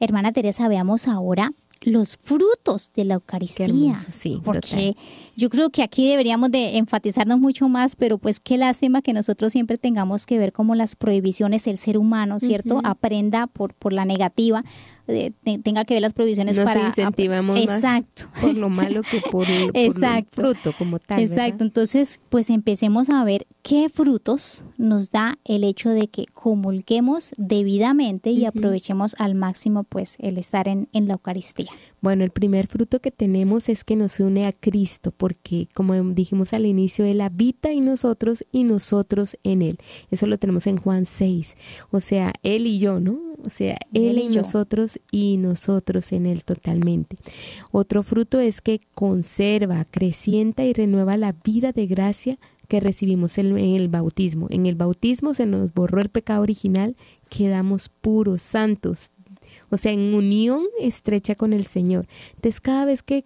Hermana 0.00 0.32
Teresa, 0.32 0.68
veamos 0.68 1.08
ahora 1.08 1.52
los 1.84 2.16
frutos 2.16 2.92
de 2.94 3.04
la 3.04 3.14
Eucaristía. 3.14 3.96
sí, 4.08 4.40
porque 4.44 4.96
yo 5.36 5.50
creo 5.50 5.70
que 5.70 5.82
aquí 5.82 6.08
deberíamos 6.08 6.50
de 6.50 6.78
enfatizarnos 6.78 7.38
mucho 7.38 7.68
más, 7.68 7.94
pero 7.94 8.18
pues 8.18 8.40
qué 8.40 8.56
lástima 8.56 9.02
que 9.02 9.12
nosotros 9.12 9.52
siempre 9.52 9.76
tengamos 9.76 10.26
que 10.26 10.38
ver 10.38 10.52
como 10.52 10.74
las 10.74 10.96
prohibiciones 10.96 11.66
el 11.66 11.78
ser 11.78 11.98
humano, 11.98 12.40
¿cierto? 12.40 12.80
Aprenda 12.84 13.46
por, 13.46 13.74
por 13.74 13.92
la 13.92 14.04
negativa 14.04 14.64
tenga 15.62 15.84
que 15.84 15.94
ver 15.94 16.02
las 16.02 16.14
provisiones 16.14 16.56
Nos 16.56 16.64
para 16.64 16.86
incentivamos 16.86 17.60
exacto. 17.60 18.24
más 18.32 18.40
por 18.40 18.54
lo 18.54 18.70
malo 18.70 19.02
que 19.02 19.20
por, 19.30 19.46
el, 19.74 19.92
fruto 20.30 20.72
como 20.78 20.98
tal 20.98 21.20
exacto. 21.20 21.62
Entonces 21.62 22.20
pues 22.30 22.48
empecemos 22.48 23.10
a 23.10 23.22
ver 23.24 23.46
qué 23.62 23.88
frutos 23.90 24.64
nos 24.78 25.10
da 25.10 25.38
el 25.44 25.64
hecho 25.64 25.90
de 25.90 26.08
que 26.08 26.24
comulguemos 26.26 27.32
debidamente 27.36 28.30
y 28.30 28.46
aprovechemos 28.46 29.14
al 29.18 29.34
máximo 29.34 29.84
pues 29.84 30.16
el 30.20 30.38
estar 30.38 30.68
en, 30.68 30.88
en 30.92 31.06
la 31.06 31.14
Eucaristía. 31.14 31.70
Bueno 32.00 32.24
el 32.24 32.30
primer 32.30 32.66
fruto 32.66 33.00
que 33.00 33.10
tenemos 33.10 33.68
es 33.68 33.84
que 33.84 33.96
nos 33.96 34.20
une 34.20 34.46
a 34.46 34.52
Cristo 34.52 35.12
porque 35.14 35.68
como 35.74 35.94
dijimos 35.94 36.54
al 36.54 36.64
inicio 36.64 37.04
él 37.04 37.20
habita 37.20 37.70
en 37.70 37.84
nosotros 37.84 38.44
y 38.52 38.64
nosotros 38.64 39.36
en 39.44 39.60
él. 39.60 39.78
Eso 40.10 40.26
lo 40.26 40.38
tenemos 40.38 40.66
en 40.66 40.78
Juan 40.78 41.04
6 41.04 41.56
o 41.90 42.00
sea 42.00 42.32
él 42.42 42.66
y 42.66 42.78
yo 42.78 43.00
no 43.00 43.33
o 43.44 43.50
sea, 43.50 43.78
Él, 43.92 44.18
en 44.18 44.32
nosotros 44.32 44.98
y 45.10 45.36
nosotros 45.36 46.12
en 46.12 46.26
Él 46.26 46.44
totalmente. 46.44 47.16
Otro 47.70 48.02
fruto 48.02 48.40
es 48.40 48.60
que 48.60 48.80
conserva, 48.94 49.84
crecienta 49.84 50.64
y 50.64 50.72
renueva 50.72 51.16
la 51.16 51.32
vida 51.32 51.72
de 51.72 51.86
gracia 51.86 52.38
que 52.68 52.80
recibimos 52.80 53.38
en 53.38 53.58
el 53.58 53.88
bautismo. 53.88 54.46
En 54.50 54.66
el 54.66 54.74
bautismo 54.74 55.34
se 55.34 55.46
nos 55.46 55.72
borró 55.74 56.00
el 56.00 56.08
pecado 56.08 56.42
original, 56.42 56.96
quedamos 57.28 57.88
puros, 57.88 58.42
santos, 58.42 59.12
o 59.70 59.76
sea, 59.76 59.92
en 59.92 60.14
unión 60.14 60.64
estrecha 60.80 61.34
con 61.34 61.52
el 61.52 61.66
Señor. 61.66 62.06
Entonces, 62.34 62.60
cada 62.60 62.84
vez 62.84 63.02
que 63.02 63.24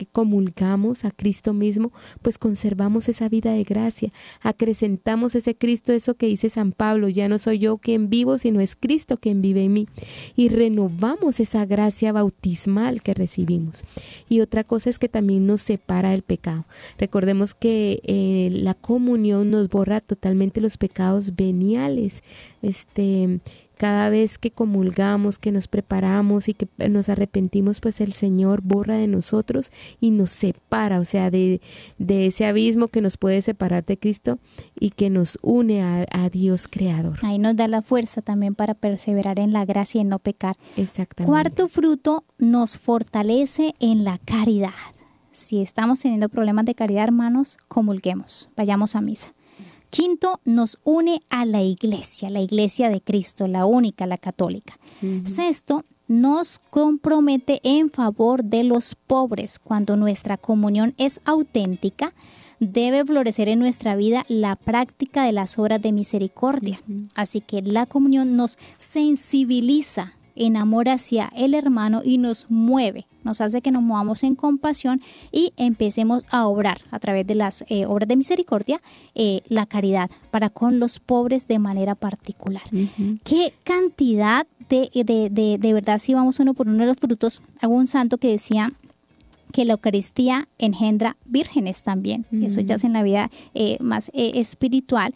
que 0.00 0.06
comulgamos 0.06 1.04
a 1.04 1.10
Cristo 1.10 1.52
mismo, 1.52 1.92
pues 2.22 2.38
conservamos 2.38 3.10
esa 3.10 3.28
vida 3.28 3.52
de 3.52 3.64
gracia, 3.64 4.10
acrecentamos 4.40 5.34
ese 5.34 5.54
Cristo, 5.54 5.92
eso 5.92 6.14
que 6.14 6.24
dice 6.24 6.48
San 6.48 6.72
Pablo, 6.72 7.10
ya 7.10 7.28
no 7.28 7.38
soy 7.38 7.58
yo 7.58 7.76
quien 7.76 8.08
vivo, 8.08 8.38
sino 8.38 8.60
es 8.62 8.76
Cristo 8.76 9.18
quien 9.18 9.42
vive 9.42 9.64
en 9.64 9.74
mí, 9.74 9.88
y 10.36 10.48
renovamos 10.48 11.38
esa 11.38 11.66
gracia 11.66 12.12
bautismal 12.12 13.02
que 13.02 13.12
recibimos. 13.12 13.84
Y 14.26 14.40
otra 14.40 14.64
cosa 14.64 14.88
es 14.88 14.98
que 14.98 15.10
también 15.10 15.46
nos 15.46 15.60
separa 15.60 16.12
del 16.12 16.22
pecado. 16.22 16.64
Recordemos 16.96 17.54
que 17.54 18.00
eh, 18.04 18.48
la 18.52 18.72
comunión 18.72 19.50
nos 19.50 19.68
borra 19.68 20.00
totalmente 20.00 20.62
los 20.62 20.78
pecados 20.78 21.36
veniales, 21.36 22.22
este 22.62 23.40
cada 23.80 24.10
vez 24.10 24.36
que 24.36 24.50
comulgamos, 24.50 25.38
que 25.38 25.52
nos 25.52 25.66
preparamos 25.66 26.50
y 26.50 26.54
que 26.54 26.68
nos 26.90 27.08
arrepentimos, 27.08 27.80
pues 27.80 28.02
el 28.02 28.12
Señor 28.12 28.60
borra 28.60 28.96
de 28.96 29.06
nosotros 29.06 29.72
y 30.02 30.10
nos 30.10 30.28
separa, 30.28 31.00
o 31.00 31.04
sea, 31.04 31.30
de, 31.30 31.62
de 31.96 32.26
ese 32.26 32.44
abismo 32.44 32.88
que 32.88 33.00
nos 33.00 33.16
puede 33.16 33.40
separar 33.40 33.86
de 33.86 33.96
Cristo 33.96 34.38
y 34.78 34.90
que 34.90 35.08
nos 35.08 35.38
une 35.40 35.82
a, 35.82 36.04
a, 36.10 36.28
Dios 36.28 36.68
Creador. 36.68 37.20
Ahí 37.22 37.38
nos 37.38 37.56
da 37.56 37.68
la 37.68 37.80
fuerza 37.80 38.20
también 38.20 38.54
para 38.54 38.74
perseverar 38.74 39.40
en 39.40 39.54
la 39.54 39.64
gracia 39.64 40.02
y 40.02 40.04
no 40.04 40.18
pecar. 40.18 40.58
Exactamente. 40.76 41.30
Cuarto 41.30 41.68
fruto, 41.68 42.24
nos 42.36 42.76
fortalece 42.76 43.74
en 43.80 44.04
la 44.04 44.18
caridad. 44.18 44.74
Si 45.32 45.62
estamos 45.62 46.00
teniendo 46.00 46.28
problemas 46.28 46.66
de 46.66 46.74
caridad, 46.74 47.04
hermanos, 47.04 47.56
comulguemos, 47.66 48.50
vayamos 48.58 48.94
a 48.94 49.00
misa. 49.00 49.32
Quinto, 49.90 50.40
nos 50.44 50.78
une 50.84 51.20
a 51.28 51.44
la 51.44 51.62
iglesia, 51.62 52.30
la 52.30 52.40
iglesia 52.40 52.88
de 52.88 53.00
Cristo, 53.00 53.46
la 53.46 53.66
única, 53.66 54.06
la 54.06 54.18
católica. 54.18 54.78
Sexto, 55.24 55.84
nos 56.06 56.60
compromete 56.70 57.60
en 57.62 57.90
favor 57.90 58.44
de 58.44 58.64
los 58.64 58.96
pobres. 59.06 59.58
Cuando 59.58 59.96
nuestra 59.96 60.36
comunión 60.36 60.94
es 60.96 61.20
auténtica, 61.24 62.14
debe 62.60 63.04
florecer 63.04 63.48
en 63.48 63.58
nuestra 63.58 63.96
vida 63.96 64.24
la 64.28 64.56
práctica 64.56 65.24
de 65.24 65.32
las 65.32 65.58
obras 65.58 65.80
de 65.80 65.92
misericordia. 65.92 66.82
Así 67.14 67.40
que 67.40 67.62
la 67.62 67.86
comunión 67.86 68.36
nos 68.36 68.58
sensibiliza 68.76 70.14
en 70.34 70.56
amor 70.56 70.88
hacia 70.88 71.30
el 71.36 71.54
hermano 71.54 72.02
y 72.04 72.18
nos 72.18 72.46
mueve 72.50 73.06
nos 73.24 73.40
hace 73.40 73.60
que 73.62 73.70
nos 73.70 73.82
movamos 73.82 74.22
en 74.22 74.34
compasión 74.34 75.00
y 75.32 75.52
empecemos 75.56 76.24
a 76.30 76.46
obrar 76.46 76.80
a 76.90 76.98
través 76.98 77.26
de 77.26 77.34
las 77.34 77.64
eh, 77.68 77.86
obras 77.86 78.08
de 78.08 78.16
misericordia 78.16 78.80
eh, 79.14 79.42
la 79.48 79.66
caridad 79.66 80.10
para 80.30 80.50
con 80.50 80.78
los 80.78 80.98
pobres 80.98 81.46
de 81.46 81.58
manera 81.58 81.94
particular. 81.94 82.62
¿Qué 83.24 83.54
cantidad 83.64 84.46
de, 84.68 84.90
de, 85.04 85.58
de, 85.58 85.72
verdad, 85.72 85.98
si 85.98 86.14
vamos 86.14 86.38
uno 86.38 86.54
por 86.54 86.68
uno 86.68 86.78
de 86.78 86.86
los 86.86 86.96
frutos, 86.96 87.42
hago 87.60 87.74
un 87.74 87.86
santo 87.86 88.18
que 88.18 88.28
decía 88.28 88.72
que 89.52 89.64
la 89.64 89.72
Eucaristía 89.72 90.48
engendra 90.58 91.16
vírgenes 91.24 91.82
también, 91.82 92.24
eso 92.30 92.60
ya 92.60 92.76
es 92.76 92.84
en 92.84 92.92
la 92.92 93.02
vida 93.02 93.32
eh, 93.54 93.78
más 93.80 94.12
espiritual. 94.14 95.12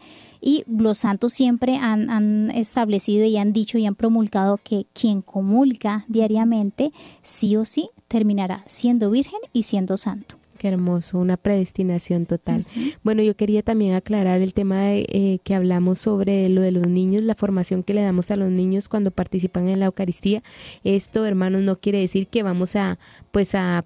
Y 0.46 0.62
los 0.66 0.98
santos 0.98 1.32
siempre 1.32 1.76
han, 1.76 2.50
establecido 2.50 3.24
y 3.24 3.38
han 3.38 3.54
dicho 3.54 3.78
y 3.78 3.86
han 3.86 3.94
promulgado 3.94 4.60
que 4.62 4.84
quien 4.92 5.22
comulga 5.22 6.04
diariamente, 6.06 6.92
sí 7.22 7.56
o 7.56 7.64
sí, 7.64 7.88
terminará 8.08 8.62
siendo 8.66 9.10
virgen 9.10 9.40
y 9.54 9.62
siendo 9.62 9.96
santo 9.96 10.36
hermoso, 10.68 11.18
una 11.18 11.36
predestinación 11.36 12.26
total. 12.26 12.64
Bueno, 13.02 13.22
yo 13.22 13.36
quería 13.36 13.62
también 13.62 13.94
aclarar 13.94 14.40
el 14.40 14.54
tema 14.54 14.82
de, 14.82 15.06
eh, 15.08 15.38
que 15.44 15.54
hablamos 15.54 15.98
sobre 15.98 16.48
lo 16.48 16.60
de 16.60 16.72
los 16.72 16.86
niños, 16.86 17.22
la 17.22 17.34
formación 17.34 17.82
que 17.82 17.94
le 17.94 18.02
damos 18.02 18.30
a 18.30 18.36
los 18.36 18.50
niños 18.50 18.88
cuando 18.88 19.10
participan 19.10 19.68
en 19.68 19.80
la 19.80 19.86
Eucaristía. 19.86 20.42
Esto, 20.84 21.24
hermanos, 21.26 21.62
no 21.62 21.78
quiere 21.78 22.00
decir 22.00 22.26
que 22.28 22.42
vamos 22.42 22.76
a, 22.76 22.98
pues, 23.30 23.54
a, 23.54 23.84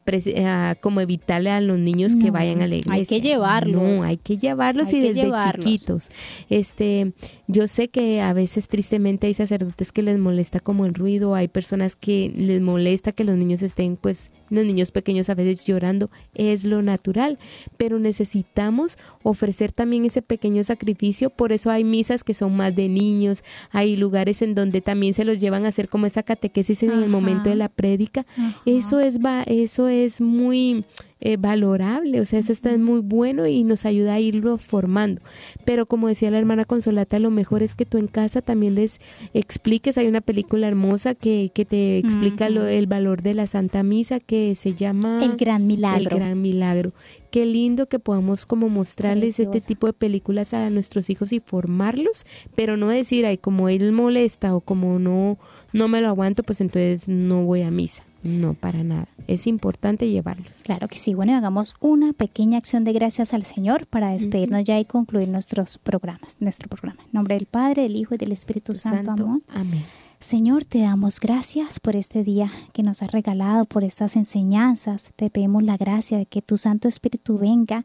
como 0.80 1.00
evitarle 1.00 1.50
a 1.50 1.60
los 1.60 1.78
niños 1.78 2.16
que 2.16 2.30
vayan 2.30 2.62
a 2.62 2.66
la 2.66 2.76
iglesia. 2.76 2.94
Hay 2.94 3.06
que 3.06 3.20
llevarlos. 3.20 3.98
No, 3.98 4.02
hay 4.02 4.16
que 4.16 4.38
llevarlos 4.38 4.92
y 4.92 5.00
desde 5.00 5.30
chiquitos. 5.52 6.10
Este, 6.48 7.12
yo 7.46 7.66
sé 7.68 7.88
que 7.88 8.20
a 8.20 8.32
veces 8.32 8.68
tristemente 8.68 9.26
hay 9.26 9.34
sacerdotes 9.34 9.92
que 9.92 10.02
les 10.02 10.18
molesta 10.18 10.60
como 10.60 10.86
el 10.86 10.94
ruido, 10.94 11.34
hay 11.34 11.48
personas 11.48 11.96
que 11.96 12.32
les 12.34 12.60
molesta 12.60 13.12
que 13.12 13.24
los 13.24 13.36
niños 13.36 13.62
estén, 13.62 13.96
pues, 13.96 14.30
los 14.50 14.64
niños 14.64 14.92
pequeños 14.92 15.28
a 15.28 15.34
veces 15.34 15.64
llorando. 15.66 16.10
Es 16.34 16.64
lo 16.64 16.82
natural, 16.82 17.38
pero 17.76 17.98
necesitamos 17.98 18.98
ofrecer 19.22 19.72
también 19.72 20.04
ese 20.04 20.22
pequeño 20.22 20.64
sacrificio, 20.64 21.30
por 21.30 21.52
eso 21.52 21.70
hay 21.70 21.84
misas 21.84 22.24
que 22.24 22.34
son 22.34 22.56
más 22.56 22.74
de 22.74 22.88
niños, 22.88 23.44
hay 23.70 23.96
lugares 23.96 24.42
en 24.42 24.54
donde 24.54 24.80
también 24.80 25.14
se 25.14 25.24
los 25.24 25.40
llevan 25.40 25.64
a 25.64 25.68
hacer 25.68 25.88
como 25.88 26.06
esa 26.06 26.22
catequesis 26.22 26.82
en 26.82 26.90
el 26.90 27.08
momento 27.08 27.50
de 27.50 27.56
la 27.56 27.68
prédica. 27.68 28.24
Eso 28.66 29.00
es 29.00 29.18
va, 29.18 29.42
eso 29.42 29.88
es 29.88 30.20
muy 30.20 30.84
eh, 31.20 31.36
valorable, 31.36 32.20
o 32.20 32.24
sea, 32.24 32.38
eso 32.38 32.52
está 32.52 32.76
muy 32.78 33.00
bueno 33.00 33.46
y 33.46 33.64
nos 33.64 33.84
ayuda 33.84 34.14
a 34.14 34.20
irlo 34.20 34.58
formando. 34.58 35.20
Pero 35.64 35.86
como 35.86 36.08
decía 36.08 36.30
la 36.30 36.38
hermana 36.38 36.64
Consolata, 36.64 37.18
lo 37.18 37.30
mejor 37.30 37.62
es 37.62 37.74
que 37.74 37.84
tú 37.84 37.98
en 37.98 38.06
casa 38.06 38.42
también 38.42 38.74
les 38.74 39.00
expliques, 39.34 39.98
hay 39.98 40.06
una 40.06 40.20
película 40.20 40.68
hermosa 40.68 41.14
que, 41.14 41.50
que 41.54 41.64
te 41.64 41.98
explica 41.98 42.46
el 42.46 42.86
valor 42.86 43.22
de 43.22 43.34
la 43.34 43.46
Santa 43.46 43.82
Misa 43.82 44.20
que 44.20 44.54
se 44.54 44.74
llama 44.74 45.24
El 45.24 45.36
Gran 45.36 45.66
Milagro. 45.66 46.10
El 46.10 46.16
Gran 46.18 46.40
Milagro. 46.40 46.92
Qué 47.30 47.44
lindo 47.44 47.86
que 47.86 47.98
podamos 47.98 48.46
como 48.46 48.68
mostrarles 48.68 49.38
este 49.38 49.60
tipo 49.60 49.86
de 49.86 49.92
películas 49.92 50.54
a 50.54 50.70
nuestros 50.70 51.10
hijos 51.10 51.32
y 51.32 51.40
formarlos, 51.40 52.24
pero 52.54 52.76
no 52.76 52.88
decir, 52.88 53.26
ay, 53.26 53.36
como 53.36 53.68
él 53.68 53.92
molesta 53.92 54.54
o 54.54 54.60
como 54.60 54.98
no, 54.98 55.38
no 55.72 55.88
me 55.88 56.00
lo 56.00 56.08
aguanto, 56.08 56.42
pues 56.42 56.60
entonces 56.60 57.08
no 57.08 57.42
voy 57.44 57.62
a 57.62 57.70
misa. 57.70 58.07
No, 58.22 58.54
para 58.54 58.82
nada. 58.82 59.08
Es 59.26 59.46
importante 59.46 60.08
llevarlos. 60.08 60.52
Claro 60.62 60.88
que 60.88 60.98
sí. 60.98 61.14
Bueno, 61.14 61.36
hagamos 61.36 61.74
una 61.80 62.12
pequeña 62.12 62.58
acción 62.58 62.84
de 62.84 62.92
gracias 62.92 63.34
al 63.34 63.44
Señor 63.44 63.86
para 63.86 64.10
despedirnos 64.10 64.64
ya 64.64 64.78
y 64.78 64.84
concluir 64.84 65.28
nuestros 65.28 65.78
programas, 65.78 66.36
nuestro 66.40 66.68
programa. 66.68 67.02
En 67.04 67.10
nombre 67.12 67.36
del 67.36 67.46
Padre, 67.46 67.82
del 67.82 67.96
Hijo 67.96 68.14
y 68.14 68.18
del 68.18 68.32
Espíritu 68.32 68.74
Santo. 68.74 69.12
Amén. 69.12 69.42
Amén. 69.48 69.84
Señor, 70.20 70.64
te 70.64 70.80
damos 70.80 71.20
gracias 71.20 71.78
por 71.78 71.94
este 71.94 72.24
día 72.24 72.50
que 72.72 72.82
nos 72.82 73.02
has 73.02 73.12
regalado, 73.12 73.66
por 73.66 73.84
estas 73.84 74.16
enseñanzas. 74.16 75.12
Te 75.14 75.30
pedimos 75.30 75.62
la 75.62 75.76
gracia 75.76 76.18
de 76.18 76.26
que 76.26 76.42
tu 76.42 76.56
Santo 76.56 76.88
Espíritu 76.88 77.38
venga 77.38 77.84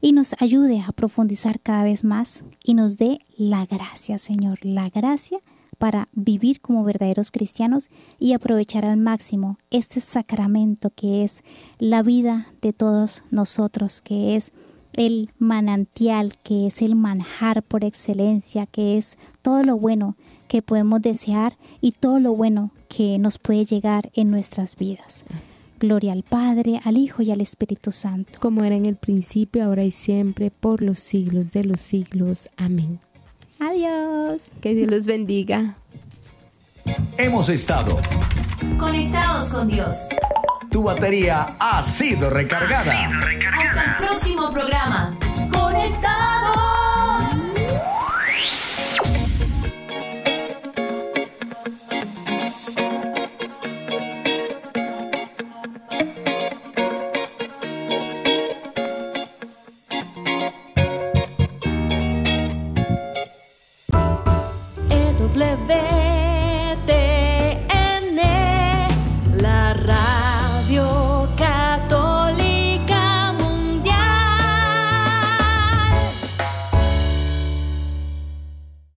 y 0.00 0.12
nos 0.12 0.34
ayude 0.40 0.80
a 0.80 0.90
profundizar 0.90 1.60
cada 1.60 1.84
vez 1.84 2.02
más 2.02 2.42
y 2.64 2.74
nos 2.74 2.96
dé 2.98 3.20
la 3.36 3.64
gracia, 3.66 4.18
Señor, 4.18 4.58
la 4.62 4.88
gracia 4.88 5.38
para 5.78 6.08
vivir 6.12 6.60
como 6.60 6.84
verdaderos 6.84 7.30
cristianos 7.30 7.88
y 8.18 8.32
aprovechar 8.32 8.84
al 8.84 8.96
máximo 8.96 9.58
este 9.70 10.00
sacramento 10.00 10.90
que 10.90 11.24
es 11.24 11.42
la 11.78 12.02
vida 12.02 12.48
de 12.60 12.72
todos 12.72 13.22
nosotros, 13.30 14.02
que 14.02 14.36
es 14.36 14.52
el 14.94 15.30
manantial, 15.38 16.36
que 16.42 16.66
es 16.66 16.82
el 16.82 16.96
manjar 16.96 17.62
por 17.62 17.84
excelencia, 17.84 18.66
que 18.66 18.96
es 18.96 19.16
todo 19.42 19.62
lo 19.62 19.76
bueno 19.76 20.16
que 20.48 20.62
podemos 20.62 21.00
desear 21.00 21.56
y 21.80 21.92
todo 21.92 22.18
lo 22.18 22.34
bueno 22.34 22.72
que 22.88 23.18
nos 23.18 23.38
puede 23.38 23.64
llegar 23.64 24.10
en 24.14 24.30
nuestras 24.30 24.76
vidas. 24.76 25.24
Gloria 25.78 26.12
al 26.12 26.24
Padre, 26.24 26.80
al 26.84 26.98
Hijo 26.98 27.22
y 27.22 27.30
al 27.30 27.40
Espíritu 27.40 27.92
Santo. 27.92 28.40
Como 28.40 28.64
era 28.64 28.74
en 28.74 28.86
el 28.86 28.96
principio, 28.96 29.64
ahora 29.64 29.84
y 29.84 29.92
siempre, 29.92 30.50
por 30.50 30.82
los 30.82 30.98
siglos 30.98 31.52
de 31.52 31.64
los 31.64 31.80
siglos. 31.80 32.48
Amén. 32.56 32.98
Adiós. 33.60 34.52
Que 34.60 34.74
Dios 34.74 34.90
los 34.90 35.06
bendiga. 35.06 35.74
Hemos 37.16 37.48
estado. 37.48 37.96
Conectados 38.78 39.52
con 39.52 39.68
Dios. 39.68 39.96
Tu 40.70 40.82
batería 40.82 41.56
ha 41.58 41.82
sido 41.82 42.30
recargada. 42.30 43.10
Hasta 43.10 43.84
el 43.84 43.96
próximo 43.96 44.50
programa. 44.50 45.16
Conectados. 45.52 46.87